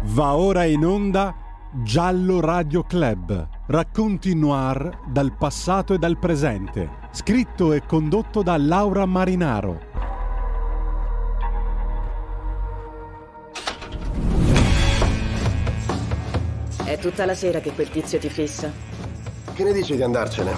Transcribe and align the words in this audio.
Va 0.00 0.36
ora 0.36 0.64
in 0.64 0.84
onda 0.84 1.34
Giallo 1.82 2.38
Radio 2.40 2.84
Club. 2.84 3.48
Racconti 3.66 4.32
noir 4.34 5.00
dal 5.08 5.36
passato 5.36 5.92
e 5.92 5.98
dal 5.98 6.18
presente. 6.18 6.88
Scritto 7.10 7.72
e 7.72 7.84
condotto 7.84 8.42
da 8.42 8.56
Laura 8.56 9.04
Marinaro. 9.06 9.80
È 16.84 16.96
tutta 16.98 17.26
la 17.26 17.34
sera 17.34 17.58
che 17.58 17.72
quel 17.72 17.90
tizio 17.90 18.20
ti 18.20 18.28
fissa. 18.28 18.70
Che 19.52 19.64
ne 19.64 19.72
dici 19.72 19.96
di 19.96 20.02
andarcene? 20.02 20.52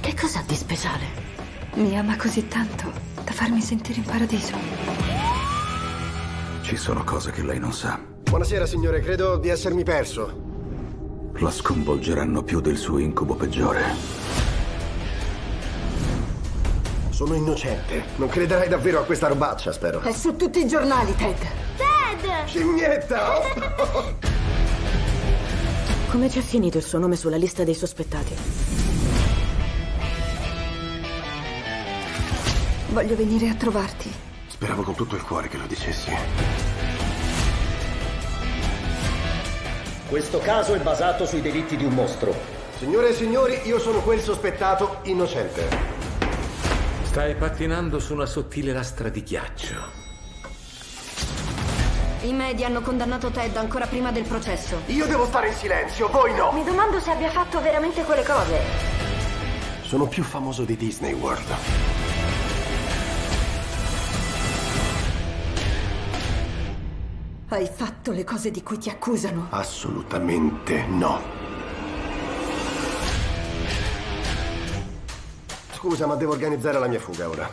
Che 0.00 0.14
cos'ha 0.14 0.42
di 0.46 0.54
speciale? 0.54 1.06
Mi 1.76 1.98
ama 1.98 2.14
così 2.16 2.46
tanto 2.46 2.92
da 3.24 3.32
farmi 3.32 3.62
sentire 3.62 4.00
in 4.00 4.04
paradiso. 4.04 5.01
Ci 6.72 6.78
sono 6.78 7.04
cose 7.04 7.30
che 7.32 7.42
lei 7.42 7.58
non 7.58 7.74
sa. 7.74 8.00
Buonasera, 8.00 8.64
signore, 8.64 9.00
credo 9.00 9.36
di 9.36 9.50
essermi 9.50 9.82
perso. 9.82 11.30
La 11.34 11.50
sconvolgeranno 11.50 12.42
più 12.44 12.62
del 12.62 12.78
suo 12.78 12.96
incubo 12.96 13.34
peggiore. 13.34 13.84
Sono 17.10 17.34
innocente. 17.34 18.04
Non 18.16 18.30
crederai 18.30 18.70
davvero 18.70 19.00
a 19.00 19.04
questa 19.04 19.28
robaccia, 19.28 19.70
spero. 19.70 20.00
È 20.00 20.12
su 20.12 20.34
tutti 20.34 20.60
i 20.60 20.66
giornali, 20.66 21.14
Ted. 21.14 21.36
Ted! 21.76 22.46
Scimmietta! 22.46 23.40
Come 26.08 26.28
c'è 26.30 26.40
finito 26.40 26.78
il 26.78 26.84
suo 26.84 26.98
nome 26.98 27.16
sulla 27.16 27.36
lista 27.36 27.64
dei 27.64 27.74
sospettati? 27.74 28.34
Voglio 32.88 33.14
venire 33.14 33.50
a 33.50 33.54
trovarti. 33.56 34.30
Speravo 34.62 34.84
con 34.84 34.94
tutto 34.94 35.16
il 35.16 35.22
cuore 35.24 35.48
che 35.48 35.56
lo 35.56 35.66
dicessi. 35.66 36.12
Questo 40.08 40.38
caso 40.38 40.74
è 40.74 40.78
basato 40.78 41.26
sui 41.26 41.40
delitti 41.40 41.76
di 41.76 41.84
un 41.84 41.92
mostro. 41.92 42.32
Signore 42.78 43.08
e 43.08 43.12
signori, 43.12 43.60
io 43.64 43.80
sono 43.80 43.98
quel 44.02 44.20
sospettato 44.20 45.00
innocente. 45.02 45.68
Stai 47.02 47.34
pattinando 47.34 47.98
su 47.98 48.14
una 48.14 48.24
sottile 48.24 48.72
lastra 48.72 49.08
di 49.08 49.24
ghiaccio. 49.24 49.74
I 52.20 52.32
media 52.32 52.68
hanno 52.68 52.82
condannato 52.82 53.32
Ted 53.32 53.56
ancora 53.56 53.88
prima 53.88 54.12
del 54.12 54.22
processo. 54.22 54.82
Io 54.86 55.06
devo 55.06 55.26
stare 55.26 55.48
in 55.48 55.54
silenzio, 55.54 56.06
voi 56.06 56.36
no! 56.36 56.52
Mi 56.52 56.62
domando 56.62 57.00
se 57.00 57.10
abbia 57.10 57.32
fatto 57.32 57.60
veramente 57.60 58.04
quelle 58.04 58.22
cose. 58.22 58.60
Sono 59.82 60.06
più 60.06 60.22
famoso 60.22 60.62
di 60.62 60.76
Disney 60.76 61.14
World. 61.14 62.01
Hai 67.52 67.66
fatto 67.66 68.12
le 68.12 68.24
cose 68.24 68.50
di 68.50 68.62
cui 68.62 68.78
ti 68.78 68.88
accusano. 68.88 69.48
Assolutamente 69.50 70.86
no. 70.86 71.20
Scusa, 75.72 76.06
ma 76.06 76.14
devo 76.14 76.32
organizzare 76.32 76.78
la 76.78 76.86
mia 76.86 76.98
fuga 76.98 77.28
ora. 77.28 77.50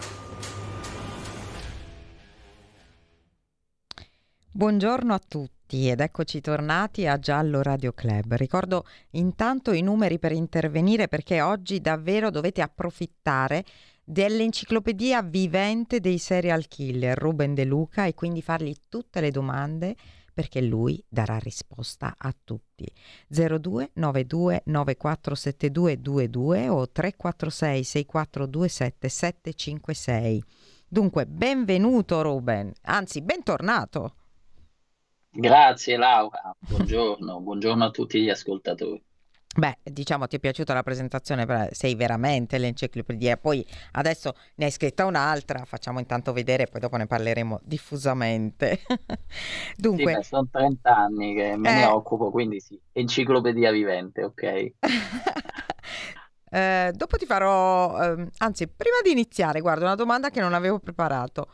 Buongiorno 4.49 5.13
a 5.13 5.19
tutti 5.27 5.89
ed 5.89 5.99
eccoci 5.99 6.39
tornati 6.39 7.05
a 7.05 7.19
Giallo 7.19 7.61
Radio 7.61 7.91
Club. 7.91 8.35
Ricordo 8.35 8.85
intanto 9.11 9.73
i 9.73 9.81
numeri 9.81 10.17
per 10.17 10.31
intervenire 10.31 11.09
perché 11.09 11.41
oggi 11.41 11.81
davvero 11.81 12.29
dovete 12.29 12.61
approfittare 12.61 13.65
dell'enciclopedia 14.09 15.21
vivente 15.21 15.99
dei 15.99 16.17
serial 16.17 16.67
killer 16.67 17.15
Ruben 17.15 17.53
De 17.53 17.63
Luca 17.63 18.05
e 18.05 18.15
quindi 18.15 18.41
fargli 18.41 18.73
tutte 18.89 19.21
le 19.21 19.29
domande 19.29 19.95
perché 20.33 20.61
lui 20.61 20.99
darà 21.07 21.37
risposta 21.37 22.15
a 22.17 22.35
tutti. 22.43 22.91
0292 23.27 24.63
947222 24.65 26.69
o 26.69 26.89
346 26.89 27.83
6427 27.83 29.09
756. 29.09 30.43
Dunque, 30.87 31.27
benvenuto 31.27 32.23
Ruben, 32.23 32.71
anzi 32.83 33.21
bentornato. 33.21 34.15
Grazie 35.29 35.97
Laura, 35.97 36.55
buongiorno, 36.57 37.41
buongiorno 37.41 37.85
a 37.85 37.91
tutti 37.91 38.23
gli 38.23 38.29
ascoltatori. 38.29 39.03
Beh, 39.57 39.79
diciamo 39.83 40.27
ti 40.27 40.35
è 40.35 40.39
piaciuta 40.39 40.73
la 40.75 40.83
presentazione, 40.83 41.69
sei 41.71 41.95
veramente 41.95 42.57
l'enciclopedia. 42.59 43.35
Poi 43.37 43.65
adesso 43.93 44.33
ne 44.55 44.65
hai 44.65 44.71
scritta 44.71 45.05
un'altra, 45.05 45.65
facciamo 45.65 45.99
intanto 45.99 46.31
vedere, 46.33 46.67
poi 46.67 46.79
dopo 46.79 46.97
ne 46.97 47.07
parleremo 47.07 47.59
diffusamente. 47.63 48.79
Dunque, 49.75 50.11
Sì, 50.11 50.21
sono 50.21 50.47
30 50.49 50.95
anni 50.95 51.33
che 51.35 51.55
me 51.57 51.73
ne 51.73 51.83
Eh. 51.83 51.85
occupo, 51.85 52.31
quindi 52.31 52.59
sì, 52.61 52.79
enciclopedia 52.93 53.71
vivente, 53.71 54.23
ok? 54.23 54.73
eh, 56.51 56.91
dopo 56.95 57.17
ti 57.17 57.25
farò, 57.25 58.01
ehm, 58.01 58.29
anzi, 58.37 58.67
prima 58.67 58.97
di 59.03 59.11
iniziare, 59.11 59.61
guarda, 59.61 59.85
una 59.85 59.95
domanda 59.95 60.29
che 60.29 60.39
non 60.41 60.53
avevo 60.53 60.79
preparato. 60.79 61.49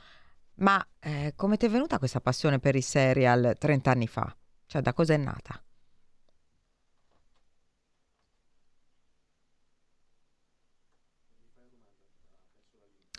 Ma 0.57 0.85
eh, 0.99 1.33
come 1.35 1.57
ti 1.57 1.65
è 1.67 1.69
venuta 1.69 1.99
questa 1.99 2.21
passione 2.21 2.59
per 2.59 2.75
i 2.75 2.81
serial 2.81 3.55
30 3.59 3.91
anni 3.91 4.07
fa? 4.07 4.35
Cioè, 4.67 4.81
da 4.81 4.93
cosa 4.93 5.13
è 5.15 5.17
nata? 5.17 5.61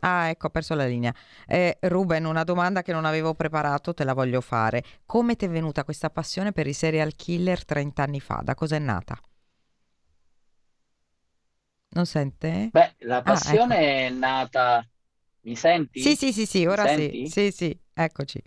Ah, 0.01 0.29
ecco, 0.31 0.47
ho 0.47 0.51
perso 0.51 0.75
la 0.75 0.87
linea. 0.87 1.13
Eh, 1.47 1.79
Ruben, 1.83 2.25
una 2.25 2.45
domanda 2.45 2.83
che 2.83 2.93
non 2.93 3.05
avevo 3.05 3.35
preparato, 3.35 3.93
te 3.95 4.05
la 4.05 4.15
voglio 4.15 4.41
fare. 4.41 4.83
Come 5.07 5.37
ti 5.37 5.45
è 5.47 5.49
venuta 5.49 5.85
questa 5.85 6.11
passione 6.11 6.53
per 6.53 6.67
i 6.67 6.73
serial 6.73 7.15
killer 7.17 7.65
30 7.65 8.03
anni 8.05 8.21
fa? 8.21 8.41
Da 8.43 8.55
cosa 8.55 8.77
è 8.77 8.79
nata? 8.79 9.19
Non 11.97 12.07
sente? 12.07 12.51
Beh, 12.73 12.95
la 13.01 13.23
Ah, 13.25 13.41
passione 13.41 13.55
ecco. 13.55 13.83
è 14.07 14.11
nata... 14.11 14.87
Mi 15.41 15.57
senti? 15.57 16.13
Sì, 16.13 16.15
sì, 16.15 16.33
sì, 16.33 16.47
sì, 16.47 16.65
ora 16.67 16.87
sì. 16.87 17.17
Sì, 17.23 17.51
sì, 17.51 17.77
eccoci. 17.95 18.41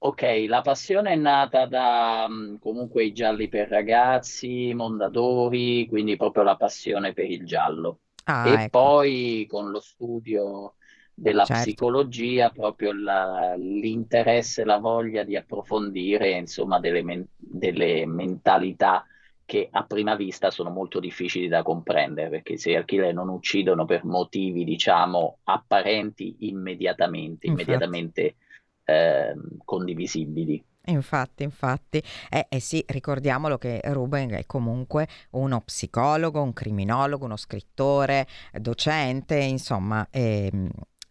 Ok, 0.00 0.22
la 0.48 0.60
passione 0.62 1.12
è 1.12 1.14
nata 1.16 1.66
da 1.66 2.26
mh, 2.28 2.58
comunque 2.60 3.04
i 3.04 3.12
gialli 3.12 3.48
per 3.48 3.68
ragazzi, 3.68 4.72
Mondadori, 4.74 5.86
quindi 5.88 6.16
proprio 6.16 6.42
la 6.44 6.56
passione 6.56 7.12
per 7.12 7.30
il 7.30 7.44
giallo. 7.46 8.00
Ah, 8.28 8.62
E 8.62 8.64
ecco, 8.64 8.70
poi 8.70 9.46
con 9.48 9.70
lo 9.70 9.80
studio 9.80 10.76
della 11.14 11.46
certo. 11.46 11.48
psicologia, 11.48 12.50
proprio 12.50 12.92
la- 12.92 13.54
l'interesse 13.56 14.64
la 14.64 14.78
voglia 14.78 15.24
di 15.24 15.36
approfondire, 15.36 16.30
insomma, 16.38 16.78
delle, 16.80 17.02
men- 17.02 17.26
delle 17.36 18.06
mentalità 18.06 19.04
che 19.44 19.68
a 19.70 19.84
prima 19.84 20.14
vista 20.14 20.50
sono 20.50 20.70
molto 20.70 21.00
difficili 21.00 21.48
da 21.48 21.62
comprendere, 21.62 22.28
perché 22.28 22.52
i 22.54 22.58
serial 22.58 22.84
killer 22.84 23.14
non 23.14 23.28
uccidono 23.28 23.84
per 23.86 24.04
motivi, 24.04 24.62
diciamo, 24.64 25.40
apparenti 25.44 26.36
immediatamente, 26.48 27.46
immediatamente 27.46 28.36
ehm, 28.84 29.58
condivisibili. 29.64 30.62
Infatti, 30.88 31.42
infatti, 31.42 32.02
eh, 32.30 32.46
eh 32.48 32.60
sì, 32.60 32.82
ricordiamolo 32.88 33.58
che 33.58 33.80
Ruben 33.84 34.30
è 34.30 34.46
comunque 34.46 35.06
uno 35.32 35.60
psicologo, 35.60 36.40
un 36.40 36.52
criminologo, 36.54 37.26
uno 37.26 37.36
scrittore, 37.36 38.26
docente, 38.52 39.36
insomma, 39.36 40.06
ehm, 40.10 40.68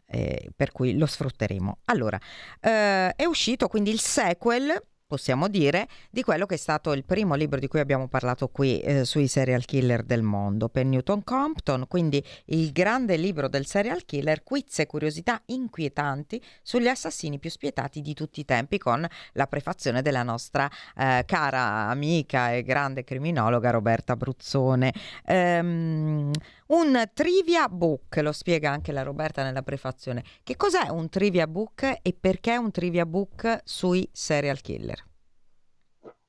eh, 0.08 0.50
per 0.56 0.72
cui 0.72 0.98
lo 0.98 1.06
sfrutteremo. 1.06 1.80
Allora, 1.86 2.20
eh, 2.60 3.14
è 3.16 3.26
uscito 3.26 3.68
quindi 3.68 3.92
il 3.92 4.00
sequel, 4.00 4.82
possiamo 5.08 5.48
dire, 5.48 5.88
di 6.12 6.22
quello 6.22 6.46
che 6.46 6.56
è 6.56 6.58
stato 6.58 6.92
il 6.92 7.06
primo 7.06 7.36
libro 7.36 7.60
di 7.60 7.68
cui 7.68 7.80
abbiamo 7.80 8.10
parlato 8.10 8.50
qui 8.50 8.80
eh, 8.82 9.06
sui 9.06 9.28
serial 9.28 9.64
killer 9.64 10.04
del 10.04 10.22
mondo, 10.22 10.68
per 10.68 10.86
Newton 10.86 11.24
Compton, 11.24 11.88
quindi 11.88 12.24
il 12.48 12.74
grande 12.74 13.16
libro 13.16 13.48
del 13.48 13.66
serial 13.66 14.04
killer, 14.04 14.44
quiz 14.44 14.80
e 14.80 14.86
curiosità 14.86 15.42
inquietanti 15.46 16.44
sugli 16.62 16.88
assassini 16.88 17.40
più 17.40 17.50
spietati 17.50 18.02
di 18.02 18.14
tutti 18.14 18.42
i 18.42 18.46
tempi, 18.46 18.78
con 18.78 19.08
la 19.34 19.48
prefazione 19.48 20.02
della 20.02 20.24
nostra 20.24 20.70
eh, 20.98 21.24
cara 21.26 21.88
amica 21.88 22.52
e 22.52 22.64
grande 22.64 23.06
criminologa 23.06 23.70
Roberta 23.70 24.18
Bruzzone. 24.18 24.94
Ehm, 25.26 26.32
un 26.68 27.10
trivia 27.14 27.70
book, 27.70 28.18
lo 28.18 28.34
spiega 28.34 28.70
anche 28.70 28.92
la 28.92 29.04
Roberta 29.04 29.42
nella 29.42 29.62
prefazione. 29.62 30.24
Che 30.44 30.58
cos'è 30.58 30.90
un 30.90 31.08
trivia 31.08 31.48
book 31.48 32.00
e 32.02 32.14
perché 32.20 32.58
un 32.58 32.72
trivia 32.72 33.06
book 33.06 33.62
sui 33.64 34.10
serial 34.12 34.60
killer? 34.60 34.97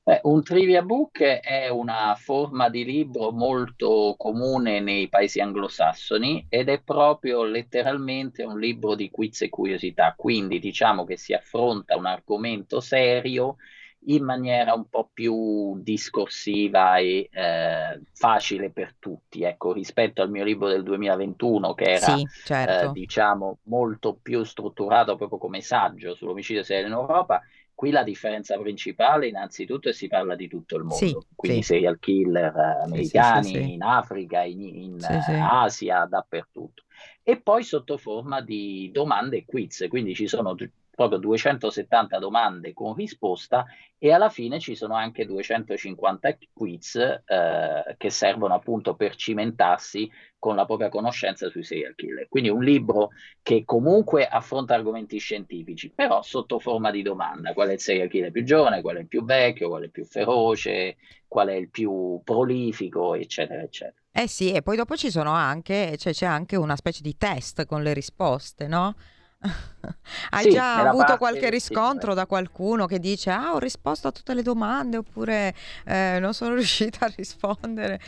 Beh, 0.09 0.21
un 0.23 0.41
trivia 0.41 0.81
book 0.81 1.21
è 1.21 1.67
una 1.69 2.15
forma 2.15 2.67
di 2.69 2.83
libro 2.83 3.29
molto 3.29 4.15
comune 4.17 4.79
nei 4.79 5.07
paesi 5.07 5.39
anglosassoni 5.39 6.47
ed 6.49 6.67
è 6.67 6.81
proprio 6.81 7.43
letteralmente 7.43 8.41
un 8.43 8.57
libro 8.59 8.95
di 8.95 9.11
quiz 9.11 9.43
e 9.43 9.49
curiosità, 9.49 10.15
quindi 10.17 10.57
diciamo 10.57 11.05
che 11.05 11.15
si 11.15 11.33
affronta 11.33 11.95
un 11.95 12.07
argomento 12.07 12.79
serio 12.79 13.57
in 14.05 14.23
maniera 14.23 14.73
un 14.73 14.89
po' 14.89 15.11
più 15.13 15.79
discorsiva 15.83 16.97
e 16.97 17.29
eh, 17.31 18.01
facile 18.11 18.71
per 18.71 18.95
tutti, 18.97 19.43
ecco, 19.43 19.73
rispetto 19.73 20.23
al 20.23 20.31
mio 20.31 20.43
libro 20.43 20.69
del 20.69 20.81
2021 20.81 21.75
che 21.75 21.83
era 21.83 22.15
Sì, 22.15 22.27
certo. 22.45 22.89
eh, 22.89 22.91
diciamo 22.93 23.59
molto 23.65 24.17
più 24.19 24.43
strutturato 24.43 25.15
proprio 25.17 25.37
come 25.37 25.61
saggio 25.61 26.15
sull'omicidio 26.15 26.63
seriale 26.63 26.87
in 26.87 26.93
Europa. 26.93 27.43
Qui 27.79 27.91
la 27.91 28.03
differenza 28.03 28.57
principale 28.59 29.29
innanzitutto 29.29 29.87
è 29.87 29.91
che 29.91 29.97
si 29.97 30.07
parla 30.07 30.35
di 30.35 30.49
tutto 30.49 30.75
il 30.75 30.83
mondo, 30.83 30.95
Sì, 30.97 31.17
quindi 31.33 31.61
sì. 31.61 31.75
serial 31.75 31.97
killer 31.97 32.53
eh, 32.53 32.83
americani 32.83 33.47
sì, 33.47 33.71
in 33.71 33.83
Africa, 33.83 34.43
in, 34.43 34.61
in, 34.61 34.97
eh. 35.01 35.39
Asia, 35.39 36.03
dappertutto. 36.03 36.83
E 37.23 37.39
poi 37.39 37.63
sotto 37.63 37.95
forma 37.95 38.41
di 38.41 38.89
domande 38.91 39.37
e 39.37 39.45
quiz, 39.45 39.85
quindi 39.87 40.13
ci 40.13 40.27
sono 40.27 40.55
proprio 40.99 41.19
270 41.19 42.19
domande 42.19 42.73
con 42.73 42.93
risposta 42.93 43.65
e 43.97 44.11
alla 44.11 44.27
fine 44.27 44.59
ci 44.59 44.75
sono 44.75 44.95
anche 44.95 45.25
250 45.25 46.37
quiz 46.51 46.95
eh, 46.95 47.95
che 47.95 48.09
servono 48.09 48.53
appunto 48.53 48.95
per 48.95 49.15
cimentarsi 49.15 50.11
con 50.37 50.57
la 50.57 50.65
propria 50.65 50.89
conoscenza 50.89 51.49
sui 51.49 51.63
serial 51.63 51.95
killer. 51.95 52.27
Quindi 52.27 52.49
un 52.49 52.61
libro 52.61 53.11
che 53.41 53.63
comunque 53.63 54.27
affronta 54.27 54.73
argomenti 54.73 55.19
scientifici, 55.19 55.89
però 55.89 56.21
sotto 56.21 56.59
forma 56.59 56.91
di 56.91 57.01
domanda. 57.01 57.53
Qual 57.53 57.69
è 57.69 57.73
il 57.73 57.79
serial 57.79 58.09
killer 58.09 58.31
più 58.31 58.43
giovane, 58.43 58.81
qual 58.81 58.97
è 58.97 58.99
il 58.99 59.07
più 59.07 59.23
vecchio, 59.23 59.69
qual 59.69 59.83
è 59.83 59.85
il 59.85 59.91
più 59.91 60.03
feroce, 60.03 60.97
qual 61.29 61.47
è 61.47 61.55
il 61.55 61.69
più 61.69 62.19
prolifico, 62.25 63.15
eccetera, 63.15 63.61
eccetera. 63.61 63.95
Eh 64.11 64.27
sì, 64.27 64.51
e 64.51 64.61
poi 64.61 64.75
dopo 64.75 64.97
ci 64.97 65.09
sono 65.11 65.31
anche, 65.31 65.95
cioè 65.97 66.11
c'è 66.11 66.25
anche 66.25 66.57
una 66.57 66.75
specie 66.75 67.01
di 67.01 67.15
test 67.15 67.65
con 67.65 67.83
le 67.83 67.93
risposte, 67.93 68.67
no? 68.67 68.95
Hai 70.31 70.43
Sì, 70.43 70.51
già 70.51 70.79
avuto 70.81 71.03
parte- 71.03 71.17
qualche 71.17 71.45
sì, 71.45 71.49
riscontro 71.49 72.13
da 72.13 72.25
qualcuno 72.25 72.85
che 72.87 72.99
dice 72.99 73.29
ah, 73.31 73.53
ho 73.53 73.59
risposto 73.59 74.07
a 74.07 74.11
tutte 74.11 74.33
le 74.33 74.41
domande 74.41 74.97
oppure 74.97 75.53
eh, 75.85 76.17
non 76.19 76.33
sono 76.33 76.55
riuscita 76.55 77.05
a 77.05 77.13
rispondere? 77.15 77.99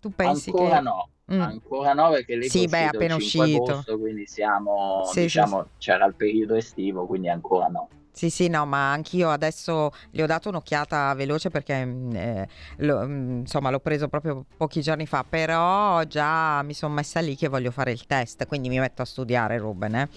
Tu 0.00 0.10
pensi 0.10 0.50
Ancora 0.50 0.76
che... 0.76 0.82
no, 0.82 1.08
Mm. 1.32 1.40
ancora 1.40 1.94
no 1.94 2.10
perché 2.10 2.36
lì 2.36 2.48
Sì, 2.48 2.64
è 2.64 2.68
beh, 2.68 2.86
appena 2.88 3.14
il 3.14 3.20
5 3.20 3.44
uscito. 3.44 3.72
agosto, 3.72 3.98
quindi 3.98 4.26
siamo, 4.26 5.00
Sì, 5.04 5.28
sì, 5.28 5.38
diciamo, 5.38 5.70
c'era 5.78 6.04
il 6.04 6.14
periodo 6.14 6.54
estivo, 6.56 7.06
quindi 7.06 7.28
ancora 7.28 7.68
no. 7.68 7.88
Sì, 8.14 8.28
sì, 8.28 8.48
no, 8.48 8.66
ma 8.66 8.92
anch'io 8.92 9.30
adesso 9.30 9.90
gli 10.10 10.20
ho 10.20 10.26
dato 10.26 10.50
un'occhiata 10.50 11.14
veloce 11.14 11.48
perché 11.48 11.82
mm, 11.84 12.14
eh, 12.14 12.48
lo- 12.78 13.06
mm, 13.06 13.38
insomma 13.40 13.70
l'ho 13.70 13.80
preso 13.80 14.08
proprio 14.08 14.44
pochi 14.56 14.82
giorni 14.82 15.06
fa, 15.06 15.24
però 15.26 16.02
già 16.04 16.62
mi 16.62 16.74
sono 16.74 16.92
messa 16.92 17.20
lì 17.20 17.34
che 17.36 17.48
voglio 17.48 17.70
fare 17.70 17.90
il 17.90 18.04
test, 18.06 18.46
quindi 18.46 18.68
mi 18.68 18.78
metto 18.78 19.00
a 19.00 19.06
studiare 19.06 19.56
Ruben. 19.56 19.94
eh. 19.94 20.08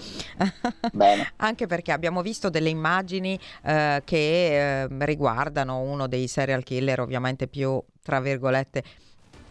Bene. 0.92 1.32
Anche 1.38 1.68
perché 1.68 1.94
abbiamo 1.94 2.22
visto 2.22 2.50
delle 2.50 2.70
immagini 2.70 3.40
eh, 3.64 4.02
che 4.04 4.82
eh, 4.84 4.88
riguardano 5.06 5.80
uno 5.80 6.08
dei 6.08 6.28
serial 6.28 6.64
killer 6.64 7.00
ovviamente 7.00 7.48
più, 7.48 7.82
tra 8.04 8.20
virgolette, 8.20 8.84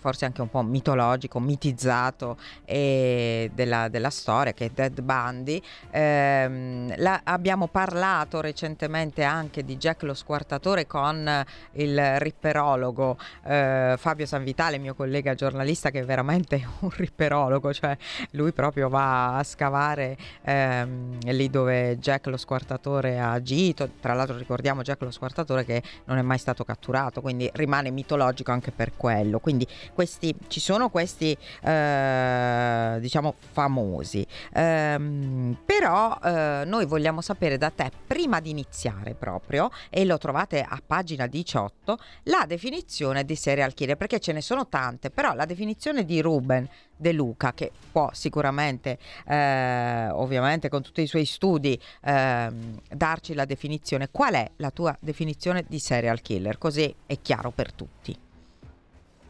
forse 0.04 0.26
anche 0.26 0.42
un 0.42 0.50
po' 0.50 0.60
mitologico, 0.60 1.40
mitizzato 1.40 2.36
eh, 2.66 3.50
della, 3.54 3.88
della 3.88 4.10
storia 4.10 4.52
che 4.52 4.66
è 4.66 4.68
Dead 4.68 5.00
Bundy. 5.00 5.62
Ehm, 5.92 6.92
la- 6.98 7.22
abbiamo 7.24 7.68
parlato 7.68 8.42
recentemente 8.42 9.22
anche 9.22 9.64
di 9.64 9.78
Jack 9.78 10.02
lo 10.02 10.12
squartatore 10.12 10.86
con 10.86 11.42
il 11.72 12.18
ripperologo 12.18 13.16
eh, 13.44 13.94
Fabio 13.96 14.26
Sanvitale, 14.26 14.76
mio 14.76 14.94
collega 14.94 15.34
giornalista 15.34 15.90
che 15.90 16.00
è 16.00 16.04
veramente 16.04 16.62
un 16.80 16.90
ripperologo, 16.90 17.72
cioè 17.72 17.96
lui 18.32 18.52
proprio 18.52 18.90
va 18.90 19.38
a 19.38 19.42
scavare 19.42 20.18
ehm, 20.42 21.18
lì 21.30 21.48
dove 21.48 21.96
Jack 21.96 22.26
lo 22.26 22.36
squartatore 22.36 23.18
ha 23.18 23.32
agito. 23.32 23.88
Tra 24.02 24.12
l'altro 24.12 24.36
ricordiamo 24.36 24.82
Jack 24.82 25.00
lo 25.00 25.10
squartatore 25.10 25.64
che 25.64 25.82
non 26.04 26.18
è 26.18 26.22
mai 26.22 26.36
stato 26.36 26.62
catturato, 26.62 27.22
quindi 27.22 27.50
rimane 27.54 27.90
mitologico 27.90 28.50
anche 28.50 28.70
per 28.70 28.92
quello. 28.98 29.38
Quindi 29.38 29.66
questi, 29.94 30.34
ci 30.48 30.60
sono 30.60 30.90
questi 30.90 31.36
eh, 31.62 32.98
diciamo 33.00 33.34
famosi. 33.52 34.26
Ehm, 34.52 35.56
però 35.64 36.18
eh, 36.22 36.64
noi 36.66 36.84
vogliamo 36.84 37.20
sapere 37.20 37.56
da 37.56 37.70
te, 37.70 37.90
prima 38.06 38.40
di 38.40 38.50
iniziare 38.50 39.14
proprio, 39.14 39.70
e 39.88 40.04
lo 40.04 40.18
trovate 40.18 40.60
a 40.60 40.80
pagina 40.84 41.26
18, 41.26 41.98
la 42.24 42.44
definizione 42.46 43.24
di 43.24 43.36
serial 43.36 43.72
killer, 43.74 43.96
perché 43.96 44.18
ce 44.20 44.32
ne 44.32 44.40
sono 44.40 44.68
tante, 44.68 45.10
però 45.10 45.32
la 45.34 45.44
definizione 45.46 46.04
di 46.04 46.20
Ruben 46.20 46.68
De 46.96 47.12
Luca, 47.12 47.52
che 47.52 47.72
può 47.90 48.10
sicuramente, 48.12 48.98
eh, 49.26 50.08
ovviamente 50.10 50.68
con 50.68 50.82
tutti 50.82 51.02
i 51.02 51.06
suoi 51.06 51.24
studi, 51.24 51.78
ehm, 52.02 52.80
darci 52.88 53.34
la 53.34 53.44
definizione. 53.44 54.08
Qual 54.10 54.34
è 54.34 54.50
la 54.56 54.70
tua 54.70 54.96
definizione 55.00 55.64
di 55.66 55.78
serial 55.78 56.20
killer? 56.20 56.58
Così 56.58 56.94
è 57.06 57.18
chiaro 57.20 57.50
per 57.50 57.72
tutti. 57.72 58.16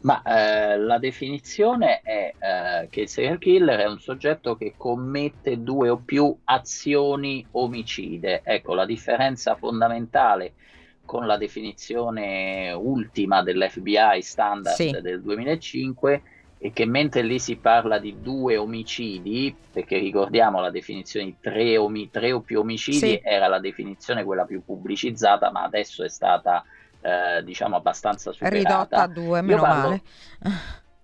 Ma 0.05 0.21
eh, 0.21 0.77
la 0.77 0.99
definizione 0.99 2.01
è 2.01 2.35
eh, 2.37 2.87
che 2.89 3.01
il 3.01 3.09
serial 3.09 3.39
killer 3.39 3.79
è 3.79 3.87
un 3.87 3.97
soggetto 3.99 4.55
che 4.55 4.75
commette 4.77 5.63
due 5.63 5.89
o 5.89 6.03
più 6.03 6.37
azioni 6.43 7.45
omicide. 7.53 8.41
Ecco, 8.43 8.75
la 8.75 8.85
differenza 8.85 9.55
fondamentale 9.55 10.53
con 11.03 11.25
la 11.25 11.37
definizione 11.37 12.71
ultima 12.71 13.41
dell'FBI 13.41 14.21
standard 14.21 14.75
Sì. 14.75 14.91
del 15.01 15.23
2005 15.23 16.21
è 16.59 16.71
che 16.71 16.85
mentre 16.85 17.23
lì 17.23 17.39
si 17.39 17.57
parla 17.59 17.97
di 17.97 18.21
due 18.21 18.57
omicidi, 18.57 19.59
perché 19.71 19.97
ricordiamo 19.97 20.59
la 20.61 20.69
definizione 20.69 21.25
di 21.25 21.37
tre, 21.39 21.77
omi- 21.77 22.11
tre 22.11 22.31
o 22.31 22.41
più 22.41 22.59
omicidi 22.59 22.97
Sì. 22.97 23.19
era 23.23 23.47
la 23.47 23.59
definizione 23.59 24.23
quella 24.23 24.45
più 24.45 24.63
pubblicizzata, 24.63 25.49
ma 25.51 25.63
adesso 25.63 26.03
è 26.03 26.09
stata 26.09 26.63
eh, 27.05 27.43
diciamo 27.43 27.75
abbastanza 27.75 28.31
superata. 28.31 28.57
Ridotta 28.57 29.01
a 29.03 29.07
due, 29.07 29.41
meno 29.41 29.61
parlo- 29.61 29.81
male. 29.89 30.01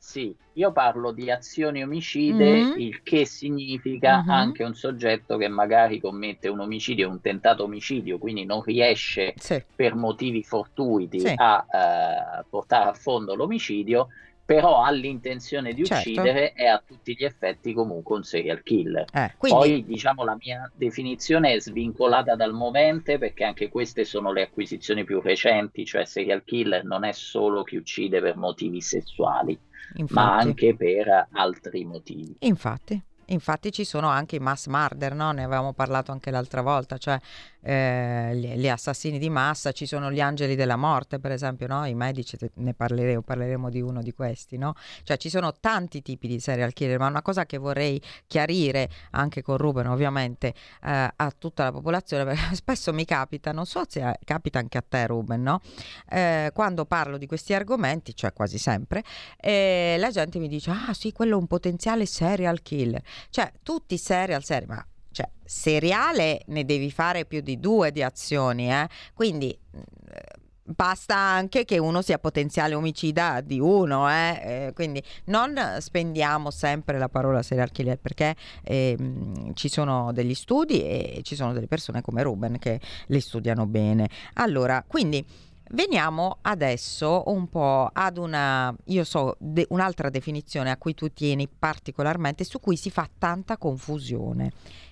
Sì, 0.04 0.36
io 0.54 0.72
parlo 0.72 1.12
di 1.12 1.30
azioni 1.30 1.84
omicide, 1.84 2.66
Mhm. 2.74 2.80
il 2.80 3.04
che 3.04 3.26
significa 3.26 4.24
Mhm. 4.24 4.30
anche 4.30 4.64
un 4.64 4.74
soggetto 4.74 5.38
che 5.38 5.48
magari 5.48 6.00
commette 6.00 6.48
un 6.50 6.60
omicidio, 6.60 7.08
un 7.08 7.22
tentato 7.22 7.64
omicidio, 7.64 8.18
quindi 8.18 8.44
non 8.44 8.64
riesce 8.64 9.34
Sì. 9.38 9.64
per 9.74 9.96
motivi 9.96 10.44
fortuiti 10.44 11.20
Sì. 11.20 11.34
a 11.36 11.66
eh, 11.70 12.46
portare 12.50 12.90
a 12.90 12.94
fondo 12.94 13.36
l'omicidio, 13.36 14.08
però 14.56 14.84
ha 14.84 14.92
l'intenzione 14.92 15.74
di 15.74 15.86
Certo. 15.86 16.10
uccidere 16.10 16.54
e 16.54 16.66
a 16.68 16.82
tutti 16.86 17.16
gli 17.18 17.24
effetti 17.24 17.74
comunque 17.74 18.16
un 18.16 18.24
serial 18.24 18.62
killer. 18.64 19.06
Eh, 19.14 19.34
quindi, 19.38 19.60
Poi 19.60 19.86
diciamo 19.86 20.24
la 20.24 20.36
mia 20.40 20.72
definizione 20.76 21.54
è 21.54 21.60
svincolata 21.60 22.36
dal 22.36 22.54
movente 22.54 23.18
perché 23.18 23.44
anche 23.44 23.70
queste 23.70 24.04
sono 24.04 24.32
le 24.32 24.44
acquisizioni 24.44 25.04
più 25.04 25.22
recenti, 25.22 25.86
cioè 25.86 26.06
serial 26.06 26.44
killer 26.44 26.84
non 26.84 27.04
è 27.04 27.12
solo 27.12 27.64
chi 27.64 27.78
uccide 27.78 28.20
per 28.22 28.36
motivi 28.38 28.82
sessuali, 28.82 29.58
ma 29.94 30.00
infatti. 30.02 30.46
anche 30.48 30.76
per 30.76 31.28
altri 31.32 31.86
motivi. 31.86 32.36
Infatti, 32.40 33.02
infatti 33.32 33.72
ci 33.72 33.84
sono 33.84 34.08
anche 34.08 34.36
i 34.36 34.40
mass 34.40 34.68
murder, 34.68 35.14
no? 35.14 35.32
Ne 35.32 35.44
avevamo 35.44 35.74
parlato 35.74 36.12
anche 36.12 36.32
l'altra 36.32 36.62
volta, 36.62 36.98
cioè 36.98 37.20
eh, 37.62 38.32
gli, 38.36 38.48
gli 38.56 38.68
assassini 38.68 39.20
di 39.20 39.30
massa, 39.30 39.72
ci 39.72 39.86
sono 39.86 40.12
gli 40.12 40.22
angeli 40.22 40.56
della 40.56 40.76
morte, 40.76 41.20
per 41.20 41.32
esempio, 41.32 41.68
no? 41.68 41.86
I 41.86 41.94
medici, 41.94 42.38
ne 42.56 42.74
parleremo, 42.74 43.22
parleremo 43.22 43.70
di 43.70 43.82
uno 43.82 44.02
di 44.02 44.14
questi, 44.14 44.58
no? 44.58 44.74
Cioè 45.04 45.18
ci 45.18 45.30
sono 45.30 45.54
tanti 45.60 46.02
tipi 46.02 46.28
di 46.28 46.40
serial 46.40 46.74
killer, 46.74 47.00
ma 47.00 47.08
una 47.08 47.22
cosa 47.22 47.46
che 47.46 47.58
vorrei 47.58 48.02
chiarire 48.28 48.90
anche 49.12 49.42
con 49.42 49.58
Ruben, 49.58 49.88
ovviamente, 49.88 50.54
eh, 50.84 51.12
a 51.16 51.34
tutta 51.38 51.64
la 51.64 51.72
popolazione, 51.72 52.24
perché 52.26 52.56
spesso 52.56 52.94
mi 52.94 53.06
capita, 53.06 53.52
non 53.52 53.66
so 53.66 53.84
se 53.88 54.20
capita 54.24 54.60
anche 54.60 54.78
a 54.78 54.84
te 54.88 55.08
Ruben, 55.08 55.42
no? 55.42 55.62
Eh, 56.10 56.52
quando 56.54 56.86
parlo 56.86 57.18
di 57.18 57.28
questi 57.28 57.54
argomenti, 57.54 58.16
cioè 58.16 58.34
quasi 58.34 58.58
sempre, 58.58 59.04
e 59.38 59.96
la 59.98 60.10
gente 60.10 60.40
mi 60.40 60.48
dice 60.48 60.72
ah 60.72 60.94
sì 60.94 61.12
quello 61.12 61.36
è 61.36 61.40
un 61.40 61.48
potenziale 61.48 62.06
serial 62.06 62.62
killer 62.62 63.02
cioè 63.30 63.52
tutti 63.64 63.98
serial 63.98 64.44
serial 64.44 64.76
ma 64.76 64.86
cioè 65.12 65.30
seriale 65.44 66.44
ne 66.48 66.66
devi 66.66 66.90
fare 66.90 67.26
più 67.26 67.42
di 67.42 67.60
due 67.60 67.92
di 67.92 68.02
azioni 68.02 68.72
eh? 68.72 68.88
quindi 69.14 69.50
eh, 69.52 70.40
basta 70.64 71.16
anche 71.16 71.66
che 71.66 71.78
uno 71.78 72.02
sia 72.02 72.18
potenziale 72.18 72.76
omicida 72.76 73.42
di 73.42 73.60
uno 73.60 74.10
eh? 74.10 74.42
Eh, 74.44 74.72
quindi 74.74 75.04
non 75.26 75.60
spendiamo 75.80 76.50
sempre 76.50 76.98
la 76.98 77.10
parola 77.10 77.42
serial 77.42 77.72
killer 77.72 77.98
perché 77.98 78.36
ehm, 78.64 79.54
ci 79.54 79.70
sono 79.70 80.14
degli 80.14 80.34
studi 80.34 80.84
e 80.84 81.20
ci 81.24 81.36
sono 81.36 81.52
delle 81.54 81.68
persone 81.68 82.02
come 82.02 82.24
Ruben 82.24 82.58
che 82.58 82.80
li 83.08 83.20
studiano 83.20 83.66
bene 83.66 84.10
allora 84.36 84.84
quindi 84.88 85.26
Veniamo 85.74 86.40
adesso 86.42 87.24
un 87.28 87.48
po' 87.48 87.90
ad 87.92 88.18
una, 88.18 88.76
io 88.86 89.04
so, 89.06 89.38
de- 89.40 89.68
un'altra 89.70 90.10
definizione 90.10 90.70
a 90.70 90.76
cui 90.76 90.94
tu 90.94 91.14
tieni 91.14 91.48
particolarmente, 91.48 92.44
su 92.44 92.60
cui 92.60 92.76
si 92.76 92.92
fa 92.92 93.10
tanta 93.18 93.58
confusione. 93.58 94.52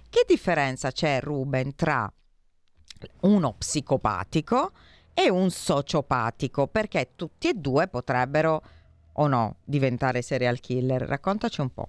Che 0.09 0.23
differenza 0.25 0.91
c'è, 0.91 1.19
Ruben, 1.19 1.75
tra 1.75 2.11
uno 3.21 3.53
psicopatico 3.57 4.71
e 5.13 5.29
un 5.29 5.51
sociopatico? 5.51 6.67
Perché 6.67 7.11
tutti 7.15 7.49
e 7.49 7.53
due 7.55 7.89
potrebbero 7.89 8.63
o 9.13 9.27
no 9.27 9.57
diventare 9.65 10.21
serial 10.21 10.61
killer. 10.61 11.01
Raccontaci 11.01 11.59
un 11.59 11.73
po'. 11.73 11.87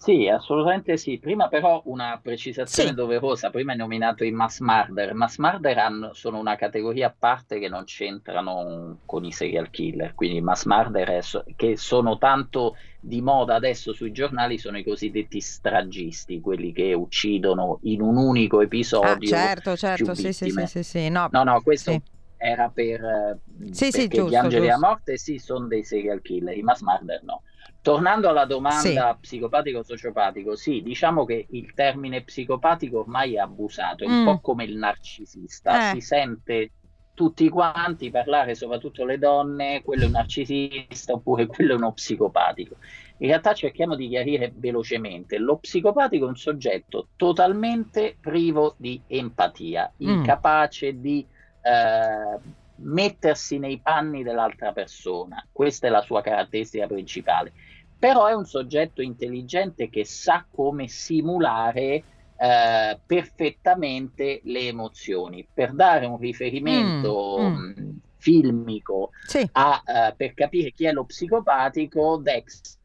Sì, 0.00 0.28
assolutamente 0.28 0.96
sì. 0.96 1.18
Prima 1.18 1.48
però 1.48 1.82
una 1.86 2.18
precisazione 2.22 2.92
Sì. 2.92 2.94
doverosa. 2.94 3.50
Prima 3.50 3.72
hai 3.72 3.78
nominato 3.78 4.22
i 4.24 4.30
mass 4.30 4.60
murder. 4.60 5.12
Mass 5.14 5.38
murder 5.38 5.76
hanno- 5.78 6.12
sono 6.14 6.38
una 6.38 6.54
categoria 6.56 7.08
a 7.08 7.14
parte 7.18 7.58
che 7.58 7.68
non 7.68 7.84
c'entrano 7.84 9.00
con 9.04 9.24
i 9.24 9.32
serial 9.32 9.70
killer. 9.70 10.14
Quindi 10.14 10.38
i 10.38 10.40
mass 10.40 10.64
murder 10.66 11.08
è 11.08 11.20
che 11.56 11.76
sono 11.76 12.16
tanto 12.16 12.76
di 13.00 13.20
moda 13.20 13.56
adesso 13.56 13.92
sui 13.92 14.12
giornali 14.12 14.56
sono 14.58 14.78
i 14.78 14.84
cosiddetti 14.84 15.40
stragisti, 15.40 16.40
quelli 16.40 16.72
che 16.72 16.92
uccidono 16.94 17.80
in 17.82 18.00
un 18.00 18.16
unico 18.16 18.60
Ah, 19.00 19.16
episodio 19.16 19.20
certo, 19.22 19.76
certo, 19.76 20.14
più 20.14 20.14
sì, 20.14 20.32
sì, 20.32 20.48
sì, 20.48 20.66
sì, 20.66 20.82
sì, 20.82 21.08
no, 21.08 21.30
No, 21.30 21.42
no, 21.44 21.60
questo 21.62 21.92
sì. 21.92 22.00
era 22.36 22.70
per 22.70 23.02
eh, 23.04 23.38
Sì, 23.70 23.90
sì, 23.92 24.08
giusto, 24.08 24.24
gli 24.24 24.34
angeli 24.34 24.68
giusto. 24.68 24.70
a 24.70 24.78
morte 24.78 25.16
sì, 25.18 25.38
sono 25.38 25.66
dei 25.66 25.84
serial 25.84 26.20
killer, 26.22 26.56
i 26.56 26.62
mass 26.62 26.80
murder 26.80 27.22
no. 27.24 27.42
Tornando 27.88 28.28
alla 28.28 28.44
domanda 28.44 29.16
psicopatico-sociopatico, 29.18 30.56
sì, 30.56 30.82
diciamo 30.82 31.24
che 31.24 31.46
il 31.50 31.72
termine 31.74 32.22
psicopatico 32.22 33.00
ormai 33.00 33.34
è 33.34 33.38
abusato, 33.38 34.04
è 34.04 34.06
un 34.06 34.20
Mm. 34.20 34.24
po' 34.24 34.40
come 34.40 34.64
il 34.64 34.76
narcisista, 34.76 35.90
Eh. 35.90 35.94
si 35.94 36.00
sente 36.00 36.72
tutti 37.14 37.48
quanti 37.48 38.10
parlare, 38.10 38.54
soprattutto 38.54 39.04
le 39.04 39.18
donne, 39.18 39.82
quello 39.82 40.02
è 40.04 40.06
un 40.06 40.12
narcisista 40.12 41.14
oppure 41.14 41.46
quello 41.46 41.72
è 41.72 41.76
uno 41.76 41.92
psicopatico. 41.92 42.76
In 43.18 43.28
realtà 43.28 43.54
cerchiamo 43.54 43.96
di 43.96 44.08
chiarire 44.08 44.52
velocemente, 44.54 45.38
lo 45.38 45.56
psicopatico 45.58 46.26
è 46.26 46.28
un 46.28 46.36
soggetto 46.36 47.08
totalmente 47.16 48.16
privo 48.20 48.74
di 48.78 49.02
empatia, 49.06 49.92
Mm. 50.04 50.08
incapace 50.08 51.00
di 51.00 51.26
eh, 51.62 52.38
mettersi 52.80 53.58
nei 53.58 53.80
panni 53.80 54.22
dell'altra 54.22 54.72
persona, 54.72 55.44
questa 55.50 55.88
è 55.88 55.90
la 55.90 56.00
sua 56.02 56.20
caratteristica 56.22 56.86
principale, 56.86 57.52
però 57.98 58.26
è 58.26 58.32
un 58.32 58.44
soggetto 58.44 59.02
intelligente 59.02 59.90
che 59.90 60.04
sa 60.04 60.46
come 60.50 60.88
simulare 60.88 62.02
eh, 62.36 62.98
perfettamente 63.04 64.40
le 64.44 64.60
emozioni. 64.60 65.46
Per 65.52 65.72
dare 65.74 66.06
un 66.06 66.18
riferimento 66.18 67.38
Mm, 67.40 67.54
mh, 67.54 68.00
filmico 68.16 69.10
Sì. 69.26 69.48
a, 69.52 69.82
eh, 69.84 70.14
per 70.16 70.34
capire 70.34 70.72
chi 70.72 70.84
è 70.84 70.92
lo 70.92 71.04
psicopatico, 71.04 72.18
Dexter, 72.18 72.76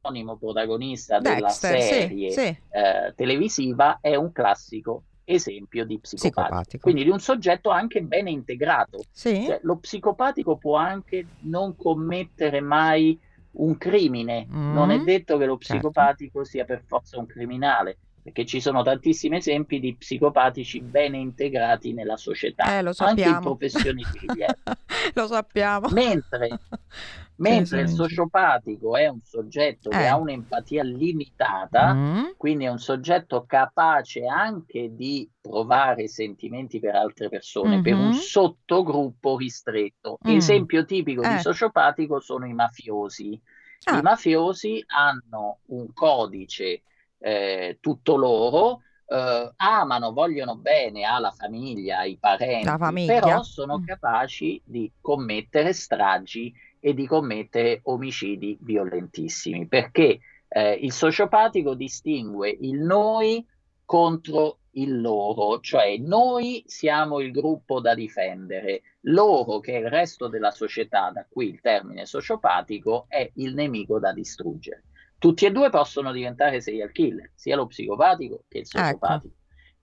anonimo 0.00 0.36
protagonista 0.36 1.18
della 1.20 1.46
Dexter, 1.46 1.80
sì, 1.80 1.88
serie 1.88 2.30
sì. 2.30 2.40
eh, 2.40 3.12
televisiva, 3.14 3.98
è 4.00 4.16
un 4.16 4.32
classico 4.32 5.04
esempio 5.24 5.84
di 5.84 5.98
psicopatico. 5.98 6.40
Psicopatico. 6.42 6.82
Quindi 6.82 7.04
di 7.04 7.10
un 7.10 7.20
soggetto 7.20 7.70
anche 7.70 8.02
bene 8.02 8.30
integrato. 8.30 9.02
Sì? 9.10 9.44
Cioè, 9.44 9.60
lo 9.62 9.76
psicopatico 9.76 10.56
può 10.56 10.76
anche 10.76 11.26
non 11.40 11.76
commettere 11.76 12.60
mai 12.60 13.18
un 13.52 13.76
crimine. 13.76 14.46
Mm. 14.50 14.72
Non 14.72 14.90
è 14.90 14.98
detto 15.00 15.36
che 15.38 15.44
lo 15.46 15.58
Certo. 15.58 15.74
psicopatico 15.88 16.44
sia 16.44 16.64
per 16.64 16.82
forza 16.86 17.18
un 17.18 17.26
criminale, 17.26 17.98
perché 18.22 18.46
ci 18.46 18.60
sono 18.60 18.82
tantissimi 18.82 19.36
esempi 19.36 19.78
di 19.80 19.94
psicopatici 19.94 20.80
bene 20.80 21.18
integrati 21.18 21.92
nella 21.92 22.16
società, 22.16 22.78
Eh, 22.78 22.82
lo 22.82 22.92
anche 22.96 23.02
in 23.22 23.26
sappiamo. 23.26 23.40
professioni 23.40 24.04
di 24.12 24.18
rilievo. 24.26 24.54
Lo 25.14 25.26
sappiamo. 25.26 25.88
Mentre, 25.90 26.48
mentre 27.42 27.80
il 27.82 27.88
sociopatico 27.88 28.96
è 28.96 29.08
un 29.08 29.20
soggetto 29.22 29.90
che 29.90 30.02
Eh. 30.02 30.06
ha 30.06 30.16
un'empatia 30.16 30.82
limitata, 30.82 31.92
Mm. 31.94 32.24
quindi 32.36 32.64
è 32.64 32.68
un 32.70 32.78
soggetto 32.78 33.44
capace 33.46 34.24
anche 34.26 34.94
di 34.94 35.28
provare 35.40 36.08
sentimenti 36.08 36.78
per 36.80 36.94
altre 36.94 37.28
persone, 37.28 37.82
per 37.82 37.94
un 37.94 38.06
Mhm. 38.06 38.12
sottogruppo 38.12 39.36
ristretto. 39.36 40.18
Mm. 40.26 40.36
Esempio 40.36 40.84
tipico 40.84 41.22
Eh. 41.22 41.34
di 41.34 41.38
sociopatico 41.40 42.20
sono 42.20 42.46
i 42.46 42.52
mafiosi. 42.54 43.40
Ah. 43.84 43.98
I 43.98 44.02
mafiosi 44.02 44.82
hanno 44.86 45.58
un 45.66 45.92
codice 45.92 46.82
eh, 47.24 47.78
tutto 47.80 48.16
loro, 48.16 48.80
eh, 49.06 49.52
amano, 49.56 50.12
vogliono 50.12 50.56
bene 50.56 51.04
alla 51.04 51.30
famiglia, 51.30 51.98
ai 51.98 52.16
parenti, 52.18 52.66
famiglia. 52.78 53.20
però 53.20 53.42
sono 53.44 53.78
Mm. 53.78 53.84
capaci 53.84 54.60
di 54.64 54.90
commettere 55.00 55.72
stragi 55.72 56.52
e 56.84 56.94
di 56.94 57.06
commettere 57.06 57.78
omicidi 57.84 58.58
violentissimi, 58.60 59.68
perché 59.68 60.18
eh, 60.48 60.72
il 60.72 60.90
sociopatico 60.92 61.74
distingue 61.74 62.50
il 62.50 62.80
noi 62.80 63.46
contro 63.84 64.58
il 64.72 65.00
loro, 65.00 65.60
cioè 65.60 65.96
noi 65.98 66.64
siamo 66.66 67.20
il 67.20 67.30
gruppo 67.30 67.80
da 67.80 67.94
difendere, 67.94 68.82
loro 69.02 69.60
che 69.60 69.74
è 69.74 69.78
il 69.78 69.88
resto 69.90 70.26
della 70.26 70.50
società, 70.50 71.10
da 71.12 71.24
qui 71.28 71.50
il 71.50 71.60
termine 71.60 72.04
sociopatico, 72.04 73.04
è 73.06 73.30
il 73.34 73.54
nemico 73.54 74.00
da 74.00 74.12
distruggere. 74.12 74.84
Tutti 75.18 75.46
e 75.46 75.52
due 75.52 75.70
possono 75.70 76.10
diventare 76.10 76.60
serial 76.60 76.90
killer, 76.90 77.30
sia 77.34 77.54
lo 77.54 77.66
psicopatico 77.66 78.44
che 78.48 78.58
il 78.58 78.64
Ecco. 78.66 78.78
sociopatico. 78.78 79.34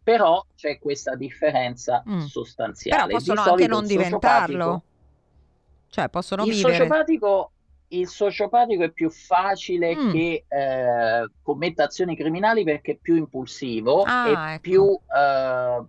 Però 0.03 0.43
c'è 0.55 0.79
questa 0.79 1.15
differenza 1.15 2.03
Mm. 2.09 2.19
sostanziale. 2.21 3.05
Però 3.05 3.17
possono 3.17 3.43
Di 3.43 3.49
anche 3.49 3.67
non 3.67 3.85
diventarlo. 3.85 4.83
Cioè, 5.89 6.09
possono 6.09 6.43
il 6.45 6.53
vivere. 6.53 6.73
sociopatico, 6.75 7.51
il 7.89 8.07
sociopatico 8.07 8.83
è 8.83 8.91
più 8.91 9.09
facile 9.09 9.95
Mm. 9.95 10.11
che 10.11 10.45
eh, 10.47 11.29
commetta 11.41 11.85
azioni 11.85 12.15
criminali 12.15 12.63
perché 12.63 12.91
è 12.93 12.97
più 13.01 13.15
impulsivo 13.15 14.03
Ah, 14.03 14.27
e 14.27 14.53
ecco. 14.53 14.61
più, 14.61 14.99
eh, 15.15 15.83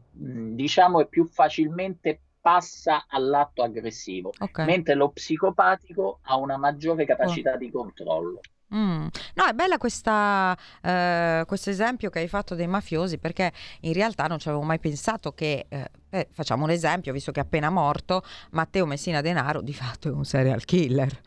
diciamo, 0.54 1.00
è 1.00 1.06
più 1.06 1.26
facilmente 1.26 2.20
passa 2.40 3.04
all'atto 3.08 3.62
aggressivo, 3.62 4.32
Ok. 4.38 4.60
mentre 4.60 4.94
lo 4.94 5.10
psicopatico 5.10 6.20
ha 6.22 6.36
una 6.36 6.56
maggiore 6.56 7.04
capacità 7.04 7.56
di 7.56 7.70
controllo. 7.70 8.40
Mm. 8.74 9.06
No, 9.34 9.44
è 9.48 9.52
bella 9.52 9.78
questa, 9.78 10.56
eh, 10.82 11.42
questo 11.46 11.70
esempio 11.70 12.08
che 12.08 12.20
hai 12.20 12.28
fatto 12.28 12.54
dei 12.54 12.68
mafiosi 12.68 13.18
perché 13.18 13.52
in 13.80 13.92
realtà 13.92 14.26
non 14.26 14.38
ci 14.38 14.48
avevo 14.48 14.62
mai 14.62 14.78
pensato 14.78 15.32
che, 15.32 15.66
eh, 15.68 15.90
eh, 16.10 16.28
facciamo 16.30 16.64
un 16.64 16.70
esempio, 16.70 17.12
visto 17.12 17.32
che 17.32 17.40
è 17.40 17.42
appena 17.42 17.68
morto, 17.70 18.22
Matteo 18.52 18.86
Messina 18.86 19.20
Denaro 19.20 19.60
di 19.60 19.74
fatto 19.74 20.08
è 20.08 20.12
un 20.12 20.24
serial 20.24 20.64
killer. 20.64 21.20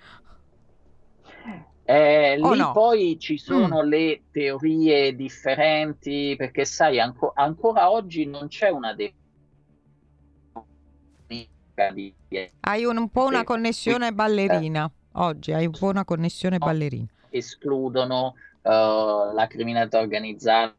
Eh, 1.86 2.38
O 2.40 2.54
lì 2.54 2.60
no? 2.60 2.72
poi 2.72 3.20
ci 3.20 3.38
sono 3.38 3.82
le 3.82 4.24
teorie 4.32 5.14
differenti, 5.16 6.36
perché 6.38 6.64
sai, 6.64 6.98
anco- 7.02 7.34
ancora 7.36 7.92
oggi 7.92 8.26
non 8.26 8.48
c'è 8.48 8.70
una 8.70 8.94
definizione 8.94 9.24
Hai 12.62 12.86
un, 12.86 12.98
un 12.98 13.10
po' 13.10 13.26
una 13.26 13.44
connessione 13.44 14.14
ballerina. 14.14 14.90
Oggi 15.14 15.52
hai 15.52 15.66
un 15.66 15.74
po' 15.78 15.88
una 15.88 16.06
connessione 16.06 16.58
ballerina. 16.58 17.08
Escludono 17.34 18.36
eh, 18.62 18.70
la 18.70 19.48
criminalità 19.50 20.00
organizzata, 20.00 20.76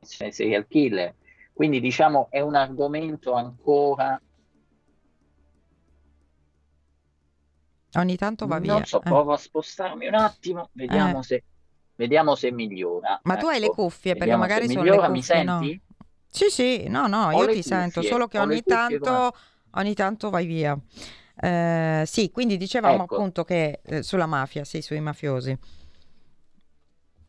i 0.00 0.32
serial 0.32 0.66
killer. 0.68 1.14
Quindi 1.52 1.80
diciamo 1.80 2.28
è 2.30 2.40
un 2.40 2.54
argomento 2.54 3.32
ancora, 3.34 4.20
Ogni 7.96 8.16
tanto 8.16 8.46
va 8.46 8.58
via. 8.58 8.82
non 8.82 8.84
so, 8.84 9.02
eh. 9.04 9.16
provo 9.16 9.32
a 9.32 9.36
spostarmi 9.36 10.06
un 10.06 10.14
attimo, 10.14 10.70
vediamo 10.72 11.22
Eh. 11.22 11.22
se, 11.22 11.44
vediamo 11.94 12.34
se 12.34 12.50
migliora. 12.50 13.22
Ma 13.22 13.36
tu 13.36 13.46
hai 13.46 13.60
le 13.60 13.70
Ecco, 13.70 13.70
cuffie 13.70 14.16
perché 14.16 14.34
magari 14.36 14.68
sono 14.68 14.84
migliora, 14.84 14.90
le 14.90 14.98
mi 15.08 15.22
cuffie, 15.22 15.44
no? 15.44 15.70
senti? 15.70 15.80
Sì, 16.28 16.48
sì, 16.50 16.88
no, 16.88 17.06
no, 17.06 17.30
Ho 17.30 17.42
io 17.42 17.48
ti 17.48 17.62
sento, 17.62 18.02
cuffie, 18.02 18.02
solo 18.02 18.26
che 18.26 18.38
ogni 18.38 18.64
tanto, 18.64 19.32
ogni 19.72 19.94
tanto 19.94 20.30
vai 20.30 20.46
via. 20.46 20.76
Eh, 21.40 22.02
sì, 22.06 22.30
quindi 22.30 22.56
dicevamo 22.56 23.02
Ecco. 23.02 23.04
appunto 23.04 23.44
che 23.44 23.80
eh, 23.84 24.02
sulla 24.02 24.26
mafia, 24.26 24.64
sì, 24.64 24.82
sui 24.82 25.00
mafiosi. 25.00 25.56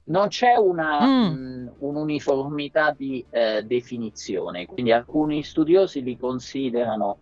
Non 0.05 0.27
c'è 0.27 0.55
una, 0.55 1.05
Mm. 1.07 1.33
mh, 1.33 1.75
un'uniformità 1.79 2.91
di 2.91 3.25
eh, 3.29 3.63
definizione, 3.63 4.65
quindi 4.65 4.91
alcuni 4.91 5.43
studiosi 5.43 6.03
li 6.03 6.17
considerano 6.17 7.21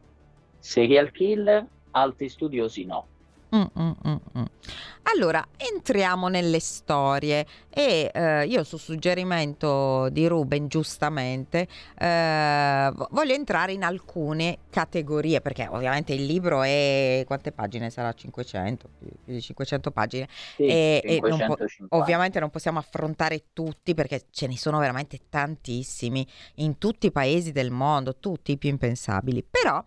serial 0.58 1.12
killer, 1.12 1.68
altri 1.92 2.30
studiosi 2.30 2.86
no. 2.86 3.11
Mm, 3.54 3.64
mm, 3.78 3.92
mm, 4.08 4.16
mm. 4.38 4.44
Allora, 5.14 5.46
entriamo 5.58 6.30
nelle 6.30 6.62
storie 6.62 7.46
e 7.70 8.10
eh, 8.14 8.46
io 8.46 8.64
su 8.64 8.78
suggerimento 8.78 10.08
di 10.10 10.26
Ruben, 10.28 10.68
giustamente, 10.70 11.68
eh, 11.98 12.92
vo- 12.94 13.10
voglio 13.12 13.34
entrare 13.34 13.74
in 13.74 13.84
alcune 13.84 14.60
categorie, 14.70 15.42
perché 15.42 15.68
ovviamente 15.70 16.14
il 16.14 16.26
libro 16.26 16.62
è... 16.64 17.24
quante 17.26 17.52
pagine 17.52 17.90
sarà? 17.90 18.14
500, 18.14 18.90
più, 18.98 19.08
più 19.26 19.34
di 19.34 19.42
500 19.42 19.92
pagine. 19.92 20.30
Sì, 20.56 20.68
E- 20.68 21.02
e 21.04 21.20
non 21.20 21.32
po- 21.40 21.56
550. 21.58 21.98
Ovviamente 21.98 22.40
non 22.40 22.50
possiamo 22.50 22.80
affrontare 22.80 23.48
tutti 23.52 23.94
perché 23.94 24.28
ce 24.32 24.48
ne 24.48 24.58
sono 24.58 24.80
veramente 24.80 25.20
tantissimi 25.30 26.26
in 26.56 26.78
tutti 26.78 27.08
i 27.08 27.12
paesi 27.12 27.52
del 27.52 27.72
mondo, 27.72 28.16
tutti 28.18 28.54
i 28.54 28.58
più 28.58 28.70
impensabili. 28.70 29.44
Però 29.44 29.84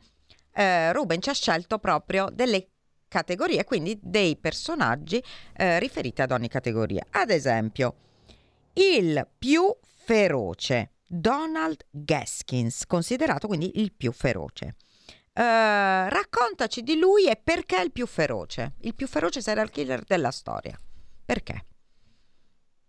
eh, 0.52 0.92
Ruben 0.92 1.23
ci 1.23 1.30
ha 1.30 1.35
scelto 1.35 1.78
proprio 1.78 2.28
delle 2.30 2.68
categorie, 3.14 3.62
quindi 3.62 3.97
dei 4.02 4.37
personaggi 4.37 5.23
eh, 5.56 5.78
riferiti 5.78 6.21
ad 6.21 6.33
ogni 6.33 6.49
categoria. 6.49 7.06
Ad 7.11 7.30
esempio, 7.30 7.94
il 8.73 9.25
più 9.38 9.73
feroce, 9.80 10.94
Donald 11.06 11.85
Gaskins, 11.90 12.87
considerato 12.87 13.47
quindi 13.47 13.80
il 13.80 13.92
più 13.92 14.11
feroce. 14.11 14.75
Eh, 15.33 16.09
raccontaci 16.09 16.83
di 16.83 16.99
lui 16.99 17.26
e 17.26 17.40
perché 17.40 17.80
il 17.80 17.92
più 17.92 18.04
feroce, 18.06 18.73
il 18.80 18.97
più 18.97 19.06
feroce 19.06 19.40
serial 19.40 19.71
killer 19.71 20.02
della 20.02 20.33
storia. 20.33 20.76
Perché? 21.25 21.66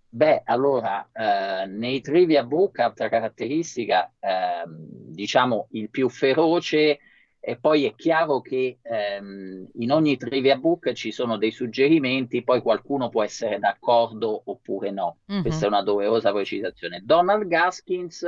Beh, 0.09 0.41
allora, 0.45 1.07
eh, 1.13 1.67
nei 1.67 2.01
trivia 2.01 2.43
book, 2.43 2.79
altra 2.79 3.09
caratteristica, 3.09 4.11
eh, 4.19 4.63
diciamo, 4.65 5.67
il 5.71 5.91
più 5.91 6.09
feroce, 6.09 6.99
e 7.47 7.57
poi 7.57 7.85
è 7.85 7.93
chiaro 7.93 8.41
che 8.41 8.79
ehm, 8.81 9.67
in 9.75 9.91
ogni 9.91 10.17
trivia 10.17 10.57
book 10.57 10.93
ci 10.93 11.11
sono 11.11 11.37
dei 11.37 11.51
suggerimenti, 11.51 12.43
poi 12.43 12.59
qualcuno 12.59 13.09
può 13.09 13.21
essere 13.21 13.59
d'accordo 13.59 14.41
oppure 14.45 14.89
no. 14.89 15.19
Mm-hmm. 15.31 15.41
Questa 15.43 15.65
è 15.65 15.67
una 15.67 15.83
doverosa 15.83 16.31
precisazione. 16.31 17.03
Donald 17.03 17.45
Gaskins 17.45 18.23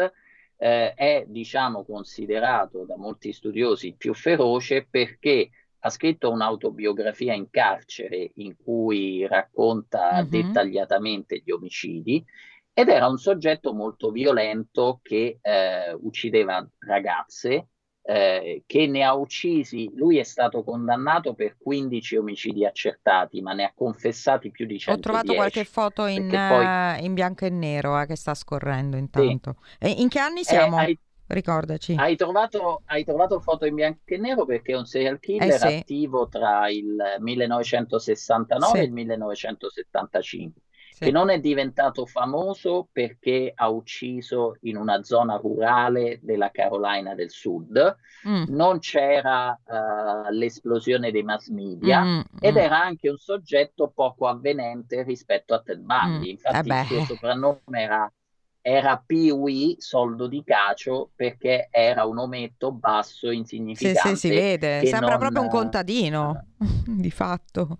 eh, 0.56 0.94
è, 0.94 1.26
diciamo, 1.28 1.84
considerato 1.84 2.86
da 2.86 2.96
molti 2.96 3.34
studiosi 3.34 3.96
più 3.98 4.14
feroce 4.14 4.86
perché 4.88 5.50
ha 5.80 5.90
scritto 5.90 6.30
un'autobiografia 6.30 7.34
in 7.34 7.50
carcere 7.50 8.34
in 8.36 8.56
cui 8.64 9.26
racconta 9.26 10.22
mm-hmm. 10.22 10.30
dettagliatamente 10.30 11.42
gli 11.44 11.50
omicidi 11.50 12.24
ed 12.72 12.90
era 12.90 13.08
un 13.08 13.18
soggetto 13.18 13.74
molto 13.74 14.12
violento 14.12 15.00
che 15.02 15.40
eh, 15.42 15.92
uccideva 16.00 16.64
ragazze, 16.86 17.70
eh, 18.10 18.64
che 18.66 18.88
ne 18.88 19.04
ha 19.04 19.14
uccisi, 19.14 19.92
lui 19.94 20.18
è 20.18 20.24
stato 20.24 20.64
condannato 20.64 21.34
per 21.34 21.58
15 21.58 22.16
omicidi 22.16 22.66
accertati, 22.66 23.42
ma 23.42 23.52
ne 23.52 23.66
ha 23.66 23.74
confessati 23.76 24.50
più 24.50 24.66
di 24.66 24.80
110. 24.80 24.92
Ho 24.92 25.02
trovato 25.02 25.34
qualche 25.34 25.66
foto 25.66 26.06
in, 26.06 26.30
poi... 26.30 26.66
uh, 26.66 27.04
in 27.04 27.14
bianco 27.14 27.44
e 27.44 27.50
nero 27.50 28.00
eh, 28.00 28.06
che 28.06 28.16
sta 28.16 28.34
scorrendo 28.34 28.96
intanto. 28.96 29.58
Sì. 29.78 30.02
in 30.02 30.08
che 30.08 30.20
anni 30.20 30.46
siamo? 30.46 30.78
Hai... 30.78 30.98
Ricordaci. 31.30 31.96
Hai 31.98 32.16
trovato, 32.16 32.84
hai 32.86 33.04
trovato, 33.04 33.42
foto 33.42 33.66
in 33.66 33.76
bianco 33.76 34.00
e 34.06 34.18
nero 34.18 34.46
perché 34.46 34.72
è 34.72 34.78
un 34.78 34.86
serial 34.86 35.20
killer 35.20 35.50
eh 35.50 35.58
sì. 35.58 35.68
attivo 35.68 36.30
tra 36.30 36.70
il 36.70 36.96
1969 37.20 38.72
sì. 38.72 38.78
e 38.78 38.86
il 38.86 38.94
1975, 38.94 40.62
sì. 40.98 41.06
che 41.06 41.12
non 41.12 41.30
è 41.30 41.40
diventato 41.40 42.08
famoso 42.08 42.88
perché 42.92 43.52
ha 43.54 43.70
ucciso 43.70 44.58
in 44.62 44.78
una 44.78 45.04
zona 45.04 45.36
rurale 45.36 46.20
della 46.24 46.50
Carolina 46.50 47.14
del 47.14 47.30
Sud, 47.30 47.98
mm. 48.28 48.46
non 48.48 48.80
c'era 48.80 49.60
uh, 49.64 50.32
l'esplosione 50.32 51.12
dei 51.12 51.22
mass 51.22 51.50
media 51.50 52.04
mm, 52.04 52.20
ed 52.40 52.56
mm. 52.56 52.58
era 52.58 52.82
anche 52.82 53.10
un 53.10 53.18
soggetto 53.18 53.92
poco 53.94 54.28
avvenente 54.28 55.04
rispetto 55.04 55.54
a 55.54 55.62
Ted 55.62 55.82
Bundy. 55.82 56.30
Mm. 56.30 56.32
Infatti 56.32 56.70
eh 56.70 56.80
il 56.80 56.86
suo 56.88 57.04
soprannome 57.04 57.82
era 57.82 58.12
era 58.60 59.02
Pee-wee 59.06 59.76
soldo 59.78 60.28
di 60.28 60.44
cacio 60.44 61.12
perché 61.16 61.70
era 61.72 62.04
un 62.04 62.18
ometto 62.18 62.74
basso 62.74 63.32
insignificante. 63.32 64.10
Sì, 64.10 64.16
sì, 64.16 64.28
si 64.28 64.30
vede, 64.30 64.86
sembra 64.86 65.12
non... 65.12 65.20
proprio 65.20 65.42
un 65.44 65.48
contadino, 65.48 66.48
di 66.86 67.12
fatto. 67.12 67.78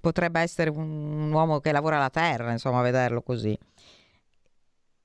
Potrebbe 0.00 0.40
essere 0.40 0.70
un 0.70 1.32
uomo 1.32 1.60
che 1.60 1.72
lavora 1.72 1.98
la 1.98 2.10
terra, 2.10 2.52
insomma, 2.52 2.82
vederlo 2.82 3.22
così. 3.22 3.58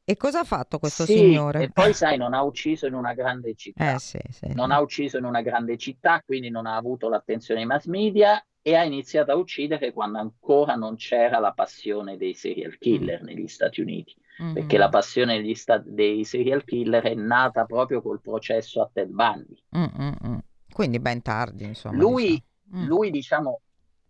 E 0.07 0.17
cosa 0.17 0.41
ha 0.41 0.43
fatto 0.43 0.77
questo 0.77 1.05
sì, 1.05 1.17
signore? 1.17 1.63
E 1.63 1.69
poi, 1.71 1.93
sai, 1.93 2.17
non 2.17 2.33
ha 2.33 2.43
ucciso 2.43 2.85
in 2.85 2.93
una 2.93 3.13
grande 3.13 3.55
città. 3.55 3.95
Eh, 3.95 3.99
sì, 3.99 4.19
sì, 4.29 4.53
non 4.53 4.69
ha 4.69 4.79
ucciso 4.79 5.17
in 5.17 5.23
una 5.23 5.41
grande 5.41 5.77
città, 5.77 6.21
quindi 6.23 6.49
non 6.49 6.67
ha 6.67 6.75
avuto 6.75 7.09
l'attenzione 7.09 7.61
dei 7.61 7.69
mass 7.69 7.85
media 7.85 8.39
e 8.61 8.75
ha 8.75 8.83
iniziato 8.83 9.31
a 9.31 9.35
uccidere 9.35 9.93
quando 9.93 10.19
ancora 10.19 10.75
non 10.75 10.95
c'era 10.95 11.39
la 11.39 11.53
passione 11.53 12.17
dei 12.17 12.33
serial 12.33 12.77
killer 12.77 13.21
mm. 13.21 13.25
negli 13.25 13.47
Stati 13.47 13.81
Uniti 13.81 14.15
mm-hmm. 14.41 14.53
perché 14.53 14.77
la 14.77 14.89
passione 14.89 15.37
degli 15.37 15.55
sta- 15.55 15.81
dei 15.83 16.23
serial 16.23 16.63
killer 16.63 17.03
è 17.03 17.13
nata 17.13 17.65
proprio 17.65 18.01
col 18.01 18.21
processo 18.21 18.81
a 18.81 18.89
Ted 18.91 19.09
Bundy. 19.09 19.55
Mm-mm. 19.75 20.39
Quindi 20.71 20.99
ben 20.99 21.21
tardi, 21.21 21.63
insomma. 21.63 21.95
Lui, 21.95 22.41
diciamo. 22.63 22.83
Mm. 22.83 22.87
lui, 22.87 23.11
diciamo, 23.11 23.61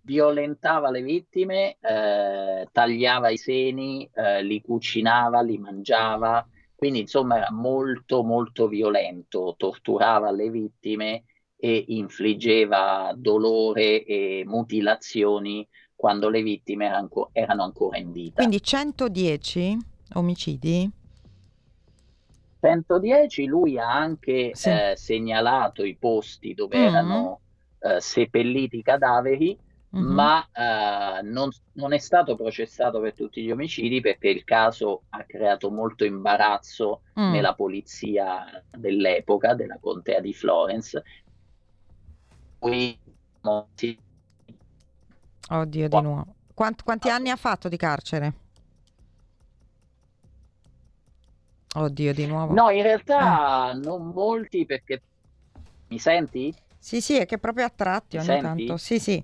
violentava 0.05 0.91
le 0.91 1.01
vittime, 1.01 1.77
eh, 1.81 2.67
tagliava 2.71 3.29
i 3.29 3.37
seni, 3.37 4.07
eh, 4.13 4.43
li 4.43 4.61
cucinava, 4.61 5.41
li 5.41 5.57
mangiava, 5.57 6.47
quindi 6.75 6.99
insomma 6.99 7.37
era 7.37 7.51
molto 7.51 8.23
molto 8.23 8.67
violento, 8.67 9.55
torturava 9.57 10.31
le 10.31 10.49
vittime 10.49 11.23
e 11.57 11.85
infliggeva 11.87 13.13
dolore 13.15 14.03
e 14.03 14.43
mutilazioni 14.45 15.67
quando 15.95 16.29
le 16.29 16.43
vittime 16.43 16.85
erano, 16.85 17.29
erano 17.31 17.63
ancora 17.63 17.97
in 17.97 18.11
vita. 18.11 18.35
Quindi 18.35 18.61
110? 18.61 19.77
omicidi? 20.13 20.91
110, 22.59 23.45
lui 23.45 23.79
ha 23.79 23.91
anche 23.91 24.51
sì. 24.53 24.69
eh, 24.69 24.93
segnalato 24.95 25.83
i 25.83 25.95
posti 25.95 26.53
dove 26.53 26.77
mm-hmm. 26.77 26.87
erano 26.87 27.39
eh, 27.79 28.01
seppelliti 28.01 28.77
i 28.77 28.83
cadaveri, 28.83 29.57
mm-hmm. 29.95 30.13
ma 30.13 30.47
eh, 30.51 31.21
non, 31.23 31.49
non, 31.73 31.93
è 31.93 31.97
stato 31.97 32.35
processato 32.35 32.99
per 32.99 33.13
tutti 33.13 33.41
gli 33.43 33.51
omicidi 33.51 34.01
perché 34.01 34.29
il 34.29 34.43
caso 34.43 35.03
ha 35.09 35.23
creato 35.23 35.71
molto 35.71 36.05
imbarazzo 36.05 37.01
mm. 37.19 37.31
nella 37.31 37.53
polizia 37.53 38.63
dell'epoca, 38.71 39.53
della 39.53 39.77
contea 39.79 40.19
di 40.19 40.33
Florence. 40.33 41.03
Qui 42.57 42.97
Oddio, 45.47 45.87
di 45.87 46.01
nuovo. 46.01 46.35
Quanti, 46.53 46.83
quanti 46.83 47.09
anni 47.09 47.29
ha 47.29 47.35
fatto 47.35 47.69
di 47.69 47.77
carcere? 47.77 48.33
Oddio, 51.75 52.13
di 52.13 52.25
nuovo. 52.25 52.53
No, 52.53 52.69
in 52.69 52.81
realtà 52.81 53.71
eh. 53.71 53.73
non 53.75 54.07
molti 54.07 54.65
perché... 54.65 55.01
Mi 55.87 55.99
senti? 55.99 56.53
Sì, 56.79 56.99
sì, 57.01 57.17
è 57.17 57.25
che 57.25 57.37
proprio 57.37 57.65
a 57.65 57.69
tratti 57.69 58.17
ogni 58.17 58.41
tanto. 58.41 58.77
Sì, 58.77 58.97
sì. 58.99 59.23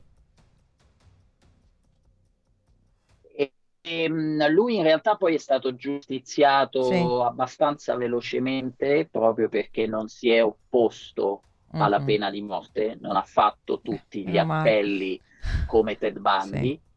E, 3.82 4.04
ehm, 4.04 4.50
lui 4.52 4.76
in 4.78 4.84
realtà 4.84 5.16
poi 5.16 5.36
è 5.36 5.40
stato 5.40 5.76
giustiziato 5.76 6.84
sì. 6.84 6.96
abbastanza 6.96 7.96
velocemente 7.96 9.08
proprio 9.10 9.50
perché 9.50 9.88
non 9.88 10.08
si 10.08 10.30
è 10.30 10.44
opposto 10.44 11.42
mm-hmm. 11.74 11.82
alla 11.84 12.00
pena 12.02 12.30
di 12.30 12.42
morte, 12.42 12.98
non 13.02 13.16
ha 13.16 13.24
fatto 13.24 13.82
tutti 13.82 14.28
gli 14.28 14.40
no, 14.40 14.54
appelli 14.54 15.20
ma... 15.20 15.66
come 15.66 15.98
Ted 15.98 16.20
Bundy. 16.20 16.60
Sì 16.60 16.90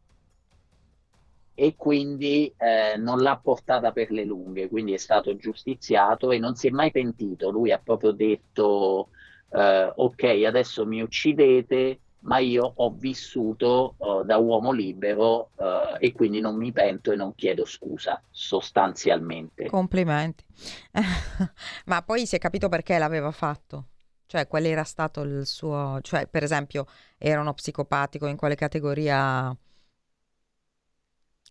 e 1.56 1.76
quindi 1.76 2.52
eh, 2.56 2.96
non 2.96 3.20
l'ha 3.20 3.38
portata 3.40 3.92
per 3.92 4.10
le 4.10 4.24
lunghe, 4.24 4.68
quindi 4.68 4.92
è 4.92 4.96
stato 4.96 5.36
giustiziato 5.36 6.32
e 6.32 6.38
non 6.38 6.56
si 6.56 6.66
è 6.66 6.70
mai 6.70 6.90
pentito. 6.90 7.50
Lui 7.50 7.70
ha 7.70 7.78
proprio 7.78 8.10
detto: 8.10 9.10
eh, 9.52 9.92
Ok, 9.94 10.24
adesso 10.44 10.84
mi 10.84 11.00
uccidete, 11.00 12.00
ma 12.24 12.38
io 12.38 12.72
ho 12.76 12.90
vissuto 12.90 13.94
uh, 13.98 14.24
da 14.24 14.36
uomo 14.38 14.72
libero 14.72 15.50
uh, 15.56 15.96
e 15.98 16.12
quindi 16.12 16.40
non 16.40 16.56
mi 16.56 16.72
pento 16.72 17.12
e 17.12 17.16
non 17.16 17.34
chiedo 17.34 17.64
scusa, 17.64 18.22
sostanzialmente. 18.30 19.66
Complimenti. 19.66 20.44
ma 21.86 22.02
poi 22.02 22.26
si 22.26 22.36
è 22.36 22.38
capito 22.38 22.68
perché 22.68 22.96
l'aveva 22.98 23.30
fatto? 23.30 23.88
Cioè, 24.26 24.46
qual 24.46 24.64
era 24.64 24.84
stato 24.84 25.20
il 25.20 25.46
suo... 25.46 25.98
Cioè, 26.00 26.26
per 26.26 26.42
esempio, 26.42 26.86
era 27.18 27.40
uno 27.40 27.52
psicopatico, 27.52 28.26
in 28.26 28.36
quale 28.36 28.54
categoria 28.54 29.54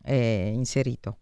è 0.01 0.13
inserito? 0.13 1.17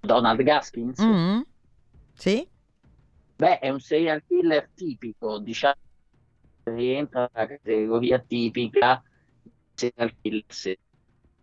Donald 0.00 0.42
Gaskins? 0.42 0.98
Mm-hmm. 1.00 1.40
Sì? 2.14 2.48
Beh, 3.38 3.60
è 3.60 3.68
un 3.68 3.78
serial 3.78 4.24
killer 4.26 4.68
tipico, 4.74 5.38
diciamo, 5.38 5.76
rientra 6.64 7.30
nella 7.32 7.46
categoria 7.46 8.18
tipica 8.18 9.00
serial 9.74 10.12
killer, 10.20 10.76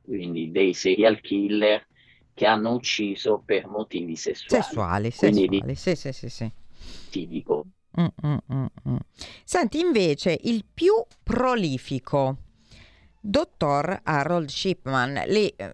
quindi 0.02 0.52
dei 0.52 0.74
serial 0.74 1.22
killer 1.22 1.88
che 2.34 2.46
hanno 2.46 2.74
ucciso 2.74 3.42
per 3.46 3.68
motivi 3.68 4.18
sessuali. 4.18 4.62
Sessuali, 4.62 5.10
sessuali, 5.10 5.76
sì, 5.76 5.96
sì, 5.96 6.12
sì, 6.12 6.28
sì. 6.28 6.52
Tipico. 7.10 7.66
Mm, 7.98 8.06
mm, 8.28 8.38
mm, 8.52 8.66
mm. 8.90 8.96
Senti, 9.46 9.80
invece, 9.80 10.38
il 10.44 10.66
più 10.66 10.94
prolifico 11.24 12.40
Dottor 13.22 14.02
Harold 14.04 14.50
Shipman, 14.50 15.24
lì 15.28 15.48
eh, 15.48 15.72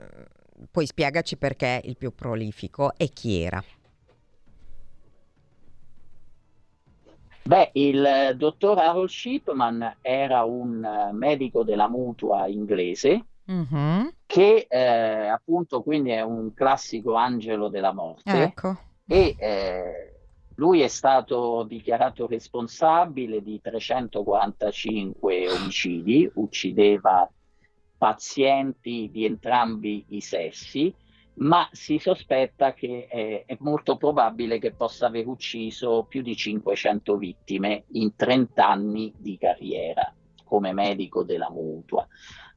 poi 0.70 0.86
spiegaci 0.86 1.36
perché 1.36 1.82
il 1.86 1.98
più 1.98 2.14
prolifico 2.14 2.94
e 2.96 3.10
chi 3.10 3.42
era. 3.42 3.64
Beh, 7.44 7.72
il 7.74 8.34
dottor 8.38 8.78
Harold 8.78 9.10
Shipman 9.10 9.98
era 10.02 10.44
un 10.44 10.84
eh, 10.84 11.12
medico 11.12 11.64
della 11.64 11.88
mutua 11.90 12.48
inglese 12.48 13.26
mm-hmm. 13.52 14.08
che 14.26 14.68
eh, 14.70 15.28
appunto 15.28 15.82
quindi 15.82 16.12
è 16.12 16.22
un 16.22 16.54
classico 16.54 17.16
angelo 17.16 17.68
della 17.68 17.94
morte 17.94 18.44
ecco. 18.44 18.78
e 19.08 19.36
eh, 19.40 20.12
lui 20.56 20.82
è 20.82 20.88
stato 20.88 21.64
dichiarato 21.64 22.28
responsabile 22.28 23.42
di 23.42 23.60
345 23.60 25.50
omicidi, 25.50 26.30
uccideva 26.36 27.28
pazienti 27.98 29.10
di 29.12 29.26
entrambi 29.26 30.06
i 30.10 30.22
sessi, 30.22 30.94
ma 31.36 31.68
si 31.72 31.98
sospetta 31.98 32.74
che 32.74 33.08
è, 33.08 33.44
è, 33.46 33.58
molto 33.60 33.98
probabile 33.98 34.60
che 34.60 34.74
possa 34.74 35.08
aver 35.08 35.28
ucciso 35.28 36.06
più 36.08 36.22
di 36.22 36.36
500 36.36 37.18
vittime 37.18 37.86
in 37.94 38.16
30 38.16 38.68
anni 38.68 39.14
di 39.18 39.38
carriera 39.38 40.14
come 40.44 40.74
medico 40.74 41.24
della 41.24 41.50
mutua. 41.50 42.06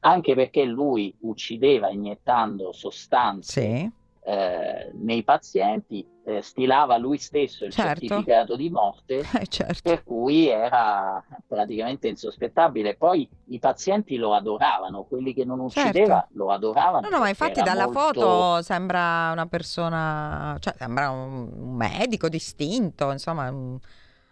anche 0.01 0.35
perché 0.35 0.65
lui 0.65 1.15
uccideva 1.21 1.89
iniettando 1.89 2.73
sostanze 2.73 3.61
Sì. 3.61 3.91
Eh, 4.27 4.91
nei 4.93 5.23
pazienti, 5.23 6.03
eh, 6.25 6.41
stilava 6.41 6.97
lui 6.97 7.17
stesso 7.19 7.63
il 7.65 7.71
Certo. 7.71 7.99
certificato 7.99 8.55
di 8.55 8.69
morte, 8.71 9.19
Eh, 9.39 9.45
certo. 9.47 9.81
per 9.83 10.03
cui 10.03 10.47
era 10.47 11.23
praticamente 11.47 12.07
insospettabile. 12.07 12.95
Poi 12.95 13.29
i 13.49 13.59
pazienti 13.59 14.15
lo 14.17 14.33
adoravano, 14.33 15.03
quelli 15.03 15.33
che 15.33 15.45
non 15.45 15.59
uccideva 15.59 16.21
Certo. 16.21 16.27
lo 16.37 16.51
adoravano. 16.51 17.07
No, 17.07 17.17
no, 17.17 17.21
ma 17.21 17.29
infatti 17.29 17.61
dalla 17.61 17.85
molto- 17.85 17.99
foto 17.99 18.61
sembra 18.63 19.29
una 19.31 19.45
persona, 19.45 20.57
cioè 20.59 20.73
sembra 20.75 21.11
un, 21.11 21.51
un 21.55 21.75
medico 21.75 22.27
distinto, 22.27 23.11
insomma, 23.11 23.49
un- 23.51 23.77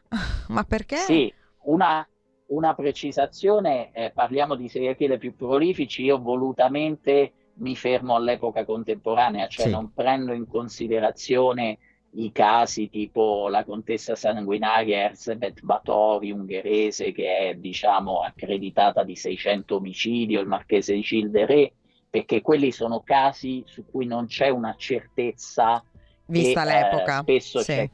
ma 0.50 0.64
perché? 0.64 0.98
Sì, 0.98 1.32
una, 1.66 2.08
una 2.48 2.74
precisazione, 2.74 3.92
eh, 3.94 4.12
parliamo 4.12 4.56
di 4.56 4.68
serial 4.70 4.96
killer 4.96 5.18
più 5.20 5.36
prolifici, 5.36 6.04
io 6.04 6.20
volutamente 6.20 7.34
mi 7.56 7.76
fermo 7.76 8.16
all'epoca 8.16 8.66
contemporanea, 8.66 9.48
cioè 9.48 9.66
Sì. 9.66 9.72
non 9.72 9.94
prendo 9.94 10.34
in 10.34 10.48
considerazione 10.48 11.78
i 12.16 12.32
casi 12.32 12.90
tipo 12.90 13.48
la 13.50 13.64
contessa 13.64 14.16
sanguinaria 14.16 15.06
Erzsébet 15.06 15.62
Báthory 15.62 16.30
ungherese 16.30 17.12
che 17.12 17.38
è 17.38 17.54
diciamo 17.56 18.20
accreditata 18.20 19.04
di 19.04 19.16
600 19.16 19.78
omicidi 19.78 20.38
o 20.38 20.42
il 20.42 20.48
marchese 20.48 20.94
di 20.94 21.02
Childeré 21.02 21.74
perché 22.10 22.42
quelli 22.42 22.72
sono 22.72 23.02
casi 23.02 23.64
su 23.66 23.86
cui 23.90 24.06
non 24.06 24.28
c'è 24.28 24.50
una 24.50 24.76
certezza 24.78 25.84
Vista 26.26 26.62
e, 26.62 26.66
l'epoca, 26.66 27.18
eh, 27.18 27.22
spesso 27.22 27.60
sì. 27.60 27.74
c'è, 27.74 27.90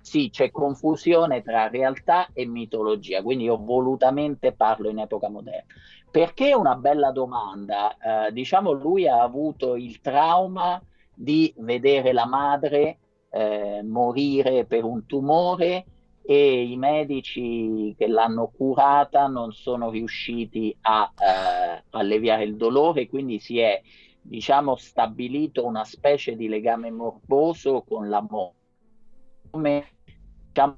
sì, 0.00 0.30
c'è 0.30 0.50
confusione 0.52 1.42
tra 1.42 1.68
realtà 1.68 2.28
e 2.32 2.46
mitologia, 2.46 3.22
quindi 3.22 3.44
io 3.44 3.56
volutamente 3.56 4.52
parlo 4.52 4.88
in 4.88 5.00
epoca 5.00 5.28
moderna. 5.28 5.64
Perché 6.12 6.50
è 6.50 6.52
una 6.52 6.74
bella 6.74 7.10
domanda? 7.10 8.26
Eh, 8.26 8.32
diciamo, 8.32 8.72
lui 8.72 9.08
ha 9.08 9.22
avuto 9.22 9.76
il 9.76 10.02
trauma 10.02 10.78
di 11.14 11.54
vedere 11.56 12.12
la 12.12 12.26
madre 12.26 12.98
eh, 13.30 13.82
morire 13.82 14.66
per 14.66 14.84
un 14.84 15.06
tumore 15.06 15.86
e 16.22 16.64
i 16.64 16.76
medici 16.76 17.94
che 17.96 18.08
l'hanno 18.08 18.52
curata 18.54 19.26
non 19.26 19.52
sono 19.52 19.88
riusciti 19.88 20.76
a 20.82 21.10
eh, 21.16 21.82
alleviare 21.92 22.44
il 22.44 22.56
dolore, 22.56 23.08
quindi 23.08 23.38
si 23.38 23.58
è 23.58 23.80
diciamo, 24.20 24.76
stabilito 24.76 25.64
una 25.64 25.84
specie 25.84 26.36
di 26.36 26.46
legame 26.46 26.90
morboso 26.90 27.84
con 27.88 28.10
la 28.10 28.20
morte. 28.28 28.56
Come 29.50 29.86
diciamo, 30.48 30.76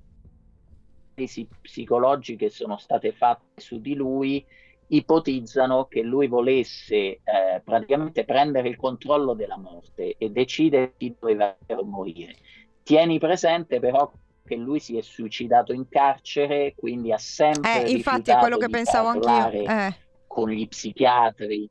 psicologiche 1.60 2.50
sono 2.50 2.76
state 2.76 3.10
fatte 3.10 3.60
su 3.60 3.80
di 3.80 3.94
lui, 3.94 4.46
ipotizzano 4.88 5.86
che 5.86 6.02
lui 6.02 6.26
volesse 6.28 6.94
eh, 6.96 7.20
praticamente 7.64 8.24
prendere 8.24 8.68
il 8.68 8.76
controllo 8.76 9.34
della 9.34 9.56
morte 9.56 10.14
e 10.18 10.30
decidere 10.30 10.94
chi 10.96 11.14
doveva 11.18 11.56
morire. 11.82 12.34
Tieni 12.82 13.18
presente 13.18 13.80
però 13.80 14.12
che 14.44 14.56
lui 14.56 14.78
si 14.78 14.98
è 14.98 15.00
suicidato 15.00 15.72
in 15.72 15.88
carcere, 15.88 16.74
quindi 16.76 17.12
ha 17.12 17.18
sempre 17.18 17.84
Eh, 17.84 17.90
infatti 17.92 18.30
è 18.30 18.36
quello 18.36 18.58
che 18.58 18.68
pensavo 18.68 19.08
anch'io. 19.08 19.22
parlare 19.22 19.62
Eh, 19.62 19.94
con 20.26 20.50
gli 20.50 20.68
psichiatri. 20.68 21.68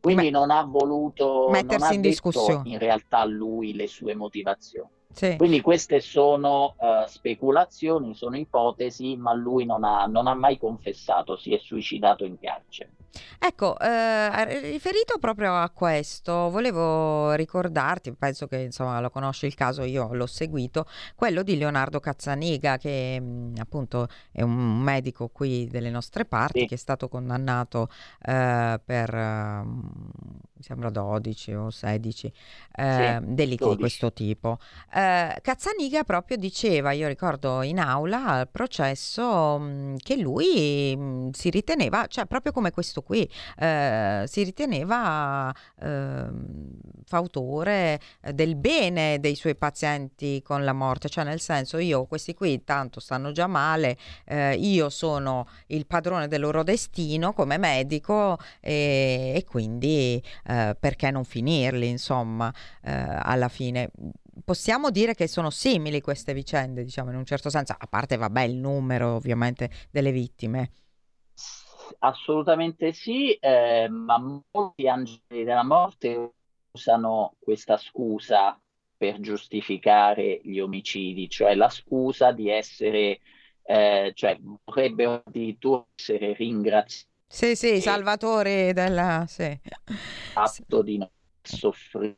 Quindi 0.00 0.30
non 0.30 0.50
ha 0.50 0.62
voluto 0.62 1.48
Mettersi 1.50 1.90
ha 1.90 1.94
in 1.94 2.00
discussione. 2.00 2.68
in 2.70 2.78
realtà 2.78 3.24
lui 3.24 3.74
le 3.74 3.88
sue 3.88 4.14
motivazioni. 4.14 4.88
Sì. 5.16 5.36
Quindi 5.38 5.62
queste 5.62 6.00
sono 6.00 6.76
eh, 6.78 7.08
speculazioni, 7.08 8.14
sono 8.14 8.36
ipotesi, 8.36 9.16
ma 9.16 9.32
lui 9.32 9.64
non 9.64 9.82
ha, 9.82 10.04
non 10.04 10.26
ha 10.26 10.34
mai 10.34 10.58
confessato, 10.58 11.36
si 11.36 11.54
è 11.54 11.58
suicidato 11.58 12.24
in 12.26 12.38
carcere. 12.38 12.90
Ecco, 13.38 13.78
eh, 13.78 14.60
riferito 14.72 15.18
proprio 15.18 15.54
a 15.54 15.70
questo, 15.70 16.50
volevo 16.50 17.32
ricordarti, 17.32 18.12
penso 18.12 18.46
che 18.46 18.58
insomma 18.58 19.00
lo 19.00 19.08
conosci 19.08 19.46
il 19.46 19.54
caso, 19.54 19.84
io 19.84 20.12
l'ho 20.12 20.26
seguito, 20.26 20.84
quello 21.14 21.42
di 21.42 21.56
Leonardo 21.56 21.98
Cazzaniga, 21.98 22.76
che 22.76 23.18
mh, 23.18 23.54
appunto 23.58 24.08
è 24.30 24.42
un 24.42 24.78
medico 24.80 25.28
qui 25.28 25.66
delle 25.66 25.88
nostre 25.88 26.26
parti, 26.26 26.60
Sì. 26.60 26.66
che 26.66 26.74
è 26.74 26.78
stato 26.78 27.08
condannato 27.08 27.88
eh, 28.22 28.78
per, 28.84 29.14
eh, 29.14 29.64
mi 30.56 30.62
sembra 30.62 30.88
12 30.88 31.52
o 31.54 31.70
16 31.70 32.32
eh, 32.76 33.18
Sì, 33.20 33.34
delitti 33.34 33.56
di 33.56 33.56
12. 33.56 33.78
questo 33.78 34.12
tipo. 34.12 34.58
Eh, 34.92 35.36
Cazzaniga 35.42 36.02
proprio 36.04 36.38
diceva, 36.38 36.92
io 36.92 37.08
ricordo 37.08 37.60
in 37.62 37.78
aula 37.78 38.24
al 38.26 38.48
processo, 38.48 39.58
mh, 39.58 39.96
che 39.98 40.16
lui 40.16 40.96
mh, 40.96 41.30
si 41.32 41.50
riteneva, 41.50 42.06
cioè 42.06 42.24
proprio 42.24 42.52
come 42.52 42.70
questo 42.70 43.02
qui, 43.02 43.28
eh, 43.58 44.24
si 44.26 44.42
riteneva 44.44 45.54
ehm, 45.80 46.78
fautore 47.04 48.00
del 48.32 48.56
bene 48.56 49.20
dei 49.20 49.34
suoi 49.34 49.56
pazienti 49.56 50.40
con 50.42 50.64
la 50.64 50.72
morte, 50.72 51.08
cioè 51.10 51.24
nel 51.24 51.40
senso 51.40 51.76
io 51.78 52.06
questi 52.06 52.32
qui 52.34 52.64
tanto 52.64 52.98
stanno 53.00 53.32
già 53.32 53.46
male, 53.46 53.96
eh, 54.24 54.54
io 54.54 54.88
sono 54.88 55.46
il 55.68 55.86
padrone 55.86 56.28
del 56.28 56.40
loro 56.40 56.62
destino 56.62 57.32
come 57.34 57.58
medico 57.58 58.38
e, 58.60 59.32
e 59.36 59.44
quindi 59.44 60.22
eh, 60.46 60.76
perché 60.78 61.10
non 61.10 61.24
finirli 61.24 61.88
insomma 61.88 62.52
eh, 62.82 62.92
alla 62.92 63.48
fine. 63.48 63.90
Possiamo 64.44 64.90
dire 64.90 65.14
che 65.14 65.26
sono 65.26 65.50
simili 65.50 66.00
queste 66.00 66.34
vicende, 66.34 66.84
diciamo 66.84 67.10
in 67.10 67.16
un 67.16 67.24
certo 67.24 67.50
senso, 67.50 67.74
a 67.76 67.86
parte 67.86 68.16
vabbè 68.16 68.42
il 68.42 68.56
numero 68.56 69.14
ovviamente 69.14 69.70
delle 69.90 70.12
vittime. 70.12 70.70
Assolutamente 72.00 72.92
sì, 72.92 73.32
eh, 73.34 73.88
ma 73.88 74.18
molti 74.18 74.88
angeli 74.88 75.44
della 75.44 75.64
morte 75.64 76.32
usano 76.72 77.34
questa 77.38 77.76
scusa 77.76 78.58
per 78.96 79.20
giustificare 79.20 80.40
gli 80.42 80.58
omicidi, 80.58 81.28
cioè 81.28 81.54
la 81.54 81.68
scusa 81.68 82.32
di 82.32 82.50
essere, 82.50 83.20
eh, 83.62 84.12
cioè 84.14 84.38
vorrebbero 84.64 85.22
addirittura 85.24 85.84
essere 85.94 86.34
ringraziati 86.34 87.14
Sì, 87.36 87.54
sì, 87.54 87.82
Salvatore 87.82 88.72
della... 88.72 89.26
Sì. 89.28 89.60
fatto 90.32 90.80
di 90.80 90.96
non 90.96 91.10
soffrire. 91.42 92.16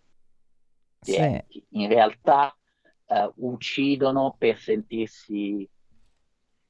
Sì. 1.00 1.42
In 1.70 1.88
realtà 1.88 2.56
eh, 3.04 3.32
uccidono 3.38 4.36
per 4.38 4.56
sentirsi... 4.60 5.68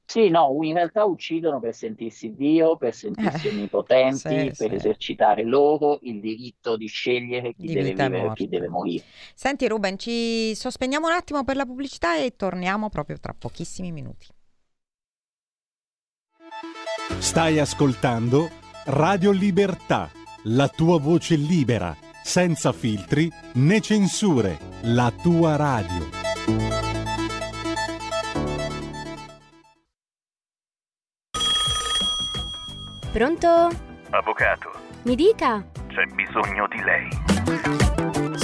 Sì, 0.03 0.29
no, 0.29 0.57
in 0.63 0.73
realtà 0.73 1.03
uccidono 1.03 1.59
per 1.59 1.75
sentirsi 1.75 2.33
Dio, 2.33 2.75
per 2.75 2.95
sentirsi 2.95 3.49
Eh, 3.49 3.51
onnipotenti, 3.51 4.17
sì, 4.17 4.51
per 4.57 4.69
sì. 4.69 4.73
esercitare 4.73 5.43
loro 5.43 5.99
il 6.01 6.19
diritto 6.19 6.75
di 6.75 6.87
scegliere 6.87 7.53
chi 7.53 7.67
Di 7.67 7.73
deve 7.75 7.91
vivere 7.91 8.25
e 8.25 8.33
chi 8.33 8.47
deve 8.47 8.67
morire. 8.67 9.05
Senti 9.35 9.67
Ruben, 9.67 9.99
ci 9.99 10.55
sospendiamo 10.55 11.05
un 11.05 11.13
attimo 11.13 11.43
per 11.43 11.55
la 11.55 11.65
pubblicità 11.67 12.17
e 12.17 12.35
torniamo 12.35 12.89
proprio 12.89 13.19
tra 13.19 13.35
pochissimi 13.37 13.91
minuti. 13.91 14.25
Stai 17.17 17.59
ascoltando 17.59 18.49
Radio 18.85 19.31
Libertà, 19.31 20.09
la 20.43 20.67
tua 20.67 20.99
voce 20.99 21.35
libera, 21.35 21.95
senza 22.23 22.71
filtri 22.71 23.29
né 23.53 23.81
censure, 23.81 24.57
la 24.83 25.11
tua 25.11 25.55
radio. 25.55 26.07
Pronto? 33.11 33.69
Avvocato, 34.11 34.71
Mi 35.03 35.15
dica. 35.15 35.63
c'è 35.87 36.05
bisogno 36.13 36.67
di 36.67 36.81
lei. 36.83 37.88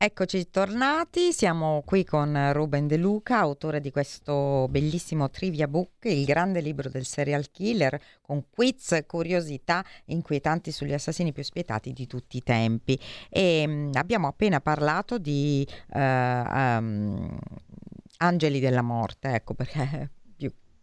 Eccoci 0.00 0.48
tornati, 0.48 1.32
siamo 1.32 1.82
qui 1.84 2.04
con 2.04 2.52
Ruben 2.52 2.86
De 2.86 2.96
Luca, 2.96 3.38
autore 3.38 3.80
di 3.80 3.90
questo 3.90 4.68
bellissimo 4.70 5.28
trivia 5.28 5.66
book, 5.66 6.04
il 6.04 6.24
grande 6.24 6.60
libro 6.60 6.88
del 6.88 7.04
serial 7.04 7.50
killer, 7.50 8.00
con 8.22 8.44
quiz, 8.48 8.96
curiosità 9.08 9.84
inquietanti 10.04 10.70
sugli 10.70 10.92
assassini 10.92 11.32
più 11.32 11.42
spietati 11.42 11.92
di 11.92 12.06
tutti 12.06 12.36
i 12.36 12.44
tempi. 12.44 12.96
E 13.28 13.66
mh, 13.66 13.90
abbiamo 13.94 14.28
appena 14.28 14.60
parlato 14.60 15.18
di 15.18 15.66
uh, 15.88 15.98
um, 15.98 17.36
Angeli 18.18 18.60
della 18.60 18.82
morte, 18.82 19.30
ecco 19.30 19.54
perché 19.54 20.10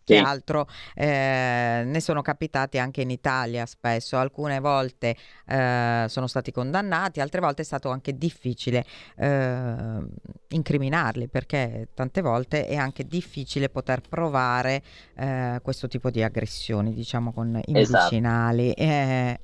che 0.06 0.15
Sì. 0.15 0.22
altro 0.24 0.68
eh, 0.94 1.82
ne 1.86 2.00
sono 2.00 2.22
capitati 2.22 2.78
anche 2.78 3.02
in 3.02 3.10
Italia 3.10 3.65
spesso, 3.65 4.18
alcune 4.18 4.60
volte 4.60 5.15
eh, 5.48 6.06
sono 6.08 6.28
stati 6.28 6.52
condannati, 6.54 7.20
altre 7.20 7.41
volte 7.41 7.63
è 7.63 7.65
stato 7.65 7.89
anche 7.89 8.18
difficile 8.18 8.86
eh, 9.18 10.04
incriminarli 10.50 11.28
perché 11.28 11.89
tante 11.94 12.22
volte 12.22 12.68
è 12.68 12.76
anche 12.76 13.06
difficile 13.06 13.68
poter 13.70 14.02
provare 14.08 14.82
eh, 15.15 15.60
questo 15.63 15.88
tipo 15.88 16.10
di 16.10 16.22
aggressioni, 16.24 16.94
diciamo 16.94 17.34
con 17.34 17.60
i 17.65 17.78
Esatto. 17.78 18.04
medicinali. 18.15 18.72
Eh, 18.74 19.39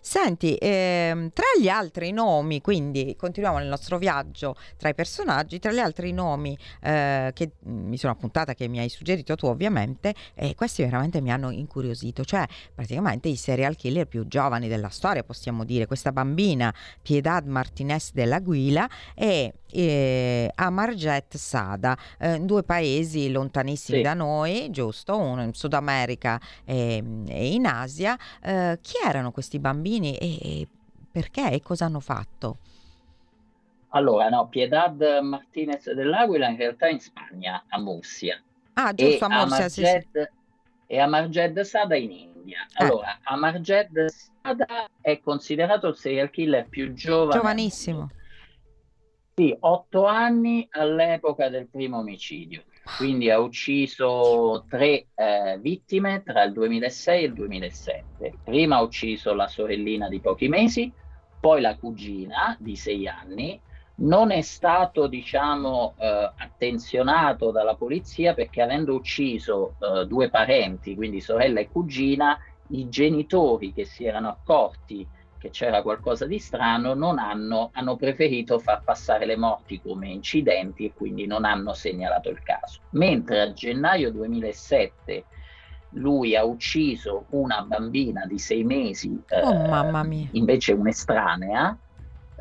senti, 0.00 0.56
ehm, 0.60 1.30
tra 1.32 1.46
gli 1.58 1.68
altri 1.68 2.12
nomi, 2.12 2.60
quindi 2.60 3.16
continuiamo 3.16 3.58
nel 3.58 3.68
nostro 3.68 3.96
viaggio 3.98 4.56
tra 4.76 4.88
i 4.90 4.94
personaggi, 4.94 5.58
tra 5.58 5.72
gli 5.72 5.78
altri 5.78 6.12
nomi 6.12 6.56
eh, 6.82 7.30
che 7.34 7.52
mm, 7.66 7.88
mi 7.88 7.96
sono 7.96 8.12
appuntata, 8.12 8.54
che 8.54 8.68
mi 8.68 8.78
hai 8.78 8.88
suggerito 8.90 9.34
tu 9.36 9.46
ovviamente, 9.46 10.01
e 10.34 10.54
questi 10.54 10.82
veramente 10.82 11.20
mi 11.20 11.30
hanno 11.30 11.50
incuriosito, 11.50 12.24
cioè 12.24 12.44
praticamente 12.74 13.28
i 13.28 13.36
serial 13.36 13.76
killer 13.76 14.06
più 14.06 14.26
giovani 14.26 14.68
della 14.68 14.88
storia, 14.88 15.22
possiamo 15.22 15.64
dire, 15.64 15.86
questa 15.86 16.12
bambina 16.12 16.74
Piedad 17.00 17.46
Martinez 17.46 18.12
della 18.12 18.40
Guila 18.40 18.88
e 19.14 19.54
eh, 19.70 20.50
Amarjet 20.54 21.36
Sada, 21.36 21.96
eh, 22.18 22.38
due 22.40 22.62
paesi 22.62 23.30
lontanissimi 23.30 23.98
Sì. 23.98 24.04
da 24.04 24.14
noi, 24.14 24.70
giusto? 24.70 25.16
Uno 25.18 25.42
in 25.42 25.54
Sud 25.54 25.72
America 25.74 26.40
e, 26.64 27.02
e 27.26 27.52
in 27.52 27.66
Asia. 27.66 28.16
Eh, 28.42 28.78
chi 28.82 28.94
erano 29.04 29.30
questi 29.32 29.58
bambini 29.58 30.16
e, 30.16 30.68
perché 31.10 31.50
e 31.52 31.62
cosa 31.62 31.86
hanno 31.86 32.00
fatto? 32.00 32.58
Allora, 33.94 34.28
no, 34.30 34.48
Piedad 34.48 34.98
Martinez 35.22 35.90
dell'Aquila 35.92 36.48
in 36.48 36.56
realtà 36.56 36.86
è 36.86 36.92
in 36.92 37.00
Spagna, 37.00 37.64
a 37.68 37.78
Murcia. 37.78 38.40
Ah, 38.74 38.92
giusto, 38.94 39.24
a 39.24 39.28
Murcia, 39.28 39.68
sì, 39.68 39.84
sì. 39.84 40.28
E 40.86 40.98
Amarjed 40.98 41.60
Sada 41.60 41.96
in 41.96 42.10
India. 42.10 42.66
Eh. 42.78 42.84
Allora, 42.84 43.18
Amarjed 43.22 44.06
Sada 44.06 44.88
è 45.00 45.20
considerato 45.20 45.88
il 45.88 45.96
serial 45.96 46.30
killer 46.30 46.68
più 46.68 46.92
giovane. 46.92 47.38
Giovanissimo. 47.40 48.10
Sì, 49.34 49.56
otto 49.60 50.04
anni 50.04 50.66
all'epoca 50.70 51.48
del 51.48 51.68
primo 51.68 51.98
omicidio. 51.98 52.64
Quindi 52.96 53.30
ha 53.30 53.38
ucciso 53.38 54.66
tre 54.68 55.06
eh, 55.14 55.58
vittime 55.60 56.22
tra 56.22 56.42
il 56.42 56.52
2006 56.52 57.22
e 57.22 57.26
il 57.26 57.32
2007. 57.32 58.38
Prima 58.44 58.76
ha 58.76 58.82
ucciso 58.82 59.32
la 59.34 59.46
sorellina 59.46 60.08
di 60.08 60.20
pochi 60.20 60.48
mesi, 60.48 60.92
poi 61.40 61.60
la 61.60 61.76
cugina 61.76 62.56
di 62.58 62.76
sei 62.76 63.06
anni. 63.08 63.58
Non 63.94 64.30
è 64.30 64.40
stato, 64.40 65.06
diciamo, 65.06 65.94
eh, 65.98 66.32
attenzionato 66.36 67.50
dalla 67.50 67.74
polizia 67.74 68.34
perché 68.34 68.62
avendo 68.62 68.94
ucciso 68.94 69.74
eh, 69.80 70.06
due 70.06 70.28
parenti, 70.30 70.94
quindi 70.94 71.20
sorella 71.20 71.60
e 71.60 71.68
cugina, 71.70 72.38
i 72.68 72.88
genitori 72.88 73.72
che 73.72 73.84
si 73.84 74.04
erano 74.04 74.28
accorti 74.28 75.06
che 75.38 75.50
c'era 75.50 75.82
qualcosa 75.82 76.24
di 76.24 76.38
strano, 76.38 76.94
non 76.94 77.18
hanno, 77.18 77.70
hanno 77.74 77.96
preferito 77.96 78.60
far 78.60 78.82
passare 78.84 79.26
le 79.26 79.36
morti 79.36 79.80
come 79.80 80.08
incidenti 80.08 80.86
e 80.86 80.92
quindi 80.94 81.26
non 81.26 81.44
hanno 81.44 81.74
segnalato 81.74 82.30
il 82.30 82.40
caso. 82.42 82.78
Mentre 82.90 83.40
a 83.40 83.52
gennaio 83.52 84.12
2007 84.12 85.24
lui 85.96 86.36
ha 86.36 86.44
ucciso 86.44 87.26
una 87.30 87.60
bambina 87.62 88.24
di 88.24 88.38
sei 88.38 88.62
mesi, 88.64 89.20
eh, 89.28 89.40
Oh, 89.42 90.04
mia. 90.04 90.28
invece 90.32 90.72
un'estranea, 90.72 91.76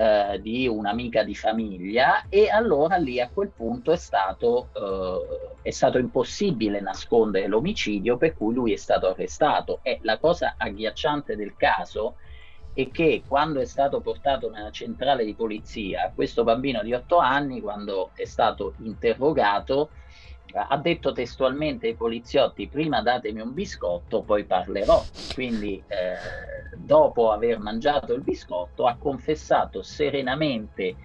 eh, 0.02 0.40
di 0.42 0.68
un'amica 0.68 1.22
di 1.24 1.36
famiglia 1.36 2.26
e 2.28 2.50
allora 2.50 2.96
lì 2.96 3.20
a 3.20 3.30
quel 3.30 3.52
punto 3.52 3.92
è 3.92 3.98
stato, 3.98 4.70
eh, 4.74 5.60
è 5.62 5.70
stato 5.70 6.00
impossibile 6.00 6.80
nascondere 6.80 7.46
l'omicidio 7.46 8.18
per 8.18 8.36
cui 8.36 8.56
lui 8.56 8.74
è 8.74 8.78
stato 8.78 9.10
arrestato. 9.10 9.80
E 9.84 10.00
la 10.02 10.18
cosa 10.18 10.56
agghiacciante 10.58 11.36
del 11.36 11.56
caso 11.56 12.16
è 12.74 12.90
che 12.90 13.26
quando 13.28 13.60
è 13.60 13.66
stato 13.66 14.02
portato 14.02 14.50
nella 14.50 14.72
centrale 14.72 15.24
di 15.24 15.36
polizia 15.36 16.12
questo 16.16 16.44
bambino 16.44 16.82
di 16.82 16.94
8 16.94 17.18
anni 17.18 17.62
quando 17.62 18.12
è 18.16 18.26
stato 18.26 18.74
interrogato 18.80 19.92
ha 20.54 20.78
detto 20.78 21.12
testualmente 21.12 21.88
ai 21.88 21.96
poliziotti 21.96 22.68
prima 22.68 23.02
datemi 23.02 23.42
un 23.42 23.54
biscotto 23.54 24.22
poi 24.24 24.46
parlerò. 24.46 25.04
Quindi 25.34 25.82
eh, 25.88 26.76
dopo 26.78 27.32
aver 27.32 27.60
mangiato 27.60 28.14
il 28.14 28.22
biscotto 28.22 28.86
ha 28.86 28.96
confessato 28.98 29.82
serenamente 29.82 30.96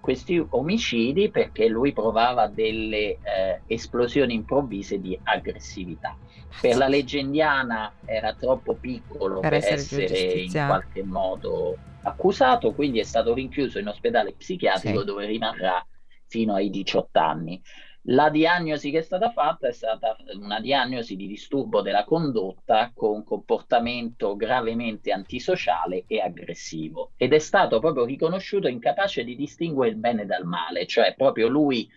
questi 0.00 0.44
omicidi 0.50 1.30
perché 1.30 1.68
lui 1.68 1.92
provava 1.92 2.46
delle 2.46 3.18
eh, 3.22 3.62
esplosioni 3.66 4.34
improvvise 4.34 5.00
di 5.00 5.18
aggressività. 5.22 6.16
Per 6.60 6.76
la 6.76 6.88
legge 6.88 7.18
indiana 7.18 7.92
era 8.04 8.32
troppo 8.34 8.74
piccolo 8.74 9.40
Per 9.40 9.50
per, 9.50 9.64
essere 9.64 10.04
essere, 10.04 10.40
in 10.40 10.52
qualche 10.52 11.04
modo 11.04 11.76
accusato 12.02 12.72
quindi 12.72 13.00
è 13.00 13.02
stato 13.02 13.34
rinchiuso 13.34 13.78
in 13.78 13.88
ospedale 13.88 14.32
psichiatrico 14.34 15.00
Sì. 15.00 15.04
dove 15.04 15.26
rimarrà 15.26 15.84
fino 16.26 16.54
ai 16.54 16.70
18 16.70 17.18
anni 17.18 17.60
la 18.10 18.30
diagnosi 18.30 18.90
che 18.90 18.98
è 18.98 19.02
stata 19.02 19.30
fatta 19.30 19.68
è 19.68 19.72
stata 19.72 20.16
una 20.40 20.60
diagnosi 20.60 21.14
di 21.14 21.26
disturbo 21.26 21.82
della 21.82 22.04
condotta 22.04 22.90
con 22.94 23.22
comportamento 23.22 24.34
gravemente 24.34 25.12
antisociale 25.12 26.04
e 26.06 26.20
aggressivo 26.20 27.12
ed 27.16 27.32
è 27.34 27.38
stato 27.38 27.80
proprio 27.80 28.04
riconosciuto 28.04 28.66
incapace 28.68 29.24
di 29.24 29.36
distinguere 29.36 29.90
il 29.90 29.96
bene 29.96 30.24
dal 30.24 30.44
male, 30.44 30.86
cioè 30.86 31.14
proprio 31.16 31.48
lui 31.48 31.88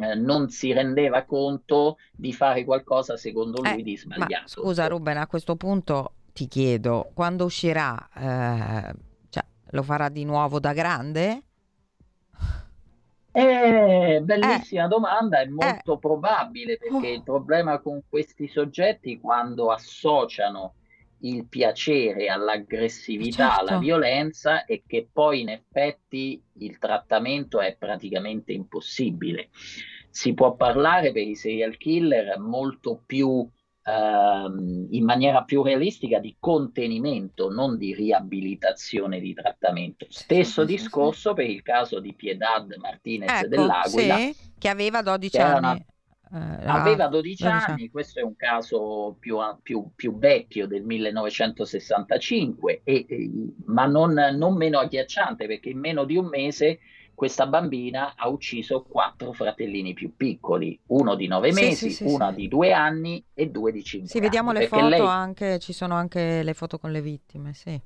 eh, 0.00 0.14
non 0.14 0.48
si 0.48 0.72
rendeva 0.72 1.24
conto 1.24 1.98
di 2.12 2.32
fare 2.32 2.64
qualcosa 2.64 3.16
secondo 3.16 3.60
lui 3.60 3.80
Eh, 3.80 3.82
di 3.82 3.96
sbagliato. 3.96 4.48
scusa 4.48 4.88
Ruben, 4.88 5.16
a 5.18 5.26
questo 5.26 5.54
punto 5.56 6.14
ti 6.32 6.48
chiedo, 6.48 7.10
quando 7.14 7.44
uscirà, 7.44 8.08
eh, 8.14 8.94
cioè, 9.28 9.44
lo 9.70 9.82
farà 9.82 10.08
di 10.08 10.24
nuovo 10.24 10.58
da 10.58 10.72
grande? 10.72 11.42
Eh, 13.34 14.20
bellissima 14.22 14.86
domanda, 14.88 15.40
è 15.40 15.46
molto 15.46 15.96
probabile 15.98 16.76
perché 16.76 17.08
Oh. 17.08 17.14
il 17.14 17.22
problema 17.22 17.80
con 17.80 18.02
questi 18.08 18.46
soggetti 18.46 19.18
quando 19.18 19.70
associano 19.70 20.74
il 21.24 21.46
piacere 21.48 22.28
all'aggressività, 22.28 23.56
alla 23.56 23.68
Certo. 23.70 23.82
violenza 23.84 24.64
è 24.64 24.82
che 24.86 25.08
poi 25.10 25.40
in 25.42 25.48
effetti 25.50 26.42
il 26.58 26.78
trattamento 26.78 27.60
è 27.60 27.76
praticamente 27.76 28.52
impossibile. 28.52 29.48
Si 30.10 30.34
può 30.34 30.54
parlare 30.54 31.12
per 31.12 31.26
i 31.26 31.34
serial 31.36 31.76
killer 31.78 32.38
molto 32.38 33.02
più 33.06 33.48
ehm, 33.82 34.86
in 34.90 35.04
maniera 35.04 35.42
più 35.44 35.62
realistica 35.62 36.18
di 36.18 36.36
contenimento, 36.38 37.50
non 37.50 37.76
di 37.78 37.94
riabilitazione 37.94 39.20
di 39.20 39.34
trattamento. 39.34 40.06
Stesso 40.08 40.64
sì, 40.66 40.68
sì, 40.68 40.74
discorso 40.76 41.34
per 41.34 41.48
il 41.48 41.62
caso 41.62 42.00
di 42.00 42.14
Piedad 42.14 42.74
Martinez 42.76 43.30
Ecco, 43.40 43.48
dell'Aquila. 43.48 44.16
sì, 44.16 44.36
che 44.58 44.68
aveva 44.68 45.02
12 45.02 45.36
che 45.36 45.42
anni. 45.42 45.84
Ah, 46.34 46.58
Aveva 46.64 47.08
12 47.08 47.42
12 47.42 47.46
anni, 47.46 47.90
questo 47.90 48.20
è 48.20 48.22
un 48.22 48.36
caso 48.36 49.16
più, 49.18 49.36
più- 49.62 49.90
più 49.94 50.16
vecchio 50.18 50.66
del 50.66 50.82
1965, 50.84 52.80
e- 52.84 53.04
e- 53.08 53.30
ma 53.66 53.84
non, 53.86 54.12
non 54.12 54.56
meno 54.56 54.78
agghiacciante 54.78 55.46
perché 55.46 55.70
in 55.70 55.78
meno 55.78 56.04
di 56.04 56.16
un 56.16 56.26
mese 56.26 56.78
questa 57.14 57.46
bambina 57.46 58.14
ha 58.16 58.28
ucciso 58.28 58.82
quattro 58.82 59.32
fratellini 59.32 59.92
più 59.94 60.16
piccoli, 60.16 60.78
uno 60.88 61.14
di 61.14 61.26
nove 61.26 61.52
Sì, 61.52 61.62
mesi, 61.64 61.90
sì, 61.90 62.08
sì. 62.08 62.34
di 62.34 62.48
due 62.48 62.72
anni 62.72 63.24
e 63.34 63.46
due 63.50 63.70
di 63.72 63.82
cinque 63.84 64.08
Sì, 64.08 64.20
vediamo 64.20 64.50
anni. 64.50 64.58
le 64.60 64.68
perché 64.68 64.84
foto 64.84 64.96
lei- 65.02 65.06
anche, 65.06 65.58
ci 65.58 65.72
sono 65.72 65.94
anche 65.94 66.42
le 66.42 66.54
foto 66.54 66.78
con 66.78 66.90
le 66.90 67.00
vittime, 67.00 67.52
sì. 67.54 67.80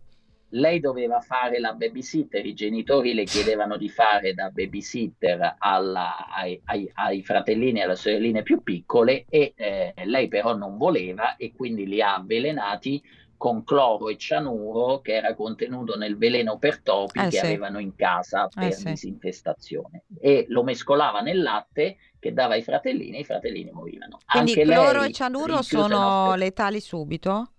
lei 0.50 0.78
doveva 0.80 1.20
fare 1.20 1.58
la 1.58 1.72
babysitter, 1.74 2.46
i 2.46 2.54
genitori 2.54 3.12
le 3.14 3.26
chiedevano 3.26 3.76
di 3.76 3.88
fare 3.90 4.32
da 4.32 4.48
babysitter 4.48 5.56
alla- 5.58 6.28
ai, 6.28 6.58
ai- 6.66 6.88
ai 6.94 7.22
fratellini 7.22 7.80
e 7.80 7.82
alle 7.82 7.96
sorelline 7.96 8.42
più 8.42 8.62
piccole 8.62 9.26
e 9.28 9.52
eh, 9.56 9.92
lei 10.04 10.28
però 10.28 10.54
non 10.56 10.76
voleva 10.78 11.36
e 11.36 11.52
quindi 11.52 11.84
li 11.86 12.00
ha 12.00 12.14
avvelenati 12.14 13.02
con 13.36 13.64
cloro 13.64 14.08
e 14.08 14.16
cianuro 14.16 15.00
che 15.00 15.14
era 15.14 15.34
contenuto 15.34 15.96
nel 15.96 16.16
veleno 16.16 16.58
per 16.58 16.82
topi 16.82 17.20
Eh, 17.20 17.30
che 17.30 17.38
sì. 17.38 17.46
avevano 17.46 17.78
in 17.78 17.94
casa 17.94 18.48
per 18.56 18.68
Eh, 18.68 18.72
sì. 18.72 18.84
disinfestazione 18.90 20.04
e 20.20 20.46
lo 20.48 20.62
mescolava 20.62 21.20
nel 21.20 21.42
latte 21.42 21.96
che 22.18 22.32
dava 22.32 22.54
ai 22.54 22.62
fratellini 22.62 23.16
e 23.18 23.20
i 23.20 23.24
fratellini 23.24 23.70
morivano. 23.72 24.18
Quindi 24.28 24.52
Anche 24.52 24.64
cloro 24.64 25.02
lei, 25.02 25.08
e 25.08 25.12
cianuro 25.12 25.62
sono 25.62 26.34
ospedale- 26.34 26.36
letali 26.36 26.80
subito? 26.80 27.50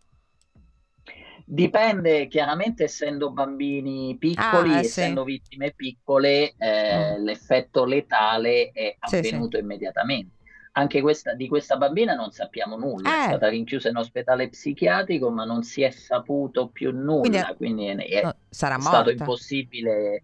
Dipende, 1.50 2.28
chiaramente 2.28 2.84
essendo 2.84 3.32
bambini 3.32 4.18
piccoli, 4.18 4.70
Ah, 4.76 4.80
eh, 4.80 4.84
sì. 4.84 5.02
essendo 5.02 5.24
vittime 5.24 5.72
piccole, 5.74 6.54
eh, 6.58 7.20
Mm. 7.20 7.24
l'effetto 7.24 7.86
letale 7.86 8.72
è 8.72 8.96
Sì, 9.04 9.24
sì. 9.24 9.30
avvenuto 9.30 9.58
immediatamente. 9.58 10.37
Anche 10.78 11.02
questa, 11.02 11.34
di 11.34 11.48
questa 11.48 11.76
bambina 11.78 12.14
non 12.14 12.32
sappiamo 12.32 12.78
nulla, 12.78 13.10
è 13.10 13.16
Eh. 13.16 13.24
stata 13.24 13.48
rinchiusa 13.50 13.90
in 13.90 13.96
ospedale 13.98 14.48
psichiatrico, 14.50 15.32
ma 15.32 15.44
non 15.44 15.64
si 15.64 15.82
è 15.82 15.90
saputo 15.90 16.68
più 16.70 16.92
Quindi 17.18 17.38
nulla, 17.38 17.48
è- 17.50 17.56
quindi 17.56 17.88
è, 17.88 17.96
è 17.96 18.22
no, 18.22 18.36
sarà 18.50 18.78
stato 18.78 19.10
morta. 19.10 19.12
impossibile, 19.12 20.24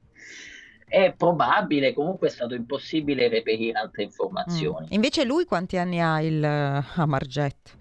è 0.85 1.13
probabile, 1.17 1.93
comunque 1.93 2.27
è 2.27 2.31
stato 2.31 2.53
impossibile 2.53 3.27
reperire 3.29 3.79
altre 3.79 4.03
Mm. 4.03 4.05
informazioni. 4.05 4.87
Invece 4.89 5.23
lui 5.25 5.45
quanti 5.45 5.77
anni 5.77 5.99
ha 6.01 6.21
il 6.21 6.43
eh, 6.43 6.83
Amarjet? 6.95 7.77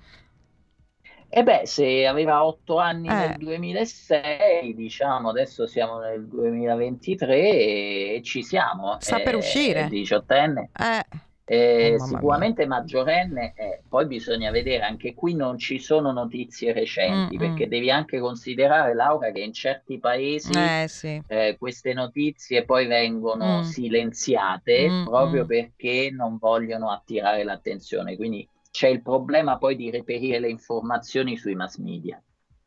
E 1.34 1.42
beh, 1.42 1.66
se 1.66 2.06
aveva 2.06 2.44
otto 2.44 2.76
anni 2.78 3.08
Eh. 3.08 3.14
nel 3.14 3.36
2006, 3.38 4.74
diciamo 4.74 5.30
adesso 5.30 5.66
siamo 5.66 5.98
nel 5.98 6.26
2023 6.28 8.14
e 8.16 8.20
ci 8.22 8.42
siamo. 8.42 8.98
Sta 9.00 9.20
per 9.20 9.34
È 9.34 9.36
uscire. 9.36 9.88
diciottenne, 9.88 10.70
Eh, 10.78 11.04
è 11.44 11.96
Oh, 11.98 12.06
sicuramente 12.06 12.66
maggiorenne, 12.66 13.52
e 13.56 13.82
poi 13.88 14.06
bisogna 14.06 14.50
vedere, 14.50 14.82
anche 14.84 15.14
qui 15.14 15.34
non 15.34 15.58
ci 15.58 15.78
sono 15.78 16.12
notizie 16.12 16.72
recenti, 16.72 17.36
Mm, 17.36 17.38
perché 17.38 17.68
devi 17.68 17.90
anche 17.90 18.18
considerare, 18.20 18.94
Laura, 18.94 19.30
che 19.32 19.40
in 19.40 19.52
certi 19.52 19.98
paesi 19.98 20.52
eh 20.54 20.86
sì. 20.88 21.20
eh, 21.26 21.56
queste 21.58 21.92
notizie 21.94 22.64
poi 22.64 22.86
vengono 22.86 23.58
Mm. 23.58 23.60
silenziate 23.62 24.88
Mm, 24.90 25.02
proprio 25.04 25.46
perché 25.46 26.10
non 26.12 26.36
vogliono 26.38 26.90
attirare 26.90 27.42
l'attenzione. 27.44 28.16
Quindi 28.16 28.46
c'è 28.70 28.88
il 28.88 29.02
problema 29.02 29.58
poi 29.58 29.76
di 29.76 29.90
reperire 29.90 30.38
le 30.40 30.48
informazioni 30.50 31.36
sui 31.36 31.54
mass 31.54 31.76
media. 31.78 32.22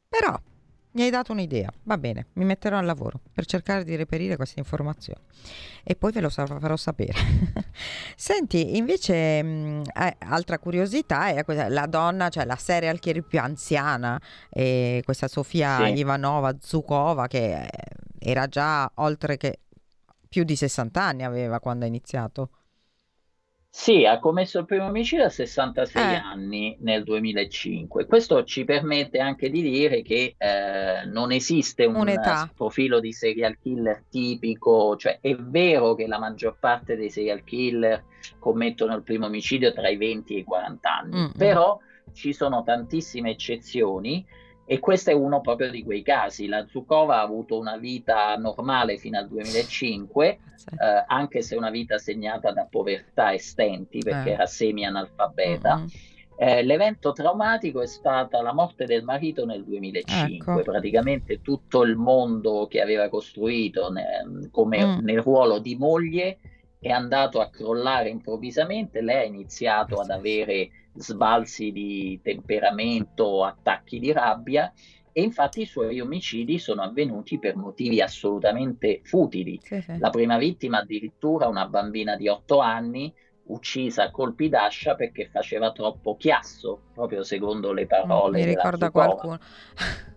Però 0.10 0.36
mi 0.96 1.04
hai 1.04 1.10
dato 1.10 1.34
un'idea, 1.34 1.70
va 1.84 1.98
bene, 1.98 2.28
mi 2.34 2.46
metterò 2.46 2.78
al 2.78 2.86
lavoro 2.86 3.20
per 3.34 3.46
cercare 3.46 3.84
di 3.84 3.98
reperire 3.98 4.38
queste 4.38 4.60
informazioni 4.60 5.20
e 5.84 5.96
poi 5.96 6.14
ve 6.14 6.22
lo 6.22 6.30
farò 6.30 6.78
sapere. 6.78 7.14
Senti, 8.16 8.78
invece, 8.78 9.44
mh, 9.44 9.82
eh, 9.94 10.16
altra 10.20 10.58
curiosità 10.58 11.28
è 11.28 11.44
la 11.70 11.86
donna, 11.86 12.30
cioè 12.30 12.46
la 12.46 12.56
serial 12.56 13.00
killer 13.00 13.24
più 13.24 13.40
anziana, 13.40 14.20
eh, 14.50 15.02
questa 15.04 15.28
Sofia 15.28 15.86
Sì. 15.86 15.98
Ivanova 15.98 16.56
Zukova, 16.62 17.28
che 17.28 17.64
eh, 17.64 17.70
era 18.18 18.48
già 18.48 18.90
oltre 18.96 19.36
che 19.36 19.60
più 20.30 20.44
di 20.46 20.56
60 20.56 21.02
anni 21.04 21.24
aveva 21.24 21.60
quando 21.60 21.84
ha 21.84 21.88
iniziato. 21.90 22.50
Sì, 23.78 24.06
ha 24.06 24.20
commesso 24.20 24.60
il 24.60 24.66
primo 24.66 24.86
omicidio 24.86 25.26
a 25.26 25.30
66 25.30 26.02
Eh. 26.02 26.16
anni 26.16 26.78
nel 26.80 27.04
2005. 27.04 28.06
Questo 28.06 28.46
ci 28.46 28.64
permette 28.64 29.20
anche 29.20 29.50
di 29.50 29.62
dire 29.62 30.02
che 30.02 30.34
eh, 30.38 31.06
non 31.08 31.34
esiste 31.34 31.84
un 31.84 31.96
Un'età. 31.96 32.50
profilo 32.56 33.02
di 33.02 33.12
serial 33.12 33.58
killer 33.60 34.04
tipico, 34.10 34.96
cioè 34.96 35.20
è 35.20 35.36
vero 35.36 35.94
che 35.94 36.08
la 36.08 36.18
maggior 36.18 36.56
parte 36.58 36.96
dei 36.96 37.10
serial 37.10 37.44
killer 37.44 38.06
commettono 38.40 38.96
il 38.96 39.04
primo 39.04 39.26
omicidio 39.26 39.74
tra 39.74 39.90
i 39.90 39.98
20 39.98 40.36
e 40.36 40.40
i 40.40 40.44
40 40.46 40.98
anni, 40.98 41.18
Mm, 41.18 41.24
mm. 41.26 41.30
però 41.38 41.78
ci 42.14 42.32
sono 42.32 42.64
tantissime 42.64 43.32
eccezioni 43.32 44.26
e 44.66 44.80
questo 44.80 45.12
è 45.12 45.14
uno 45.14 45.42
proprio 45.42 45.70
di 45.70 45.84
quei 45.84 46.02
casi. 46.02 46.48
La 46.48 46.66
Zukova 46.68 47.18
ha 47.18 47.22
avuto 47.22 47.58
una 47.58 47.78
vita 47.78 48.36
normale 48.36 48.98
fino 48.98 49.18
al 49.18 49.28
2005 49.28 50.40
Sì. 50.56 50.70
eh, 50.80 51.04
anche 51.08 51.42
se 51.42 51.56
una 51.56 51.70
vita 51.70 51.98
segnata 51.98 52.52
da 52.52 52.66
povertà 52.70 53.32
e 53.32 53.40
stenti, 53.40 54.00
perché 54.00 54.30
Eh. 54.30 54.34
era 54.34 54.46
semi-analfabeta. 54.46 55.78
Mm. 55.78 55.86
Eh, 56.38 56.64
l'evento 56.64 57.12
traumatico 57.14 57.82
è 57.82 57.86
stata 57.88 58.42
la 58.42 58.54
morte 58.54 58.86
del 58.86 59.04
marito 59.04 59.46
nel 59.46 59.64
2005. 59.64 60.54
Ecco. 60.54 60.62
Praticamente 60.72 61.42
tutto 61.42 61.84
il 61.84 61.96
mondo 61.96 62.68
che 62.70 62.82
aveva 62.82 63.08
costruito 63.10 63.90
ne- 63.92 64.50
come 64.52 64.86
Mm. 64.86 65.00
nel 65.02 65.22
ruolo 65.22 65.60
di 65.60 65.76
moglie 65.76 66.38
è 66.80 66.90
andato 66.90 67.40
a 67.40 67.50
crollare 67.50 68.10
improvvisamente. 68.10 69.02
Lei 69.02 69.18
ha 69.24 69.24
iniziato 69.26 70.00
ad 70.00 70.10
avere 70.10 70.70
sbalzi 70.96 71.72
di 71.72 72.20
temperamento, 72.24 73.44
attacchi 73.44 74.00
di 74.00 74.12
rabbia. 74.12 74.72
E 75.12 75.22
infatti 75.22 75.62
i 75.62 75.66
suoi 75.66 76.00
omicidi 76.02 76.60
sono 76.60 76.82
avvenuti 76.82 77.40
per 77.40 77.56
motivi 77.56 78.02
assolutamente 78.02 79.00
futili. 79.04 79.60
Sì, 79.62 79.82
sì. 79.82 79.98
La 79.98 80.10
prima 80.10 80.38
vittima 80.38 80.80
addirittura 80.80 81.48
una 81.48 81.68
bambina 81.68 82.16
di 82.18 82.28
8 82.28 82.60
anni 82.60 83.14
uccisa 83.48 84.04
a 84.06 84.12
colpi 84.12 84.50
d'ascia 84.50 84.96
perché 84.96 85.30
faceva 85.30 85.72
troppo 85.72 86.16
chiasso, 86.18 86.82
proprio 86.94 87.24
secondo 87.24 87.72
le 87.72 87.86
parole 87.86 88.40
Mm, 88.40 88.42
Mi 88.42 88.46
ricorda 88.46 88.92
qualcuno. 88.92 89.40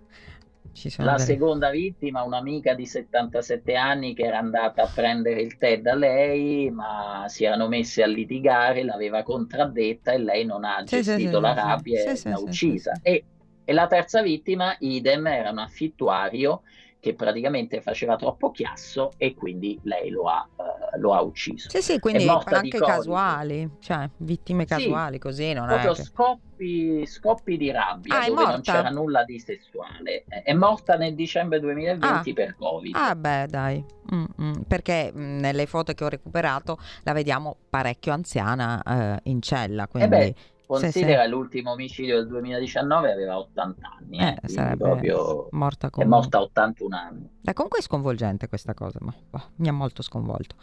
La 1.00 1.16
delle- 1.16 1.18
seconda 1.18 1.70
vittima, 1.70 2.22
un'amica 2.24 2.74
di 2.74 2.84
77 2.86 3.74
anni 3.76 4.14
che 4.14 4.24
era 4.24 4.38
andata 4.38 4.82
a 4.82 4.90
prendere 4.92 5.40
il 5.42 5.56
tè 5.56 5.80
da 5.80 5.94
lei, 5.94 6.70
ma 6.70 7.24
si 7.28 7.44
erano 7.44 7.68
messi 7.68 8.02
a 8.02 8.06
litigare, 8.06 8.82
l'aveva 8.84 9.22
contraddetta 9.22 10.12
e 10.12 10.18
lei 10.18 10.44
non 10.44 10.64
ha 10.64 10.82
Sì, 10.84 11.02
gestito 11.02 11.38
sì, 11.38 11.40
la 11.40 11.52
rabbia 11.54 12.00
e 12.02 12.20
l'ha 12.24 12.38
uccisa. 12.38 12.98
E, 13.00 13.26
e 13.64 13.72
la 13.72 13.86
terza 13.86 14.22
vittima, 14.22 14.74
idem, 14.80 15.26
era 15.28 15.50
un 15.50 15.58
affittuario 15.58 16.62
che 17.08 17.14
praticamente 17.14 17.80
faceva 17.80 18.16
troppo 18.16 18.50
chiasso 18.50 19.12
e 19.16 19.34
quindi 19.34 19.78
lei 19.84 20.10
lo 20.10 20.24
ha, 20.24 20.46
eh, 20.56 20.98
lo 20.98 21.14
ha 21.14 21.22
ucciso. 21.22 21.70
Sì, 21.70 21.80
sì, 21.80 21.94
È 21.94 21.98
quindi 22.00 22.28
anche 22.28 22.78
casiuali, 22.78 23.68
cioè 23.80 24.08
vittime 24.18 24.66
Sì, 24.66 24.74
casuali, 24.74 25.18
così 25.18 25.52
non 25.54 25.64
è 25.70 25.80
Proprio 25.80 25.92
che... 25.94 26.02
scoppi, 26.02 27.06
scoppi 27.06 27.56
di 27.56 27.70
rabbia 27.70 28.18
Ah, 28.18 28.24
è 28.24 28.28
dove 28.28 28.44
non 28.44 28.60
c'era 28.60 28.90
nulla 28.90 29.24
di 29.24 29.38
sessuale. 29.38 30.24
Eh, 30.28 30.42
È 30.42 30.52
morta 30.52 30.96
nel 30.96 31.14
dicembre 31.14 31.60
2020 31.60 32.30
Ah. 32.30 32.32
per 32.34 32.56
Covid. 32.56 32.94
Ah 32.94 33.14
beh 33.14 33.46
dai, 33.48 33.84
Mm, 34.14 34.24
mm, 34.40 34.52
perché 34.66 35.12
mm, 35.14 35.38
nelle 35.38 35.66
foto 35.66 35.92
che 35.92 36.02
ho 36.02 36.08
recuperato 36.08 36.78
la 37.02 37.12
vediamo 37.12 37.56
parecchio 37.68 38.12
anziana 38.12 38.82
eh, 38.82 39.30
in 39.30 39.42
cella, 39.42 39.86
quindi... 39.86 40.08
beh, 40.08 40.34
sì, 40.76 40.86
sì. 40.90 40.92
considera 40.92 41.26
l'ultimo 41.26 41.72
omicidio 41.72 42.16
del 42.16 42.26
2019 42.28 43.12
aveva 43.12 43.38
80 43.38 43.96
anni, 43.98 44.18
eh, 44.18 44.36
Eh, 44.42 44.48
sarebbe 44.48 44.84
proprio 44.84 45.48
morta 45.52 45.86
è 45.86 45.90
con... 45.90 46.06
morta 46.06 46.38
a 46.38 46.42
81 46.42 46.96
anni. 46.96 47.30
Dai, 47.40 47.54
comunque 47.54 47.78
è 47.78 47.82
sconvolgente 47.82 48.48
questa 48.48 48.74
cosa, 48.74 48.98
ma 49.00 49.14
boh, 49.30 49.42
mi 49.56 49.68
ha 49.68 49.72
molto 49.72 50.02
sconvolto. 50.02 50.56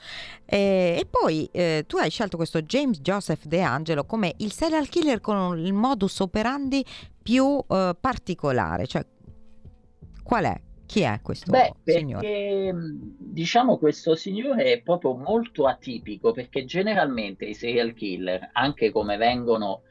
E, 0.46 0.98
e 1.00 1.08
poi 1.10 1.50
eh, 1.52 1.86
tu 1.88 1.98
hai 1.98 2.10
scelto 2.10 2.38
questo 2.38 2.62
James 2.62 3.00
Joseph 3.02 3.46
De 3.46 3.62
Angelo 3.62 4.06
come 4.06 4.34
il 4.38 4.52
serial 4.52 4.88
killer 4.90 5.20
con 5.22 5.58
il 5.58 5.74
modus 5.74 6.20
operandi 6.20 6.86
più 7.22 7.64
eh, 7.68 7.96
particolare, 8.00 8.86
cioè 8.86 9.04
qual 10.24 10.46
è? 10.46 10.62
Chi 10.86 11.02
è 11.02 11.20
questo 11.24 11.50
Beh, 11.50 11.74
signore? 11.84 12.28
perché 12.28 12.72
mh, 12.74 13.16
diciamo 13.18 13.78
questo 13.80 14.14
signore 14.16 14.72
è 14.72 14.82
proprio 14.82 15.16
molto 15.16 15.66
atipico 15.66 16.32
perché 16.32 16.66
generalmente 16.66 17.46
i 17.46 17.56
serial 17.56 17.94
killer, 17.94 18.50
anche 18.54 18.92
come 18.92 19.18
vengono 19.18 19.82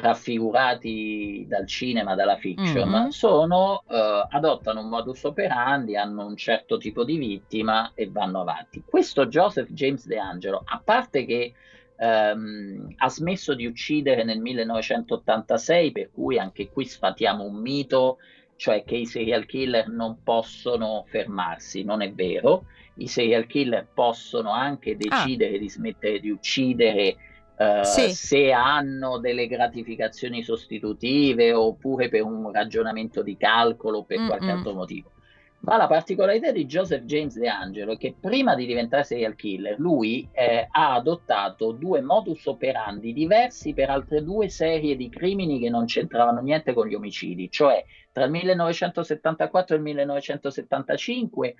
raffigurati 0.00 1.44
dal 1.48 1.66
cinema, 1.66 2.14
dalla 2.14 2.36
fiction, 2.36 2.88
Mhm. 2.88 3.08
sono, 3.08 3.82
eh, 3.88 4.26
adottano 4.30 4.80
un 4.80 4.88
modus 4.88 5.22
operandi, 5.24 5.96
hanno 5.96 6.26
un 6.26 6.36
certo 6.36 6.78
tipo 6.78 7.04
di 7.04 7.16
vittima 7.16 7.92
e 7.94 8.08
vanno 8.10 8.40
avanti. 8.40 8.82
Questo 8.84 9.26
Joseph 9.26 9.70
James 9.70 10.06
De 10.06 10.18
Angelo, 10.18 10.62
a 10.64 10.80
parte 10.84 11.24
che 11.24 11.54
ehm, 11.96 12.94
ha 12.96 13.08
smesso 13.08 13.54
di 13.54 13.66
uccidere 13.66 14.24
nel 14.24 14.40
1986, 14.40 15.92
per 15.92 16.10
cui 16.12 16.38
anche 16.38 16.68
qui 16.68 16.84
sfatiamo 16.86 17.44
un 17.44 17.54
mito 17.54 18.18
cioè 18.56 18.82
che 18.84 18.96
i 18.96 19.06
serial 19.06 19.46
killer 19.46 19.88
non 19.88 20.22
possono 20.22 21.04
fermarsi, 21.08 21.84
non 21.84 22.02
è 22.02 22.12
vero. 22.12 22.64
I 22.96 23.06
serial 23.06 23.46
killer 23.46 23.88
possono 23.92 24.52
anche 24.52 24.96
decidere 24.96 25.58
di 25.58 25.68
smettere 25.68 26.18
di 26.20 26.30
uccidere 26.30 27.16
eh, 27.56 27.82
Sì. 27.82 28.10
se 28.10 28.52
hanno 28.52 29.18
delle 29.18 29.46
gratificazioni 29.46 30.42
sostitutive 30.42 31.52
oppure 31.52 32.08
per 32.08 32.22
un 32.22 32.50
ragionamento 32.52 33.22
di 33.22 33.36
calcolo 33.36 33.98
o 33.98 34.04
per 34.04 34.22
qualche 34.22 34.50
Mm-mm. 34.50 34.52
altro 34.52 34.74
motivo. 34.74 35.12
Ma 35.60 35.78
la 35.78 35.86
particolarità 35.86 36.52
di 36.52 36.66
Joseph 36.66 37.04
James 37.04 37.38
De 37.38 37.48
Angelo 37.48 37.92
è 37.92 37.96
che 37.96 38.14
prima 38.20 38.54
di 38.54 38.66
diventare 38.66 39.02
serial 39.02 39.34
killer, 39.34 39.78
lui 39.78 40.28
eh, 40.30 40.66
ha 40.70 40.92
adottato 40.92 41.72
due 41.72 42.02
modus 42.02 42.44
operandi 42.46 43.14
diversi 43.14 43.72
per 43.72 43.88
altre 43.88 44.22
due 44.22 44.50
serie 44.50 44.94
di 44.94 45.08
crimini 45.08 45.58
che 45.58 45.70
non 45.70 45.86
c'entravano 45.86 46.40
niente 46.40 46.74
con 46.74 46.86
gli 46.86 46.94
omicidi, 46.94 47.50
cioè 47.50 47.82
tra 48.12 48.24
il 48.24 48.30
1974 48.30 49.74
e 49.74 49.78
il 49.78 49.84
1975 49.84 51.54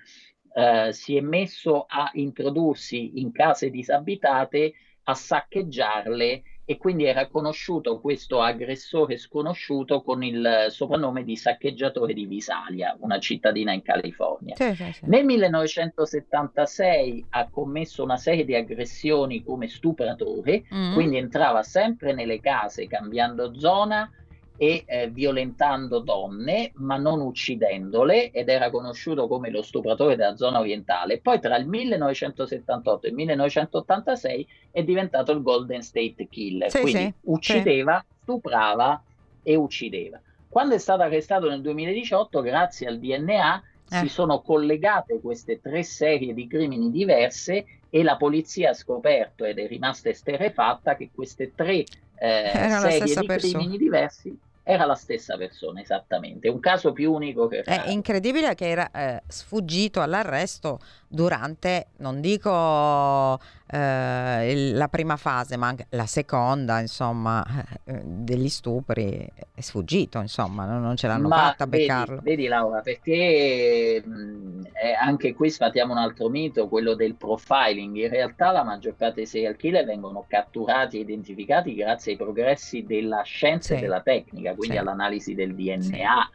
eh, 0.53 0.93
si 0.93 1.17
è 1.17 1.21
messo 1.21 1.85
a 1.87 2.09
introdursi 2.13 3.19
in 3.19 3.31
case 3.31 3.69
disabitate, 3.71 4.73
a 5.07 5.13
saccheggiarle 5.13 6.41
e 6.67 6.77
quindi 6.77 7.05
era 7.05 7.27
conosciuto 7.27 7.99
questo 7.99 8.41
aggressore 8.41 9.17
sconosciuto 9.17 10.01
con 10.01 10.23
il 10.23 10.65
soprannome 10.69 11.23
di 11.23 11.35
saccheggiatore 11.35 12.13
di 12.13 12.25
Visalia, 12.25 12.97
una 13.01 13.19
cittadina 13.19 13.71
in 13.71 13.83
California. 13.83 14.55
Sì, 14.55 14.73
sì, 14.73 14.91
sì. 14.91 15.01
Nel 15.05 15.25
1976 15.25 17.25
ha 17.29 17.47
commesso 17.49 18.03
una 18.03 18.17
serie 18.17 18.45
di 18.45 18.55
aggressioni 18.55 19.43
come 19.43 19.67
stupratore, 19.67 20.63
Mm. 20.73 20.93
quindi 20.93 21.17
entrava 21.17 21.61
sempre 21.61 22.13
nelle 22.13 22.39
case 22.39 22.87
cambiando 22.87 23.53
zona 23.59 24.09
e 24.57 24.83
eh, 24.85 25.09
violentando 25.09 25.99
donne, 25.99 26.71
ma 26.75 26.97
non 26.97 27.19
uccidendole, 27.21 28.31
ed 28.31 28.49
era 28.49 28.69
conosciuto 28.69 29.27
come 29.27 29.49
lo 29.49 29.61
stupratore 29.61 30.15
della 30.15 30.35
zona 30.37 30.59
orientale. 30.59 31.19
Poi 31.19 31.39
tra 31.39 31.57
il 31.57 31.67
1978 31.67 33.05
e 33.05 33.09
il 33.09 33.15
1986 33.15 34.47
è 34.71 34.83
diventato 34.83 35.31
il 35.31 35.41
Golden 35.41 35.81
State 35.81 36.27
Killer, 36.29 36.69
Sì, 36.69 36.79
quindi 36.81 36.99
sì, 37.01 37.13
uccideva, 37.23 38.03
stuprava 38.21 39.01
e 39.43 39.55
uccideva. 39.55 40.19
Quando 40.47 40.75
è 40.75 40.77
stato 40.77 41.01
arrestato 41.01 41.49
nel 41.49 41.61
2018, 41.61 42.41
grazie 42.41 42.87
al 42.87 42.97
DNA, 42.99 43.63
Eh. 43.91 43.97
si 43.97 44.07
sono 44.07 44.41
collegate 44.41 45.19
queste 45.19 45.61
tre 45.61 45.83
serie 45.83 46.33
di 46.33 46.47
crimini 46.47 46.89
diverse 46.89 47.65
e 47.89 48.01
la 48.03 48.15
polizia 48.17 48.71
ha 48.71 48.73
scoperto 48.73 49.43
ed 49.45 49.59
è 49.59 49.67
rimasta 49.67 50.09
esterrefatta 50.09 50.95
che 50.95 51.09
queste 51.13 51.53
tre 51.53 51.83
eh, 52.17 52.51
serie 52.53 53.15
di 53.15 53.25
persona. 53.25 53.37
crimini 53.57 53.77
diversi 53.77 54.35
era 54.67 54.85
la 54.85 54.95
stessa 54.95 55.37
persona, 55.37 55.79
esattamente. 55.79 56.49
Un 56.49 56.59
caso 56.59 56.91
più 56.91 57.13
unico 57.13 57.47
che 57.47 57.61
È 57.61 57.89
incredibile 57.89 58.55
che 58.55 58.67
era 58.67 58.89
eh, 58.91 59.21
sfuggito 59.27 60.01
all'arresto 60.01 60.79
durante, 61.07 61.89
non 61.97 62.19
dico 62.19 63.39
eh, 63.67 64.71
la 64.73 64.87
prima 64.87 65.17
fase, 65.17 65.57
ma 65.57 65.67
anche 65.67 65.87
la 65.89 66.05
seconda, 66.05 66.79
insomma, 66.79 67.43
eh, 67.85 68.01
degli 68.03 68.49
stupri. 68.49 69.27
È 69.53 69.61
sfuggito, 69.61 70.19
insomma, 70.19 70.65
non, 70.65 70.81
non 70.81 70.95
ce 70.97 71.07
l'hanno 71.07 71.27
Ma 71.29 71.37
fatta 71.37 71.63
a 71.63 71.67
vedi, 71.67 71.83
beccarlo. 71.83 72.19
vedi 72.21 72.47
Laura, 72.47 72.81
perché 72.81 74.03
mh, 74.05 74.63
anche 75.01 75.33
qui 75.33 75.49
sfatiamo 75.49 75.93
un 75.93 75.97
altro 75.99 76.29
mito, 76.29 76.67
quello 76.67 76.93
del 76.93 77.15
profiling. 77.15 77.95
In 77.95 78.09
realtà 78.09 78.51
la 78.51 78.63
maggior 78.63 78.95
parte 78.95 79.15
dei 79.15 79.25
serial 79.25 79.55
killer 79.55 79.85
vengono 79.85 80.25
catturati 80.27 80.97
e 80.97 81.01
identificati 81.01 81.73
grazie 81.73 82.11
ai 82.13 82.17
progressi 82.17 82.83
della 82.83 83.21
scienza 83.23 83.73
e 83.73 83.77
Sì. 83.77 83.83
della 83.83 84.01
tecnica, 84.01 84.53
quindi 84.55 84.75
Sì. 84.75 84.81
all'analisi 84.81 85.33
del 85.35 85.55
DNA. 85.55 86.29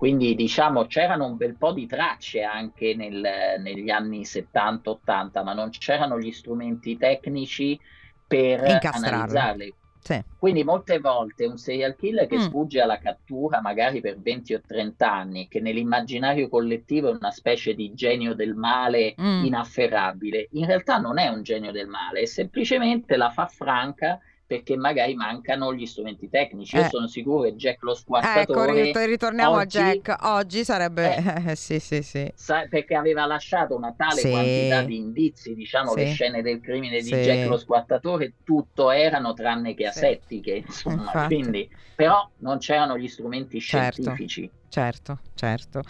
Quindi 0.00 0.34
diciamo 0.34 0.86
c'erano 0.86 1.26
un 1.26 1.36
bel 1.36 1.56
po' 1.58 1.72
di 1.72 1.86
tracce 1.86 2.40
anche 2.42 2.94
nel- 2.94 3.60
negli 3.60 3.90
anni 3.90 4.24
70-80, 4.24 5.42
ma 5.42 5.52
non 5.52 5.68
c'erano 5.68 6.18
gli 6.18 6.32
strumenti 6.32 6.96
tecnici 6.96 7.78
per 8.26 8.60
analizzarle. 8.90 9.74
Sì. 10.02 10.18
Quindi 10.38 10.64
molte 10.64 10.98
volte 11.00 11.44
un 11.44 11.58
serial 11.58 11.96
killer 11.96 12.26
che 12.26 12.36
Mm. 12.36 12.40
sfugge 12.40 12.80
alla 12.80 12.98
cattura 12.98 13.60
magari 13.60 14.00
per 14.00 14.18
20 14.18 14.54
o 14.54 14.62
30 14.66 15.12
anni, 15.12 15.48
che 15.48 15.60
nell'immaginario 15.60 16.48
collettivo 16.48 17.10
è 17.10 17.16
una 17.16 17.30
specie 17.30 17.74
di 17.74 17.92
genio 17.92 18.34
del 18.34 18.54
male 18.54 19.14
Mm. 19.20 19.44
inafferrabile, 19.44 20.48
in 20.52 20.64
realtà 20.64 20.96
non 20.96 21.18
è 21.18 21.28
un 21.28 21.42
genio 21.42 21.72
del 21.72 21.88
male, 21.88 22.20
è 22.22 22.24
semplicemente 22.24 23.16
la 23.18 23.28
fa 23.28 23.46
franca 23.46 24.18
perché 24.50 24.76
magari 24.76 25.14
mancano 25.14 25.72
gli 25.72 25.86
strumenti 25.86 26.28
tecnici. 26.28 26.74
Io 26.74 26.82
Eh. 26.82 26.88
sono 26.88 27.06
sicuro 27.06 27.42
che 27.42 27.54
Jack 27.54 27.84
lo 27.84 27.92
Ecco, 27.92 28.00
squartatore 28.00 28.82
rit- 28.82 28.96
ritorniamo 28.96 29.54
oggi- 29.54 29.78
a 29.78 29.92
Jack. 29.92 30.16
Oggi 30.24 30.64
sarebbe... 30.64 31.14
eh, 31.14 31.54
sì, 31.54 31.78
sì, 31.78 32.02
sì. 32.02 32.28
sa- 32.34 32.66
perché 32.68 32.96
aveva 32.96 33.26
lasciato 33.26 33.76
una 33.76 33.94
tale 33.96 34.20
Sì. 34.20 34.28
quantità 34.28 34.82
di 34.82 34.96
indizi, 34.96 35.54
diciamo, 35.54 35.94
le 35.94 36.06
Sì. 36.06 36.12
scene 36.14 36.42
del 36.42 36.60
crimine 36.60 36.96
di 36.98 37.04
Sì. 37.10 37.14
Jack 37.14 37.46
lo 37.46 37.58
squattatore, 37.58 38.32
tutto 38.42 38.90
erano 38.90 39.34
tranne 39.34 39.74
che 39.74 39.86
asettiche, 39.86 40.64
insomma, 40.66 41.02
Infatti. 41.04 41.26
quindi, 41.32 41.70
però 41.94 42.28
non 42.38 42.58
c'erano 42.58 42.98
gli 42.98 43.06
strumenti 43.06 43.60
Certo. 43.60 44.02
scientifici. 44.02 44.50
Certo, 44.72 45.18
certo. 45.34 45.82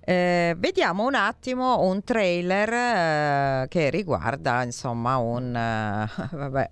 Eh, 0.00 0.54
vediamo 0.58 1.04
un 1.04 1.16
attimo 1.16 1.80
un 1.82 2.04
trailer 2.04 3.62
eh, 3.64 3.68
che 3.68 3.90
riguarda, 3.90 4.62
insomma, 4.62 5.16
un 5.16 5.54
eh, 5.56 6.06
vabbè, 6.36 6.70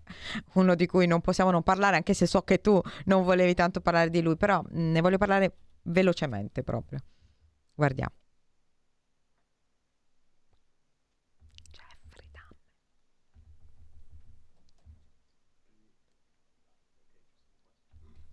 uno 0.54 0.76
di 0.76 0.86
cui 0.86 1.08
non 1.08 1.20
possiamo 1.20 1.50
non 1.50 1.64
parlare, 1.64 1.96
anche 1.96 2.14
se 2.14 2.26
so 2.26 2.42
che 2.42 2.60
tu 2.60 2.80
non 3.06 3.24
volevi 3.24 3.54
tanto 3.54 3.80
parlare 3.80 4.10
di 4.10 4.22
lui, 4.22 4.36
però 4.36 4.62
mh, 4.62 4.78
ne 4.92 5.00
voglio 5.00 5.18
parlare 5.18 5.56
velocemente 5.82 6.62
proprio. 6.62 7.00
Guardiamo. 7.74 8.12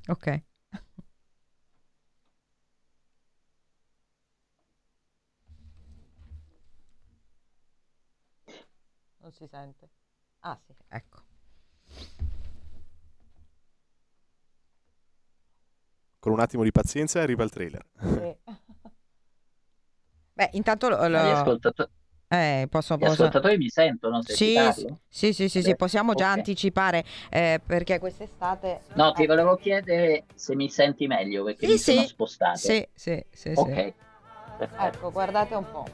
Ok. 0.10 0.28
Non 9.24 9.32
si 9.32 9.48
sente. 9.48 9.90
Ah 10.42 10.60
sì, 10.66 10.76
ecco. 10.90 11.22
Con 16.20 16.34
un 16.34 16.40
attimo 16.42 16.64
di 16.64 16.72
pazienza 16.72 17.22
arriva 17.22 17.44
il 17.46 17.50
trailer. 17.50 17.86
Beh, 20.36 20.50
intanto 20.54 20.90
lo, 20.90 20.98
Gli, 21.08 21.12
lo- 21.12 21.18
ascoltato- 21.20 21.90
eh, 22.28 22.68
posso, 22.70 22.96
gli 22.96 23.00
posso- 23.00 23.12
ascoltatori 23.24 23.58
mi 23.58 23.70
sentono 23.70 24.22
se 24.24 24.34
Sì, 24.36 24.56
sì, 25.10 25.32
sì, 25.32 25.48
sì, 25.48 25.62
sì, 25.62 25.76
possiamo 25.76 26.14
già 26.16 26.32
ok. 26.32 26.38
anticipare 26.38 27.06
eh, 27.30 27.62
perché 27.66 28.00
quest'estate 28.00 28.82
No, 28.96 29.12
ti 29.14 29.26
volevo 29.26 29.56
chiedere 29.56 30.26
se 30.36 30.56
mi 30.56 30.70
senti 30.70 31.08
meglio 31.08 31.44
perché 31.46 31.68
Sì, 31.68 31.74
mi 31.74 31.78
sono 31.78 32.02
sì. 32.02 32.08
spostato. 32.08 32.58
Sì, 32.58 32.86
sì, 32.94 33.24
sì, 33.32 33.54
sì. 33.56 33.62
Ok, 33.62 33.94
perfetto. 34.58 34.84
Ecco, 34.86 35.12
guardate 35.12 35.56
un 35.56 35.72
po'. 35.72 35.86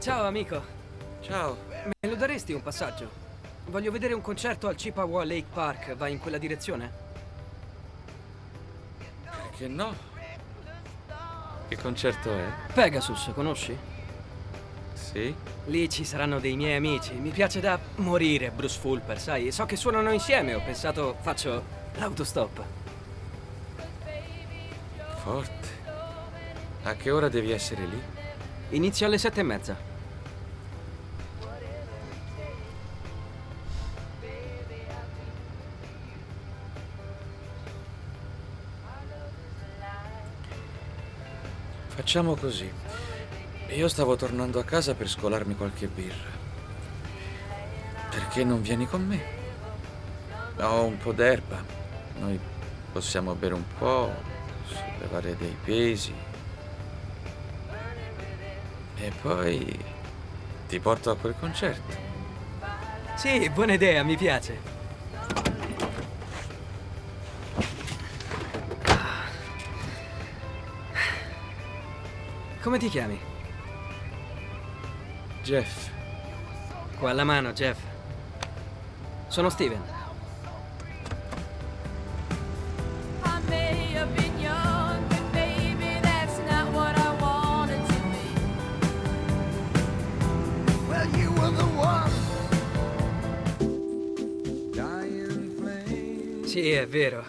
Ciao 0.00 0.24
amico. 0.24 0.62
Ciao. 1.20 1.56
Me 2.00 2.08
lo 2.08 2.16
daresti 2.16 2.54
un 2.54 2.62
passaggio? 2.62 3.10
Voglio 3.66 3.90
vedere 3.90 4.14
un 4.14 4.22
concerto 4.22 4.66
al 4.66 4.74
Chippewa 4.74 5.22
Lake 5.24 5.46
Park. 5.52 5.96
Vai 5.96 6.12
in 6.12 6.18
quella 6.18 6.38
direzione? 6.38 6.90
Perché 9.22 9.68
no? 9.68 9.94
Che 11.68 11.76
concerto 11.76 12.32
è? 12.32 12.46
Pegasus, 12.72 13.30
conosci? 13.34 13.97
Sì? 15.18 15.34
Lì 15.66 15.88
ci 15.88 16.04
saranno 16.04 16.38
dei 16.38 16.54
miei 16.54 16.76
amici. 16.76 17.12
Mi 17.14 17.30
piace 17.30 17.58
da 17.58 17.76
morire 17.96 18.52
Bruce 18.52 18.78
Fulper, 18.78 19.18
sai? 19.18 19.50
So 19.50 19.66
che 19.66 19.74
suonano 19.74 20.12
insieme. 20.12 20.54
Ho 20.54 20.60
pensato 20.60 21.16
faccio 21.20 21.64
l'autostop. 21.96 22.62
Forte. 25.16 25.66
A 26.84 26.94
che 26.94 27.10
ora 27.10 27.28
devi 27.28 27.50
essere 27.50 27.84
lì? 27.84 28.00
Inizio 28.70 29.06
alle 29.06 29.18
sette 29.18 29.40
e 29.40 29.42
mezza. 29.42 29.76
Facciamo 41.88 42.36
così. 42.36 43.07
Io 43.70 43.86
stavo 43.86 44.16
tornando 44.16 44.58
a 44.58 44.64
casa 44.64 44.94
per 44.94 45.08
scolarmi 45.08 45.54
qualche 45.54 45.88
birra. 45.88 46.30
Perché 48.10 48.42
non 48.42 48.62
vieni 48.62 48.86
con 48.86 49.06
me? 49.06 49.22
Ho 50.56 50.84
un 50.84 50.96
po' 50.96 51.12
d'erba. 51.12 51.62
Noi 52.18 52.40
possiamo 52.90 53.34
bere 53.34 53.54
un 53.54 53.64
po', 53.78 54.10
sollevare 54.66 55.36
dei 55.36 55.54
pesi. 55.62 56.14
E 58.96 59.12
poi 59.20 59.84
ti 60.66 60.80
porto 60.80 61.10
a 61.10 61.16
quel 61.16 61.34
concerto. 61.38 61.96
Sì, 63.16 63.50
buona 63.50 63.74
idea, 63.74 64.02
mi 64.02 64.16
piace. 64.16 64.58
Come 72.62 72.78
ti 72.78 72.88
chiami? 72.88 73.36
Jeff. 75.48 75.88
Qua 76.98 77.08
alla 77.08 77.24
mano, 77.24 77.54
Jeff. 77.54 77.78
Sono 79.28 79.48
Steven. 79.48 79.80
Well, 90.86 91.08
you 91.16 91.32
were 91.32 91.50
the 91.56 91.64
one 91.78 92.10
dying 94.72 96.44
Sì, 96.44 96.72
è 96.72 96.86
vero. 96.86 97.24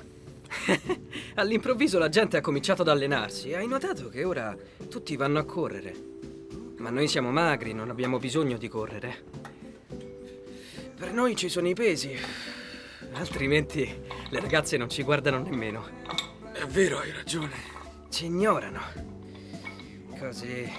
All'improvviso 1.35 1.97
la 1.97 2.09
gente 2.09 2.35
ha 2.35 2.41
cominciato 2.41 2.81
ad 2.81 2.89
allenarsi. 2.89 3.53
Hai 3.53 3.67
notato 3.67 4.09
che 4.09 4.25
ora 4.25 4.53
tutti 4.89 5.15
vanno 5.15 5.39
a 5.39 5.45
correre. 5.45 6.08
Ma 6.79 6.89
noi 6.89 7.09
siamo 7.09 7.29
magri, 7.29 7.73
non 7.73 7.89
abbiamo 7.89 8.19
bisogno 8.19 8.57
di 8.57 8.69
correre. 8.69 9.23
Per 10.97 11.11
noi 11.11 11.35
ci 11.35 11.49
sono 11.49 11.67
i 11.67 11.73
pesi. 11.73 12.17
Altrimenti 13.13 14.01
le 14.29 14.39
ragazze 14.39 14.77
non 14.77 14.89
ci 14.89 15.03
guardano 15.03 15.39
nemmeno. 15.39 15.87
È 16.53 16.65
vero, 16.65 16.99
hai 16.99 17.11
ragione. 17.11 17.55
Ci 18.09 18.25
ignorano. 18.25 18.79
Così. 20.17 20.71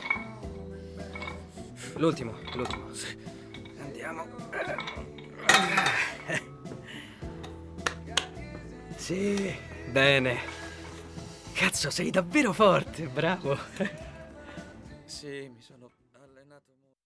L'ultimo, 1.96 2.34
l'ultimo. 2.54 2.86
Andiamo. 3.80 4.26
Sì, 8.96 9.54
bene. 9.90 10.38
Cazzo, 11.52 11.90
sei 11.90 12.10
davvero 12.10 12.54
forte, 12.54 13.06
bravo. 13.06 14.08
Sì, 15.10 15.50
mi 15.52 15.60
sono 15.60 15.90
allenato 16.22 16.72
molto. 16.80 17.02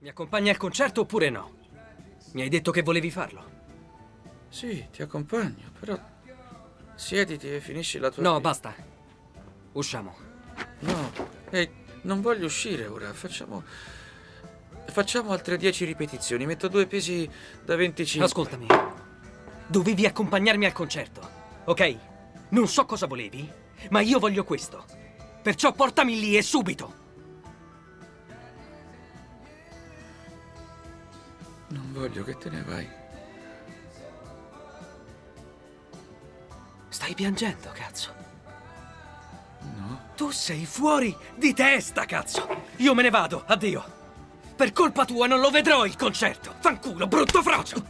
Mi 0.00 0.08
accompagni 0.08 0.48
al 0.50 0.56
concerto 0.56 1.02
oppure 1.02 1.30
no? 1.30 1.54
Mi 2.32 2.42
hai 2.42 2.48
detto 2.48 2.72
che 2.72 2.82
volevi 2.82 3.12
farlo. 3.12 3.52
Sì, 4.48 4.88
ti 4.90 5.02
accompagno, 5.02 5.70
però 5.78 5.98
siediti 6.96 7.54
e 7.54 7.60
finisci 7.60 7.98
la 7.98 8.10
tua... 8.10 8.24
No, 8.24 8.40
basta. 8.40 8.74
Usciamo. 9.72 10.16
No, 10.80 11.12
ehi, 11.50 11.70
non 12.02 12.20
voglio 12.20 12.46
uscire 12.46 12.86
ora, 12.86 13.12
facciamo... 13.12 13.62
Facciamo 14.86 15.30
altre 15.30 15.56
10 15.56 15.84
ripetizioni, 15.84 16.44
metto 16.44 16.66
due 16.66 16.86
pesi 16.86 17.30
da 17.64 17.76
25. 17.76 18.26
Ascoltami. 18.26 18.66
Dovevi 19.66 20.06
accompagnarmi 20.06 20.66
al 20.66 20.72
concerto, 20.72 21.28
ok? 21.64 21.96
Non 22.50 22.68
so 22.68 22.84
cosa 22.84 23.06
volevi, 23.06 23.50
ma 23.90 24.00
io 24.00 24.18
voglio 24.18 24.44
questo. 24.44 24.84
Perciò 25.42 25.72
portami 25.72 26.18
lì 26.18 26.36
e 26.36 26.42
subito. 26.42 27.02
Non 31.68 31.92
voglio 31.92 32.22
che 32.22 32.36
te 32.36 32.50
ne 32.50 32.62
vai. 32.62 32.88
Stai 36.88 37.14
piangendo, 37.14 37.70
cazzo. 37.72 38.14
No. 39.76 40.10
Tu 40.14 40.30
sei 40.30 40.64
fuori 40.64 41.16
di 41.34 41.52
testa, 41.52 42.04
cazzo. 42.04 42.62
Io 42.76 42.94
me 42.94 43.02
ne 43.02 43.10
vado, 43.10 43.42
addio. 43.46 43.84
Per 44.54 44.72
colpa 44.72 45.04
tua 45.04 45.26
non 45.26 45.40
lo 45.40 45.50
vedrò 45.50 45.84
il 45.84 45.96
concerto. 45.96 46.54
Fanculo, 46.60 47.08
brutto 47.08 47.42
frocio. 47.42 47.84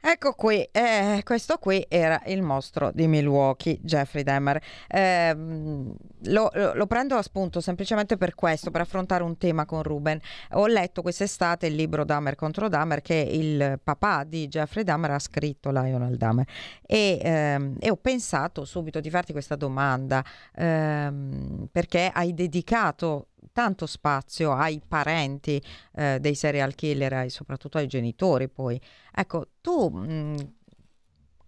Ecco 0.00 0.32
qui, 0.32 0.66
eh, 0.72 1.20
questo 1.22 1.58
qui 1.58 1.84
era 1.86 2.22
il 2.26 2.40
mostro 2.40 2.90
di 2.94 3.06
Milwaukee, 3.06 3.78
Jeffrey 3.82 4.22
Dahmer. 4.22 4.58
Eh, 4.88 5.34
lo, 5.34 6.50
lo, 6.52 6.86
prendo 6.86 7.16
a 7.16 7.22
spunto 7.22 7.60
semplicemente 7.60 8.16
per 8.16 8.34
questo, 8.34 8.70
per 8.70 8.80
affrontare 8.80 9.22
un 9.22 9.36
tema 9.36 9.66
con 9.66 9.82
Ruben. 9.82 10.18
Ho 10.52 10.66
letto 10.66 11.02
quest'estate 11.02 11.66
il 11.66 11.74
libro 11.74 12.04
Dahmer 12.04 12.36
contro 12.36 12.68
Dahmer 12.68 13.02
che 13.02 13.16
il 13.16 13.78
papà 13.82 14.24
di 14.24 14.48
Jeffrey 14.48 14.82
Dahmer 14.82 15.10
ha 15.10 15.18
scritto, 15.18 15.70
Lionel 15.70 16.16
Dahmer, 16.16 16.46
e, 16.86 17.18
ehm, 17.20 17.76
e 17.78 17.90
ho 17.90 17.96
pensato 17.96 18.64
subito 18.64 19.00
di 19.00 19.10
farti 19.10 19.32
questa 19.32 19.56
domanda 19.56 20.24
ehm, 20.54 21.68
perché 21.70 22.10
hai 22.14 22.32
dedicato 22.32 23.26
tanto 23.52 23.86
spazio 23.86 24.52
ai 24.52 24.80
parenti 24.86 25.62
eh, 25.94 26.18
dei 26.20 26.34
serial 26.34 26.74
killer 26.74 27.12
e 27.14 27.30
soprattutto 27.30 27.78
ai 27.78 27.86
genitori 27.86 28.48
poi. 28.48 28.80
Ecco, 29.14 29.48
tu 29.60 29.88
mh, 29.88 30.52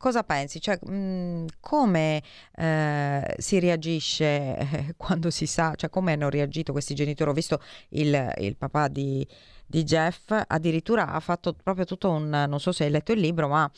cosa 0.01 0.25
pensi? 0.25 0.61
Cioè, 0.61 0.79
mh, 0.83 1.47
come 1.61 2.23
eh, 2.57 3.35
si 3.37 3.59
reagisce 3.61 4.95
quando 4.97 5.31
si 5.31 5.47
sa, 5.47 5.75
cioè 5.75 5.91
come 5.91 6.13
hanno 6.15 6.31
reagito 6.31 6.73
questi 6.73 6.95
genitori? 6.95 7.31
Ho 7.31 7.35
visto 7.35 7.61
il, 7.91 8.33
il 8.39 8.57
papà 8.57 8.89
di, 8.89 9.27
di 9.67 9.85
Jeff, 9.85 10.33
addirittura 10.47 11.09
ha 11.09 11.21
fatto 11.21 11.53
proprio 11.53 11.85
tutto 11.85 12.11
un, 12.11 12.29
non 12.29 12.61
so 12.61 12.73
se 12.73 12.85
hai 12.85 12.91
letto 12.91 13.13
il 13.13 13.21
libro, 13.21 13.47
ma 13.49 13.71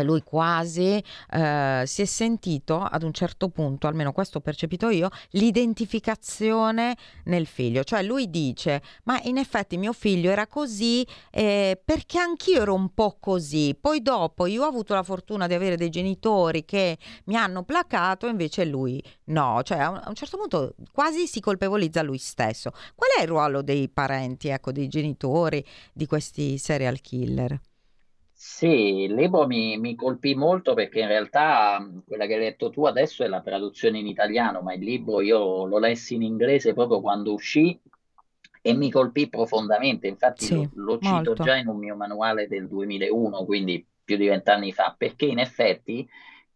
lui 0.00 0.22
quasi 0.22 1.02
eh, 1.30 1.82
si 1.84 2.02
è 2.02 2.04
sentito 2.04 2.80
ad 2.80 3.02
un 3.02 3.12
certo 3.12 3.50
punto, 3.50 3.86
almeno 3.86 4.12
questo 4.12 4.38
ho 4.38 4.40
percepito 4.40 4.88
io, 4.88 5.10
l'identificazione 5.30 6.96
nel 7.24 7.46
figlio. 7.46 7.84
Cioè 7.84 8.02
lui 8.02 8.30
dice, 8.30 8.82
ma 9.04 9.20
in 9.24 9.36
effetti 9.36 9.76
mio 9.76 9.92
figlio 9.92 10.30
era 10.30 10.46
così 10.46 11.06
eh, 11.30 11.80
perché 11.84 12.18
anch'io 12.18 12.62
ero 12.62 12.74
un 12.74 12.94
po' 12.94 13.18
così. 13.20 13.76
Poi 13.78 14.00
dopo 14.00 14.46
io 14.46 14.64
ho 14.64 14.68
avuto 14.68 14.94
la 14.94 15.02
fortuna 15.02 15.46
di 15.46 15.54
avere 15.54 15.76
dei 15.76 15.90
genitori 15.90 16.64
che 16.64 16.96
mi 17.24 17.36
hanno 17.36 17.62
placato, 17.64 18.26
invece 18.26 18.64
lui 18.64 19.02
no. 19.24 19.60
Cioè 19.62 19.78
a 19.78 19.90
un, 19.90 20.14
certo 20.14 20.38
punto 20.38 20.74
quasi 20.92 21.26
si 21.26 21.40
colpevolizza 21.40 22.02
lui 22.02 22.18
stesso. 22.18 22.70
Qual 22.94 23.10
è 23.18 23.22
il 23.22 23.28
ruolo 23.28 23.62
dei 23.62 23.88
parenti, 23.88 24.48
ecco, 24.48 24.72
dei 24.72 24.88
genitori 24.88 25.64
di 25.92 26.06
questi 26.06 26.56
serial 26.58 27.00
killer? 27.00 27.60
Sì, 28.44 29.02
il 29.02 29.14
libro 29.14 29.46
mi, 29.46 29.78
mi, 29.78 29.94
colpì 29.94 30.34
molto 30.34 30.74
perché 30.74 30.98
in 30.98 31.06
realtà 31.06 31.88
quella 32.04 32.26
che 32.26 32.34
hai 32.34 32.40
letto 32.40 32.70
tu 32.70 32.86
adesso 32.86 33.22
è 33.22 33.28
la 33.28 33.40
traduzione 33.40 34.00
in 34.00 34.08
italiano, 34.08 34.62
ma 34.62 34.74
il 34.74 34.82
libro 34.82 35.20
io 35.20 35.64
lo 35.64 35.78
lessi 35.78 36.16
in 36.16 36.22
inglese 36.22 36.74
proprio 36.74 37.00
quando 37.00 37.32
uscì 37.32 37.78
e 38.60 38.72
mi 38.74 38.90
colpì 38.90 39.28
profondamente. 39.28 40.08
Infatti 40.08 40.44
sì, 40.44 40.68
lo, 40.74 40.94
lo 40.94 40.98
cito 40.98 41.34
già 41.34 41.54
in 41.54 41.68
un 41.68 41.78
mio 41.78 41.94
manuale 41.94 42.48
del 42.48 42.66
2001, 42.66 43.44
quindi 43.44 43.86
più 44.02 44.16
di 44.16 44.26
vent'anni 44.26 44.72
fa, 44.72 44.92
perché 44.98 45.26
in 45.26 45.38
effetti, 45.38 46.04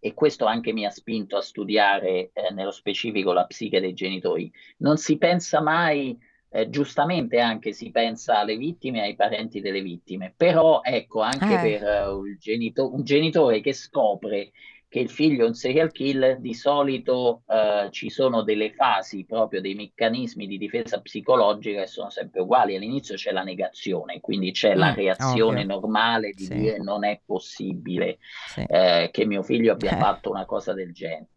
e 0.00 0.12
questo 0.12 0.44
anche 0.44 0.72
mi 0.72 0.84
ha 0.86 0.90
spinto 0.90 1.36
a 1.36 1.40
studiare 1.40 2.30
eh, 2.32 2.52
nello 2.52 2.72
specifico 2.72 3.32
la 3.32 3.46
psiche 3.46 3.78
dei 3.78 3.94
genitori, 3.94 4.50
non 4.78 4.96
si 4.96 5.18
pensa 5.18 5.60
mai 5.60 6.18
eh, 6.60 6.68
giustamente 6.70 7.38
anche 7.40 7.72
si 7.72 7.90
pensa 7.90 8.38
alle 8.38 8.56
vittime 8.56 8.98
e 9.00 9.02
ai 9.02 9.14
parenti 9.16 9.60
delle 9.60 9.80
vittime, 9.82 10.32
però 10.36 10.80
ecco 10.82 11.20
anche 11.20 11.44
Eh. 11.46 11.58
per 11.58 11.82
uh, 12.08 12.24
il 12.24 12.38
genito- 12.38 12.92
un 12.94 13.02
genitore 13.04 13.60
che 13.60 13.72
scopre 13.72 14.52
che 14.88 15.00
il 15.00 15.10
figlio 15.10 15.44
è 15.44 15.48
un 15.48 15.54
serial 15.54 15.90
killer, 15.92 16.38
di 16.40 16.54
solito 16.54 17.42
eh, 17.48 17.88
ci 17.90 18.08
sono 18.08 18.42
delle 18.42 18.72
fasi, 18.72 19.24
proprio 19.24 19.60
dei 19.60 19.74
meccanismi 19.74 20.46
di 20.46 20.58
difesa 20.58 21.00
psicologica 21.00 21.80
che 21.80 21.86
sono 21.88 22.08
sempre 22.10 22.40
uguali. 22.42 22.76
All'inizio 22.76 23.16
c'è 23.16 23.32
la 23.32 23.42
negazione, 23.42 24.20
quindi 24.20 24.52
c'è 24.52 24.74
la 24.74 24.92
Mm, 24.92 24.94
reazione 24.94 25.62
ovvio. 25.62 25.74
normale 25.74 26.32
di 26.32 26.46
Sì. 26.46 26.54
dire 26.54 26.78
non 26.78 27.04
è 27.04 27.20
possibile 27.24 28.18
Sì. 28.44 28.60
eh, 28.68 29.08
che 29.12 29.24
mio 29.26 29.42
figlio 29.42 29.72
abbia 29.72 29.90
Eh. 29.90 29.96
fatto 29.96 30.30
una 30.30 30.44
cosa 30.46 30.72
del 30.72 30.92
genere. 30.92 31.28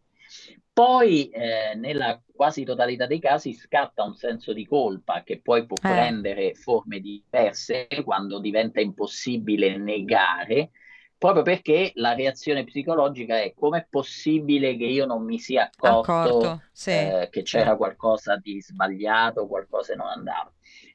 Poi, 0.79 1.27
eh, 1.27 1.75
nella 1.75 2.21
quasi 2.33 2.63
totalità 2.63 3.05
dei 3.05 3.19
casi, 3.19 3.51
scatta 3.51 4.01
un 4.05 4.15
senso 4.15 4.53
di 4.53 4.65
colpa 4.65 5.23
che 5.23 5.41
poi 5.41 5.65
può 5.65 5.75
Eh. 5.75 5.81
prendere 5.81 6.53
forme 6.53 7.01
diverse 7.01 7.87
quando 8.05 8.39
diventa 8.39 8.79
impossibile 8.79 9.75
negare, 9.75 10.71
proprio 11.17 11.43
perché 11.43 11.91
la 11.95 12.13
reazione 12.13 12.63
psicologica 12.63 13.41
è 13.41 13.53
com'è 13.53 13.87
possibile 13.89 14.77
che 14.77 14.85
io 14.85 15.05
non 15.05 15.25
mi 15.25 15.37
sia 15.37 15.63
accorto, 15.63 16.29
Accorto, 16.29 16.61
sì, 16.71 16.91
eh, 16.91 17.27
che 17.29 17.41
c'era 17.41 17.75
qualcosa 17.75 18.37
di 18.37 18.61
sbagliato, 18.61 19.47
qualcosa 19.47 19.95
non 19.95 20.07
andava. 20.07 20.49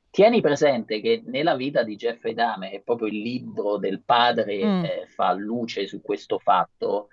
Tieni 0.09 0.41
presente 0.41 1.03
che 1.03 1.23
nella 1.27 1.57
vita 1.57 1.83
di 1.83 1.97
Jeffrey 1.97 2.33
Dahmer, 2.33 2.73
e 2.73 2.81
proprio 2.81 3.09
il 3.09 3.21
libro 3.21 3.77
del 3.77 4.01
padre 4.03 4.65
Mm. 4.65 4.85
eh, 4.85 5.07
fa 5.09 5.35
luce 5.35 5.87
su 5.87 6.01
questo 6.01 6.39
fatto, 6.39 7.09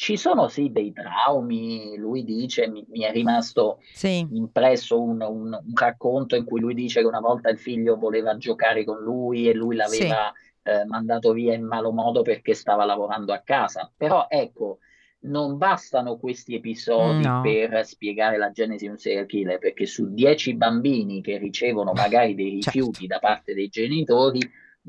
ci 0.00 0.16
sono 0.16 0.46
sì 0.46 0.70
dei 0.70 0.92
traumi, 0.92 1.96
lui 1.96 2.22
dice, 2.22 2.68
mi, 2.68 2.84
mi 2.88 3.00
è 3.00 3.10
rimasto 3.10 3.80
Sì. 3.92 4.24
impresso 4.30 5.02
un, 5.02 5.20
un- 5.20 5.52
un 5.52 5.72
racconto 5.74 6.36
in 6.36 6.44
cui 6.44 6.60
lui 6.60 6.74
dice 6.74 7.00
che 7.00 7.06
una 7.06 7.18
volta 7.18 7.48
il 7.50 7.58
figlio 7.58 7.96
voleva 7.96 8.36
giocare 8.36 8.84
con 8.84 8.98
lui 9.00 9.48
e 9.48 9.54
lui 9.54 9.74
l'aveva 9.74 10.32
eh, 10.62 10.84
mandato 10.86 11.32
via 11.32 11.52
in 11.52 11.64
malo 11.64 11.90
modo 11.90 12.22
perché 12.22 12.54
stava 12.54 12.84
lavorando 12.84 13.32
a 13.32 13.40
casa. 13.40 13.90
Però 13.96 14.26
ecco, 14.28 14.78
non 15.22 15.56
bastano 15.58 16.16
questi 16.16 16.54
episodi 16.54 17.24
No. 17.24 17.40
per 17.42 17.84
spiegare 17.84 18.36
la 18.38 18.52
genesi 18.52 18.84
di 18.84 18.90
un 18.92 18.98
serial 18.98 19.26
killer, 19.26 19.58
perché 19.58 19.84
su 19.84 20.12
10 20.12 20.54
bambini 20.54 21.20
che 21.22 21.38
ricevono 21.38 21.90
magari 21.92 22.36
dei 22.36 22.62
Certo. 22.62 22.78
rifiuti 22.78 23.06
da 23.08 23.18
parte 23.18 23.52
dei 23.52 23.66
genitori, 23.66 24.38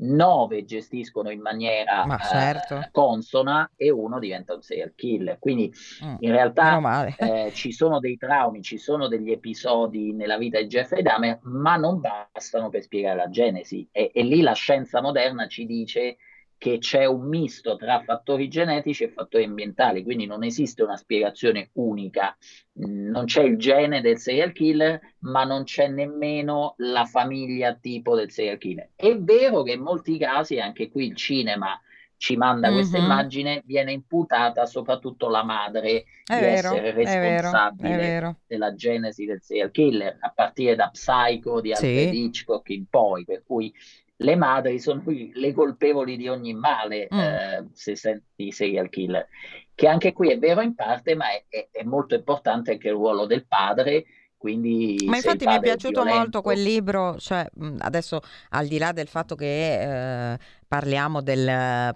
nove 0.02 0.64
gestiscono 0.64 1.30
in 1.30 1.40
maniera 1.40 2.06
Ma 2.06 2.16
eh, 2.18 2.24
certo. 2.24 2.80
consona 2.90 3.70
e 3.76 3.90
uno 3.90 4.18
diventa 4.18 4.54
un 4.54 4.62
serial 4.62 4.94
killer. 4.94 5.38
Quindi 5.38 5.72
Mm, 6.02 6.16
in 6.20 6.30
realtà 6.32 6.84
eh, 7.16 7.50
ci 7.52 7.72
sono 7.72 7.98
dei 8.00 8.16
traumi, 8.16 8.62
ci 8.62 8.78
sono 8.78 9.08
degli 9.08 9.30
episodi 9.30 10.12
nella 10.12 10.38
vita 10.38 10.58
di 10.60 10.66
Jeffrey 10.66 11.02
Dahmer, 11.02 11.40
ma 11.42 11.76
non 11.76 12.00
bastano 12.00 12.68
per 12.70 12.82
spiegare 12.82 13.16
la 13.16 13.28
genesi. 13.28 13.88
E, 13.92 14.10
e 14.14 14.22
lì 14.22 14.40
la 14.40 14.52
scienza 14.52 15.00
moderna 15.00 15.46
ci 15.46 15.66
dice 15.66 16.16
che 16.60 16.76
c'è 16.76 17.06
un 17.06 17.26
misto 17.26 17.74
tra 17.76 18.02
fattori 18.02 18.46
genetici 18.48 19.04
e 19.04 19.08
fattori 19.08 19.44
ambientali, 19.44 20.02
quindi 20.02 20.26
non 20.26 20.44
esiste 20.44 20.82
una 20.82 20.98
spiegazione 20.98 21.70
unica. 21.74 22.36
Non 22.74 23.24
c'è 23.24 23.42
il 23.42 23.56
gene 23.56 24.02
del 24.02 24.18
serial 24.18 24.52
killer, 24.52 25.00
ma 25.20 25.44
non 25.44 25.64
c'è 25.64 25.88
nemmeno 25.88 26.74
la 26.78 27.06
famiglia 27.06 27.74
tipo 27.76 28.14
del 28.14 28.30
serial 28.30 28.58
killer. 28.58 28.90
È 28.94 29.16
vero 29.16 29.62
che 29.62 29.72
in 29.72 29.80
molti 29.80 30.18
casi, 30.18 30.60
anche 30.60 30.90
qui 30.90 31.06
il 31.06 31.16
cinema 31.16 31.80
ci 32.18 32.36
manda 32.36 32.70
questa 32.72 32.98
Mhm. 32.98 33.04
immagine, 33.04 33.62
viene 33.64 33.92
imputata 33.92 34.66
soprattutto 34.66 35.28
la 35.30 35.42
madre 35.42 36.04
È 36.24 36.34
di 36.34 36.42
vero, 36.42 36.82
essere 36.82 36.92
è 37.00 37.18
vero, 37.20 37.62
è 37.76 37.94
responsabile 37.94 37.96
vero. 37.96 38.40
della 38.46 38.74
genesi 38.74 39.24
del 39.24 39.40
serial 39.42 39.70
killer, 39.70 40.18
a 40.20 40.30
partire 40.30 40.74
da 40.74 40.90
Psycho 40.90 41.60
di 41.62 41.72
Sì. 41.72 41.86
Alfred 41.86 42.12
Hitchcock 42.12 42.68
in 42.68 42.86
poi, 42.86 43.24
per 43.24 43.42
cui 43.44 43.72
le 44.20 44.36
madri 44.36 44.78
sono 44.78 45.02
le 45.06 45.52
colpevoli 45.52 46.16
di 46.16 46.28
ogni 46.28 46.52
male 46.54 47.08
Mm. 47.12 47.18
eh, 47.18 47.66
se 47.72 47.96
senti 47.96 48.52
serial 48.52 48.88
killer, 48.90 49.26
che 49.74 49.88
anche 49.88 50.12
qui 50.12 50.30
è 50.30 50.38
vero 50.38 50.60
in 50.60 50.74
parte, 50.74 51.14
ma 51.14 51.30
è, 51.30 51.44
è- 51.48 51.68
è 51.70 51.82
molto 51.84 52.14
importante 52.14 52.72
anche 52.72 52.88
il 52.88 52.94
ruolo 52.94 53.24
del 53.26 53.46
padre, 53.46 54.04
quindi 54.36 55.04
Ma 55.06 55.16
infatti 55.16 55.46
mi 55.46 55.54
è 55.54 55.60
piaciuto 55.60 56.02
violento- 56.02 56.18
molto 56.18 56.42
quel 56.42 56.62
libro, 56.62 57.16
cioè 57.18 57.46
adesso 57.78 58.20
al 58.50 58.66
di 58.66 58.78
là 58.78 58.92
del 58.92 59.08
fatto 59.08 59.34
che 59.34 60.32
eh, 60.32 60.38
parliamo 60.70 61.20
del, 61.20 61.44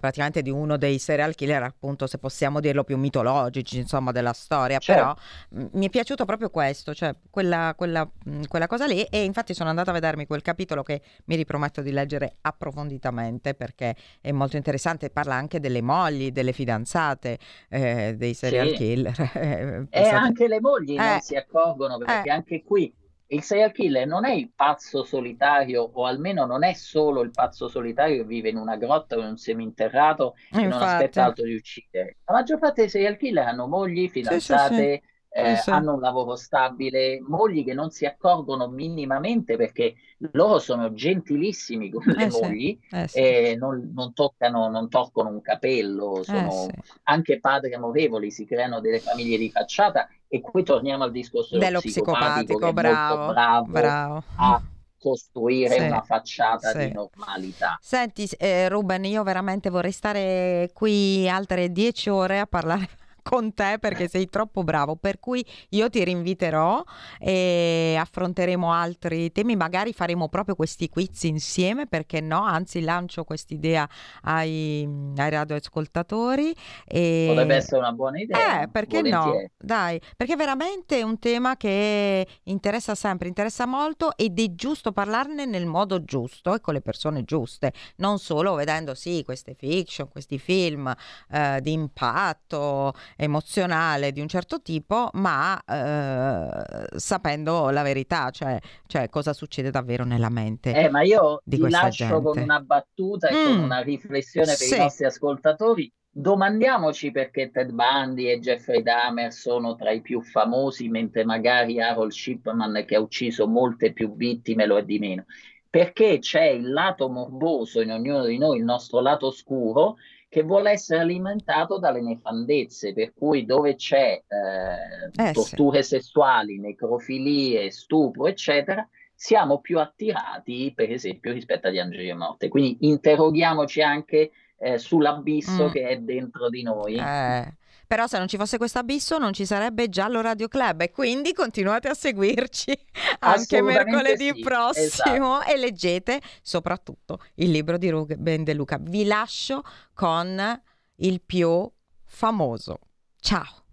praticamente 0.01 0.41
di 0.41 0.49
uno 0.49 0.75
dei 0.75 0.99
serial 0.99 1.33
killer, 1.33 1.63
appunto 1.63 2.07
se 2.07 2.17
possiamo 2.17 2.59
dirlo 2.59 2.83
più 2.83 2.97
mitologici, 2.97 3.77
insomma, 3.77 4.11
della 4.11 4.33
storia, 4.33 4.79
Certo. 4.79 5.01
però 5.49 5.69
mi 5.77 5.85
è 5.85 5.89
piaciuto 5.89 6.25
proprio 6.25 6.49
questo, 6.49 6.93
cioè 6.93 7.15
quella, 7.29 7.73
quella, 7.77 8.05
quella 8.49 8.67
cosa 8.67 8.85
lì 8.85 9.01
e 9.03 9.23
infatti 9.23 9.53
sono 9.53 9.69
andata 9.69 9.91
a 9.91 9.93
vedermi 9.93 10.25
quel 10.27 10.41
capitolo 10.41 10.83
che 10.83 11.01
mi 11.25 11.37
riprometto 11.37 11.81
di 11.81 11.91
leggere 11.91 12.35
approfonditamente 12.41 13.53
perché 13.53 13.95
è 14.19 14.33
molto 14.33 14.57
interessante, 14.57 15.09
parla 15.09 15.35
anche 15.35 15.61
delle 15.61 15.81
mogli, 15.81 16.31
delle 16.31 16.51
fidanzate 16.51 17.37
eh, 17.69 18.15
dei 18.17 18.33
serial 18.33 18.67
Sì. 18.69 18.75
killer. 18.75 19.31
Eh, 19.45 19.87
E 19.89 20.09
anche 20.09 20.47
le 20.49 20.59
mogli 20.59 20.99
non 20.99 21.17
Eh, 21.17 21.21
si 21.21 21.35
accorgono 21.35 21.97
perché 21.97 22.27
eh. 22.27 22.31
anche 22.31 22.63
qui 22.63 22.93
il 23.27 23.41
serial 23.43 23.71
killer 23.71 24.05
non 24.07 24.25
è 24.25 24.33
il 24.33 24.51
pazzo 24.53 25.03
solitario, 25.03 25.81
o 25.93 26.05
almeno 26.05 26.45
non 26.45 26.63
è 26.63 26.73
solo 26.73 27.21
il 27.21 27.31
pazzo 27.31 27.67
solitario 27.67 28.17
che 28.17 28.25
vive 28.25 28.49
in 28.49 28.57
una 28.57 28.75
grotta 28.77 29.15
o 29.15 29.21
in 29.21 29.27
un 29.27 29.37
seminterrato 29.37 30.35
e 30.57 30.67
non 30.67 30.73
Infatti. 30.73 30.83
aspetta 30.83 31.23
altro 31.23 31.43
di 31.45 31.55
uccidere. 31.55 32.17
La 32.25 32.33
maggior 32.33 32.59
parte 32.59 32.81
dei 32.81 32.89
serial 32.89 33.17
killer 33.17 33.47
hanno 33.47 33.67
mogli, 33.67 34.09
fidanzate, 34.09 35.01
eh, 35.29 35.41
Sì, 35.41 35.55
sì. 35.55 35.71
hanno 35.71 35.93
un 35.95 35.99
lavoro 36.01 36.35
stabile, 36.35 37.19
mogli 37.21 37.63
che 37.65 37.73
non 37.73 37.89
si 37.89 38.05
accorgono 38.05 38.67
minimamente 38.69 39.57
perché 39.57 39.95
loro 40.31 40.59
sono 40.59 40.93
gentilissimi 40.93 41.89
con 41.91 42.03
le 42.05 42.25
Eh 42.25 42.29
sì, 42.31 42.39
mogli 42.41 42.77
eh 42.89 43.07
sì. 43.07 43.19
e 43.19 43.55
non, 43.57 43.91
non 43.93 44.13
toccano, 44.13 44.69
non 44.69 44.87
toccano 44.89 45.29
un 45.29 45.41
capello, 45.41 46.23
sono 46.23 46.73
sì. 46.73 46.95
anche 47.03 47.39
padri 47.39 47.73
amorevoli, 47.73 48.31
si 48.31 48.45
creano 48.45 48.79
delle 48.79 48.99
famiglie 48.99 49.37
di 49.37 49.49
facciata 49.51 50.07
e 50.27 50.41
qui 50.41 50.63
torniamo 50.63 51.03
al 51.03 51.11
discorso 51.11 51.57
dello 51.57 51.65
Dello 51.65 51.79
psicopatico, 51.79 52.57
psicopatico, 52.57 52.73
bravo, 52.73 53.31
bravo 53.31 53.71
bravo. 53.71 54.23
a 54.35 54.61
costruire 54.97 55.75
Sì, 55.77 55.85
una 55.85 56.01
facciata 56.01 56.71
sì. 56.71 56.77
di 56.87 56.91
normalità. 56.93 57.77
Senti, 57.79 58.27
eh, 58.37 58.67
Ruben, 58.69 59.05
io 59.05 59.21
veramente 59.23 59.69
vorrei 59.69 59.91
stare 59.91 60.71
qui 60.73 61.29
altre 61.29 61.71
dieci 61.71 62.09
ore 62.09 62.39
a 62.39 62.47
parlare 62.47 62.89
con 63.27 63.55
te 63.55 63.77
perché 63.79 64.07
sei 64.07 64.29
troppo 64.29 64.63
bravo, 64.63 64.95
per 64.95 65.19
cui 65.19 65.43
io 65.69 65.89
ti 65.89 66.03
rinviterò 66.03 66.83
e 67.19 67.97
affronteremo 67.99 68.71
altri 68.71 69.31
temi, 69.31 69.55
magari 69.55 69.93
faremo 69.93 70.29
proprio 70.29 70.53
questi 70.53 70.89
quiz 70.89 71.23
insieme, 71.23 71.87
perché 71.87 72.21
no? 72.21 72.43
Anzi, 72.43 72.81
lancio 72.81 73.23
quest'idea 73.23 73.89
ai, 74.21 74.87
ai 75.15 75.29
radioascoltatori. 75.31 76.55
E... 76.85 77.25
Potrebbe 77.29 77.55
essere 77.55 77.79
una 77.79 77.93
buona 77.93 78.19
idea. 78.19 78.61
Eh, 78.61 78.67
perché 78.67 79.01
no? 79.01 79.21
volentieri. 79.21 79.51
Dai, 79.57 79.99
perché 80.15 80.35
veramente 80.35 80.99
è 80.99 81.01
un 81.01 81.17
tema 81.17 81.57
che 81.57 82.27
interessa 82.43 82.93
sempre, 82.93 83.27
interessa 83.27 83.65
molto 83.65 84.15
ed 84.15 84.39
è 84.39 84.53
giusto 84.53 84.91
parlarne 84.91 85.45
nel 85.45 85.65
modo 85.65 86.03
giusto 86.03 86.53
e 86.53 86.61
con 86.61 86.75
le 86.75 86.81
persone 86.81 87.23
giuste, 87.23 87.73
non 87.95 88.19
solo 88.19 88.53
vedendo 88.53 88.93
sì 88.93 89.23
queste 89.25 89.55
fiction, 89.55 90.09
questi 90.09 90.37
film 90.37 90.93
eh, 91.31 91.59
di 91.61 91.71
impatto 91.71 92.93
emozionale 93.15 94.11
di 94.11 94.19
un 94.21 94.27
certo 94.27 94.61
tipo, 94.61 95.09
ma 95.13 95.61
eh, 95.65 96.87
sapendo 96.97 97.69
la 97.69 97.81
verità, 97.81 98.29
cioè, 98.31 98.59
cioè 98.87 99.09
cosa 99.09 99.33
succede 99.33 99.71
davvero 99.71 100.03
nella 100.03 100.29
mente 100.29 100.73
Eh, 100.73 100.89
ma 100.89 101.01
io 101.01 101.41
di 101.43 101.57
ti 101.57 101.69
lascio 101.69 102.05
gente. 102.07 102.21
con 102.21 102.37
una 102.39 102.59
battuta 102.59 103.27
e 103.29 103.31
con 103.33 103.57
Mm. 103.59 103.63
una 103.63 103.79
riflessione 103.81 104.47
per 104.47 104.55
Sì. 104.57 104.75
i 104.75 104.77
nostri 104.79 105.05
ascoltatori. 105.05 105.91
Domandiamoci 106.17 107.11
perché 107.11 107.51
Ted 107.51 107.71
Bundy 107.71 108.29
e 108.29 108.39
Jeffrey 108.39 108.81
Dahmer 108.81 109.33
sono 109.33 109.75
tra 109.75 109.91
i 109.91 110.01
più 110.01 110.21
famosi, 110.21 110.87
mentre 110.87 111.25
magari 111.25 111.81
Harold 111.81 112.11
Shipman, 112.11 112.83
che 112.87 112.95
ha 112.95 113.01
ucciso 113.01 113.47
molte 113.47 113.91
più 113.91 114.15
vittime, 114.15 114.65
lo 114.65 114.77
è 114.77 114.83
di 114.83 114.97
meno. 114.97 115.25
Perché 115.69 116.19
c'è 116.19 116.45
il 116.45 116.71
lato 116.71 117.09
morboso 117.09 117.81
in 117.81 117.91
ognuno 117.91 118.23
di 118.25 118.37
noi, 118.37 118.59
il 118.59 118.63
nostro 118.63 119.01
lato 119.01 119.29
scuro, 119.31 119.97
che 120.35 120.43
vuole 120.43 120.71
essere 120.71 120.99
alimentato 120.99 121.79
dalle 121.79 122.01
nefandezze, 122.01 122.91
per 122.91 123.13
cui 123.13 123.45
dove 123.45 123.75
c'è 123.75 124.21
eh, 124.27 125.23
Eh, 125.23 125.27
sì. 125.27 125.31
torture 125.31 125.81
sessuali, 125.81 126.59
necrofilie, 126.59 127.71
stupro, 127.71 128.27
eccetera, 128.27 128.85
siamo 129.13 129.61
più 129.61 129.79
attirati, 129.79 130.73
per 130.75 130.91
esempio, 130.91 131.31
rispetto 131.31 131.67
agli 131.67 131.79
angeli 131.79 132.07
della 132.07 132.17
morte. 132.17 132.49
Quindi 132.49 132.79
interroghiamoci 132.81 133.81
anche 133.81 134.31
eh, 134.57 134.77
sull'abisso 134.77 135.69
Mm. 135.69 135.71
che 135.71 135.87
è 135.87 135.97
dentro 135.99 136.49
di 136.49 136.63
noi. 136.63 136.95
Eh, 136.95 137.53
però 137.87 138.07
se 138.07 138.17
non 138.17 138.27
ci 138.27 138.37
fosse 138.37 138.57
questo 138.57 138.79
abisso 138.79 139.17
non 139.17 139.33
ci 139.33 139.45
sarebbe 139.45 139.89
Giallo 139.89 140.21
Radio 140.21 140.47
Club 140.47 140.81
e 140.81 140.91
quindi 140.91 141.33
continuate 141.33 141.87
a 141.87 141.93
seguirci 141.93 142.77
anche 143.19 143.61
mercoledì 143.61 144.31
sì, 144.35 144.41
prossimo 144.41 145.41
esatto. 145.41 145.51
e 145.51 145.57
leggete 145.57 146.21
soprattutto 146.41 147.19
il 147.35 147.51
libro 147.51 147.77
di 147.77 147.89
Ruben 147.89 148.43
De 148.43 148.53
Luca. 148.53 148.77
Vi 148.79 149.05
lascio 149.05 149.63
con 149.93 150.61
il 150.97 151.21
più 151.21 151.69
famoso. 152.05 152.79
Ciao. 153.19 153.63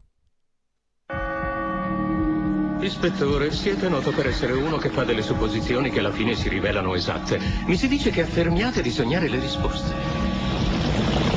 Ispettore, 2.81 3.53
siete 3.53 3.89
noto 3.89 4.11
per 4.11 4.27
essere 4.27 4.53
uno 4.55 4.77
che 4.77 4.89
fa 4.89 5.05
delle 5.05 5.23
supposizioni 5.23 5.91
che 5.91 6.01
alla 6.01 6.11
fine 6.11 6.35
si 6.35 6.49
rivelano 6.49 6.95
esatte. 6.95 7.39
Mi 7.67 7.77
si 7.77 7.87
dice 7.87 8.11
che 8.11 8.23
affermiate 8.23 8.83
di 8.83 8.91
sognare 8.91 9.29
le 9.29 9.39
risposte. 9.39 11.32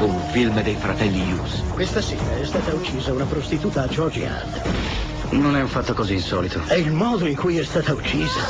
Un 0.00 0.20
film 0.30 0.62
dei 0.62 0.76
fratelli 0.76 1.20
Hughes. 1.32 1.62
Questa 1.72 2.00
sera 2.00 2.38
è 2.40 2.44
stata 2.44 2.72
uccisa 2.72 3.12
una 3.12 3.24
prostituta 3.24 3.82
a 3.82 3.88
Georgia. 3.88 4.44
Non 5.30 5.56
è 5.56 5.60
un 5.60 5.68
fatto 5.68 5.92
così 5.92 6.14
insolito. 6.14 6.62
È 6.66 6.74
il 6.74 6.92
modo 6.92 7.26
in 7.26 7.34
cui 7.34 7.58
è 7.58 7.64
stata 7.64 7.92
uccisa. 7.92 8.40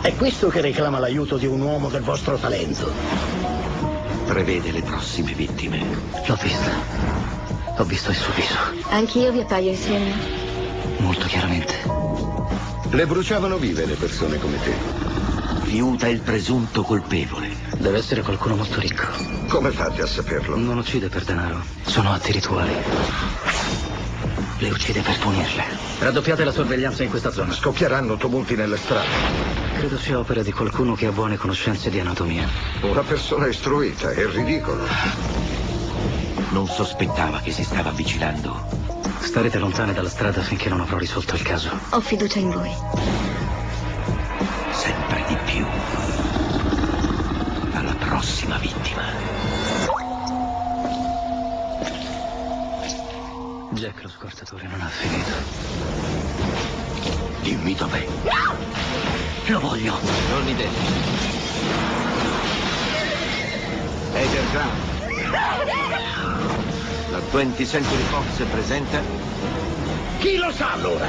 È 0.00 0.14
questo 0.16 0.48
che 0.48 0.62
reclama 0.62 0.98
l'aiuto 0.98 1.36
di 1.36 1.44
un 1.46 1.60
uomo 1.60 1.90
del 1.90 2.00
vostro 2.00 2.36
talento. 2.36 2.90
Prevede 4.24 4.72
le 4.72 4.80
prossime 4.80 5.34
vittime. 5.34 5.84
L'ho 6.26 6.38
vista. 6.42 6.70
Ho 7.76 7.84
visto 7.84 8.10
il 8.10 8.16
suo 8.16 8.32
viso. 8.32 8.56
Anch'io 8.88 9.30
vi 9.30 9.40
appaio 9.40 9.70
insieme. 9.70 10.12
Molto 10.98 11.26
chiaramente. 11.26 11.74
Le 12.90 13.06
bruciavano 13.06 13.58
vive 13.58 13.84
le 13.84 13.94
persone 13.94 14.38
come 14.38 14.56
te. 14.62 14.72
Riuta 15.64 16.08
il 16.08 16.20
presunto 16.20 16.82
colpevole. 16.82 17.53
Deve 17.76 17.98
essere 17.98 18.22
qualcuno 18.22 18.56
molto 18.56 18.80
ricco. 18.80 19.06
Come 19.48 19.70
fate 19.70 20.02
a 20.02 20.06
saperlo? 20.06 20.56
Non 20.56 20.78
uccide 20.78 21.08
per 21.08 21.24
denaro. 21.24 21.62
Sono 21.82 22.12
atti 22.12 22.32
rituali. 22.32 22.72
Le 24.58 24.70
uccide 24.70 25.00
per 25.00 25.18
punirle. 25.18 25.64
Raddoppiate 25.98 26.44
la 26.44 26.52
sorveglianza 26.52 27.02
in 27.02 27.10
questa 27.10 27.30
zona. 27.30 27.52
Scoppieranno 27.52 28.16
tumulti 28.16 28.54
nelle 28.54 28.76
strade. 28.76 29.06
Credo 29.76 29.98
sia 29.98 30.18
opera 30.18 30.42
di 30.42 30.52
qualcuno 30.52 30.94
che 30.94 31.06
ha 31.06 31.12
buone 31.12 31.36
conoscenze 31.36 31.90
di 31.90 31.98
anatomia. 31.98 32.48
Una 32.82 33.02
persona 33.02 33.46
istruita, 33.46 34.10
è 34.10 34.26
ridicolo. 34.26 34.86
Non 36.50 36.66
sospettava 36.66 37.40
che 37.40 37.50
si 37.50 37.64
stava 37.64 37.90
avvicinando. 37.90 38.82
Starete 39.20 39.58
lontane 39.58 39.92
dalla 39.92 40.08
strada 40.08 40.40
finché 40.42 40.68
non 40.68 40.80
avrò 40.80 40.96
risolto 40.96 41.34
il 41.34 41.42
caso. 41.42 41.70
Ho 41.90 42.00
fiducia 42.00 42.38
in 42.38 42.50
voi. 42.50 42.70
Sempre 44.70 45.24
di 45.26 45.36
più. 45.44 45.64
Prossima 48.14 48.58
vittima. 48.58 49.02
Jack 53.72 54.02
lo 54.02 54.08
scortatore 54.08 54.68
non 54.68 54.80
ha 54.80 54.86
finito. 54.86 55.32
Dimmi 57.42 57.74
dov'è. 57.74 58.06
Lo 59.46 59.58
voglio. 59.58 59.98
Non 60.30 60.46
idea. 60.46 60.70
Eder 64.12 64.50
Grant. 64.52 64.92
La 67.10 67.20
20 67.32 67.66
Century 67.66 68.02
Fox 68.02 68.46
presenta... 68.48 69.00
Chi 70.18 70.36
lo 70.36 70.52
sa 70.52 70.70
allora? 70.74 71.08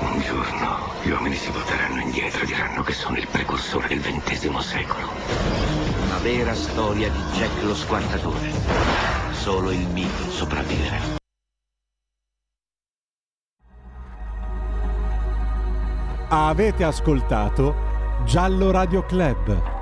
Un 0.00 0.20
giorno 0.22 0.93
uomini 1.24 1.36
si 1.36 1.50
volteranno 1.50 2.02
indietro 2.02 2.42
e 2.42 2.46
diranno 2.46 2.82
che 2.82 2.92
sono 2.92 3.16
il 3.16 3.26
precursore 3.26 3.88
del 3.88 4.00
XX 4.00 4.58
secolo. 4.58 5.08
Una 6.04 6.18
vera 6.18 6.54
storia 6.54 7.08
di 7.08 7.18
Jack 7.32 7.62
lo 7.62 7.74
squartatore. 7.74 8.50
Solo 9.32 9.70
il 9.70 9.86
mito 9.88 10.30
sopravviverà. 10.30 10.98
Avete 16.28 16.84
ascoltato 16.84 17.74
Giallo 18.26 18.70
Radio 18.70 19.06
Club. 19.06 19.73